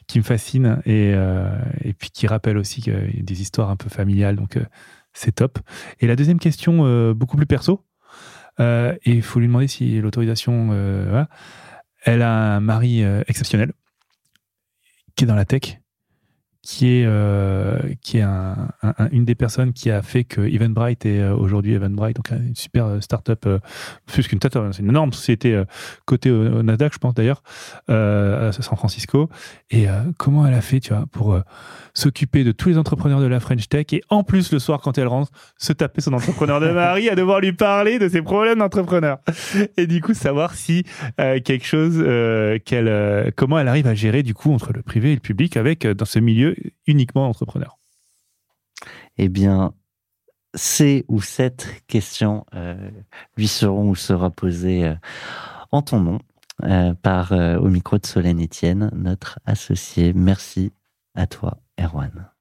qui 0.06 0.18
me 0.18 0.24
fascine 0.24 0.80
et, 0.84 1.12
euh, 1.14 1.58
et 1.82 1.92
puis 1.94 2.10
qui 2.10 2.26
rappelle 2.26 2.56
aussi 2.56 2.84
des 3.14 3.42
histoires 3.42 3.70
un 3.70 3.76
peu 3.76 3.88
familiales, 3.88 4.36
donc 4.36 4.56
euh, 4.56 4.64
c'est 5.12 5.32
top. 5.32 5.58
Et 6.00 6.06
la 6.06 6.16
deuxième 6.16 6.38
question, 6.38 6.86
euh, 6.86 7.14
beaucoup 7.14 7.36
plus 7.36 7.46
perso, 7.46 7.84
euh, 8.60 8.94
et 9.04 9.12
il 9.12 9.22
faut 9.22 9.40
lui 9.40 9.46
demander 9.46 9.68
si 9.68 10.00
l'autorisation, 10.00 10.70
euh, 10.72 11.24
elle 12.04 12.22
a 12.22 12.56
un 12.56 12.60
mari 12.60 13.02
euh, 13.02 13.22
exceptionnel 13.28 13.72
qui 15.14 15.24
est 15.24 15.26
dans 15.26 15.34
la 15.34 15.44
tech, 15.44 15.81
qui 16.62 17.00
est, 17.00 17.04
euh, 17.06 17.76
qui 18.02 18.18
est 18.18 18.22
un- 18.22 18.68
un- 18.82 18.94
un- 18.98 19.08
une 19.10 19.24
des 19.24 19.34
personnes 19.34 19.72
qui 19.72 19.90
a 19.90 20.00
fait 20.00 20.22
que 20.22 20.40
Eventbrite 20.40 21.04
est 21.06 21.18
euh, 21.20 21.34
aujourd'hui 21.34 21.72
Eventbrite, 21.74 22.16
donc 22.16 22.30
une 22.30 22.54
super 22.54 22.86
euh, 22.86 23.00
start-up, 23.00 23.44
euh, 23.46 23.58
plus 24.06 24.28
qu'une 24.28 24.38
start-up, 24.38 24.68
c'est 24.72 24.82
une 24.82 24.88
énorme 24.90 25.12
société 25.12 25.60
cotée 26.04 26.30
au, 26.30 26.58
au 26.58 26.62
Nasdaq, 26.62 26.92
je 26.94 26.98
pense 26.98 27.14
d'ailleurs, 27.14 27.42
à 27.88 28.52
San 28.52 28.76
Francisco. 28.76 29.28
Et 29.70 29.86
comment 30.18 30.46
elle 30.46 30.54
a 30.54 30.60
fait, 30.60 30.80
tu 30.80 30.92
vois, 30.92 31.06
pour 31.10 31.38
s'occuper 31.94 32.44
de 32.44 32.52
tous 32.52 32.68
les 32.68 32.78
entrepreneurs 32.78 33.20
de 33.20 33.26
la 33.26 33.40
French 33.40 33.68
Tech 33.68 33.86
et 33.92 34.02
en 34.08 34.22
plus 34.22 34.52
le 34.52 34.58
soir 34.58 34.80
quand 34.80 34.98
elle 34.98 35.06
rentre, 35.08 35.30
se 35.58 35.72
taper 35.72 36.00
son 36.00 36.12
entrepreneur 36.12 36.60
de 36.60 36.70
mari 36.70 37.08
à 37.08 37.14
devoir 37.14 37.40
lui 37.40 37.52
parler 37.52 37.98
de 37.98 38.08
ses 38.08 38.22
problèmes 38.22 38.58
d'entrepreneur. 38.58 39.18
Et 39.76 39.86
du 39.86 40.00
coup, 40.00 40.14
savoir 40.14 40.54
si 40.54 40.84
quelque 41.16 41.66
chose 41.66 41.98
comment 43.36 43.58
elle 43.58 43.68
arrive 43.68 43.86
à 43.86 43.94
gérer 43.94 44.22
du 44.22 44.34
coup 44.34 44.52
entre 44.52 44.72
le 44.72 44.82
privé 44.82 45.12
et 45.12 45.14
le 45.14 45.20
public 45.20 45.56
avec 45.56 45.86
dans 45.86 46.04
ce 46.04 46.18
milieu 46.18 46.51
uniquement 46.86 47.28
entrepreneur. 47.28 47.78
Eh 49.18 49.28
bien, 49.28 49.74
ces 50.54 51.04
ou 51.08 51.20
cette 51.20 51.82
questions 51.86 52.44
euh, 52.54 52.90
lui 53.36 53.48
seront 53.48 53.88
ou 53.88 53.94
sera 53.94 54.30
posée 54.30 54.84
euh, 54.84 54.94
en 55.70 55.82
ton 55.82 56.00
nom 56.00 56.18
euh, 56.64 56.94
par 56.94 57.32
au 57.32 57.68
micro 57.68 57.98
de 57.98 58.06
Solène 58.06 58.42
Etienne, 58.42 58.90
notre 58.94 59.38
associé. 59.46 60.12
Merci 60.12 60.72
à 61.14 61.26
toi, 61.26 61.58
Erwan. 61.80 62.31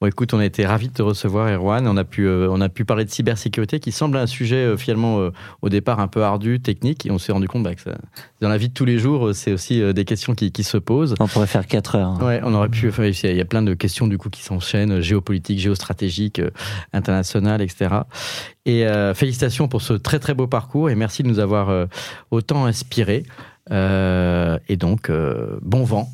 Bon, 0.00 0.06
écoute, 0.06 0.32
on 0.32 0.38
a 0.38 0.46
été 0.46 0.64
ravis 0.64 0.88
de 0.88 0.94
te 0.94 1.02
recevoir, 1.02 1.48
Erwan. 1.48 1.86
On 1.86 1.98
a 1.98 2.04
pu, 2.04 2.26
euh, 2.26 2.48
on 2.50 2.62
a 2.62 2.70
pu 2.70 2.86
parler 2.86 3.04
de 3.04 3.10
cybersécurité, 3.10 3.80
qui 3.80 3.92
semble 3.92 4.16
un 4.16 4.26
sujet 4.26 4.56
euh, 4.56 4.78
finalement 4.78 5.20
euh, 5.20 5.30
au 5.60 5.68
départ 5.68 6.00
un 6.00 6.08
peu 6.08 6.22
ardu, 6.24 6.58
technique, 6.58 7.04
et 7.04 7.10
on 7.10 7.18
s'est 7.18 7.32
rendu 7.32 7.48
compte 7.48 7.64
bah, 7.64 7.74
que 7.74 7.82
ça- 7.82 7.98
dans 8.40 8.48
la 8.48 8.56
vie 8.56 8.70
de 8.70 8.72
tous 8.72 8.86
les 8.86 8.98
jours, 8.98 9.26
euh, 9.26 9.32
c'est 9.34 9.52
aussi 9.52 9.82
euh, 9.82 9.92
des 9.92 10.06
questions 10.06 10.34
qui, 10.34 10.52
qui 10.52 10.62
se 10.64 10.78
posent. 10.78 11.16
On 11.20 11.26
pourrait 11.28 11.46
faire 11.46 11.66
4 11.66 11.96
heures. 11.96 12.08
hein. 12.18 12.26
Ouais, 12.26 12.40
on 12.44 12.54
aurait 12.54 12.70
pu. 12.70 12.88
enfin, 12.88 13.04
il 13.04 13.36
y 13.36 13.40
a 13.42 13.44
plein 13.44 13.60
de 13.60 13.74
questions 13.74 14.06
du 14.06 14.16
coup 14.16 14.30
qui 14.30 14.42
s'enchaînent, 14.42 14.92
euh, 14.92 15.00
géopolitiques, 15.02 15.58
géostratégiques, 15.58 16.38
euh, 16.38 16.48
internationales, 16.94 17.60
etc. 17.60 17.94
Et 18.64 18.86
euh, 18.86 19.12
félicitations 19.12 19.68
pour 19.68 19.82
ce 19.82 19.92
très 19.92 20.18
très 20.18 20.32
beau 20.32 20.46
parcours 20.46 20.88
et 20.88 20.94
merci 20.94 21.22
de 21.24 21.28
nous 21.28 21.40
avoir 21.40 21.68
euh, 21.68 21.84
autant 22.30 22.64
inspiré. 22.64 23.24
Euh, 23.70 24.58
et 24.70 24.78
donc 24.78 25.10
euh, 25.10 25.58
bon 25.60 25.84
vent. 25.84 26.08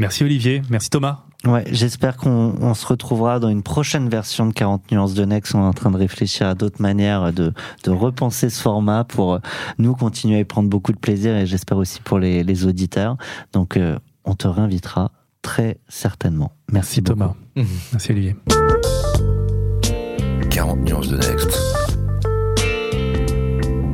Merci 0.00 0.24
Olivier, 0.24 0.60
merci 0.70 0.90
Thomas. 0.90 1.24
Ouais, 1.44 1.64
j'espère 1.70 2.16
qu'on 2.16 2.54
on 2.60 2.74
se 2.74 2.86
retrouvera 2.86 3.40
dans 3.40 3.48
une 3.48 3.64
prochaine 3.64 4.08
version 4.08 4.46
de 4.46 4.52
40 4.52 4.92
nuances 4.92 5.14
de 5.14 5.24
Next. 5.24 5.54
On 5.54 5.60
est 5.60 5.66
en 5.66 5.72
train 5.72 5.90
de 5.90 5.96
réfléchir 5.96 6.46
à 6.46 6.54
d'autres 6.54 6.80
manières 6.80 7.32
de, 7.32 7.52
de 7.82 7.90
repenser 7.90 8.48
ce 8.48 8.62
format 8.62 9.02
pour 9.02 9.34
euh, 9.34 9.38
nous 9.78 9.94
continuer 9.94 10.36
à 10.36 10.40
y 10.40 10.44
prendre 10.44 10.68
beaucoup 10.68 10.92
de 10.92 10.98
plaisir 10.98 11.34
et 11.36 11.46
j'espère 11.46 11.78
aussi 11.78 12.00
pour 12.00 12.20
les, 12.20 12.44
les 12.44 12.66
auditeurs. 12.66 13.16
Donc, 13.52 13.76
euh, 13.76 13.98
on 14.24 14.34
te 14.34 14.46
réinvitera 14.46 15.10
très 15.42 15.78
certainement. 15.88 16.52
Merci, 16.70 17.00
Merci 17.00 17.02
Thomas. 17.02 17.34
Merci 17.92 18.12
Olivier. 18.12 18.36
40 20.50 20.78
nuances 20.80 21.08
de 21.08 21.16
Next. 21.16 21.58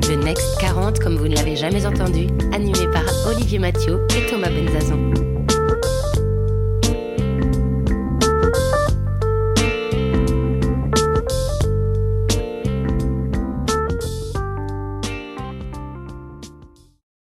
The 0.02 0.22
Next 0.22 0.60
40, 0.60 0.98
comme 0.98 1.16
vous 1.16 1.28
ne 1.28 1.34
l'avez 1.34 1.56
jamais 1.56 1.86
entendu, 1.86 2.26
animé 2.52 2.86
par 2.92 3.04
Olivier 3.26 3.58
Mathieu 3.58 4.06
et 4.16 4.30
Thomas 4.30 4.50
Benzazon. 4.50 5.27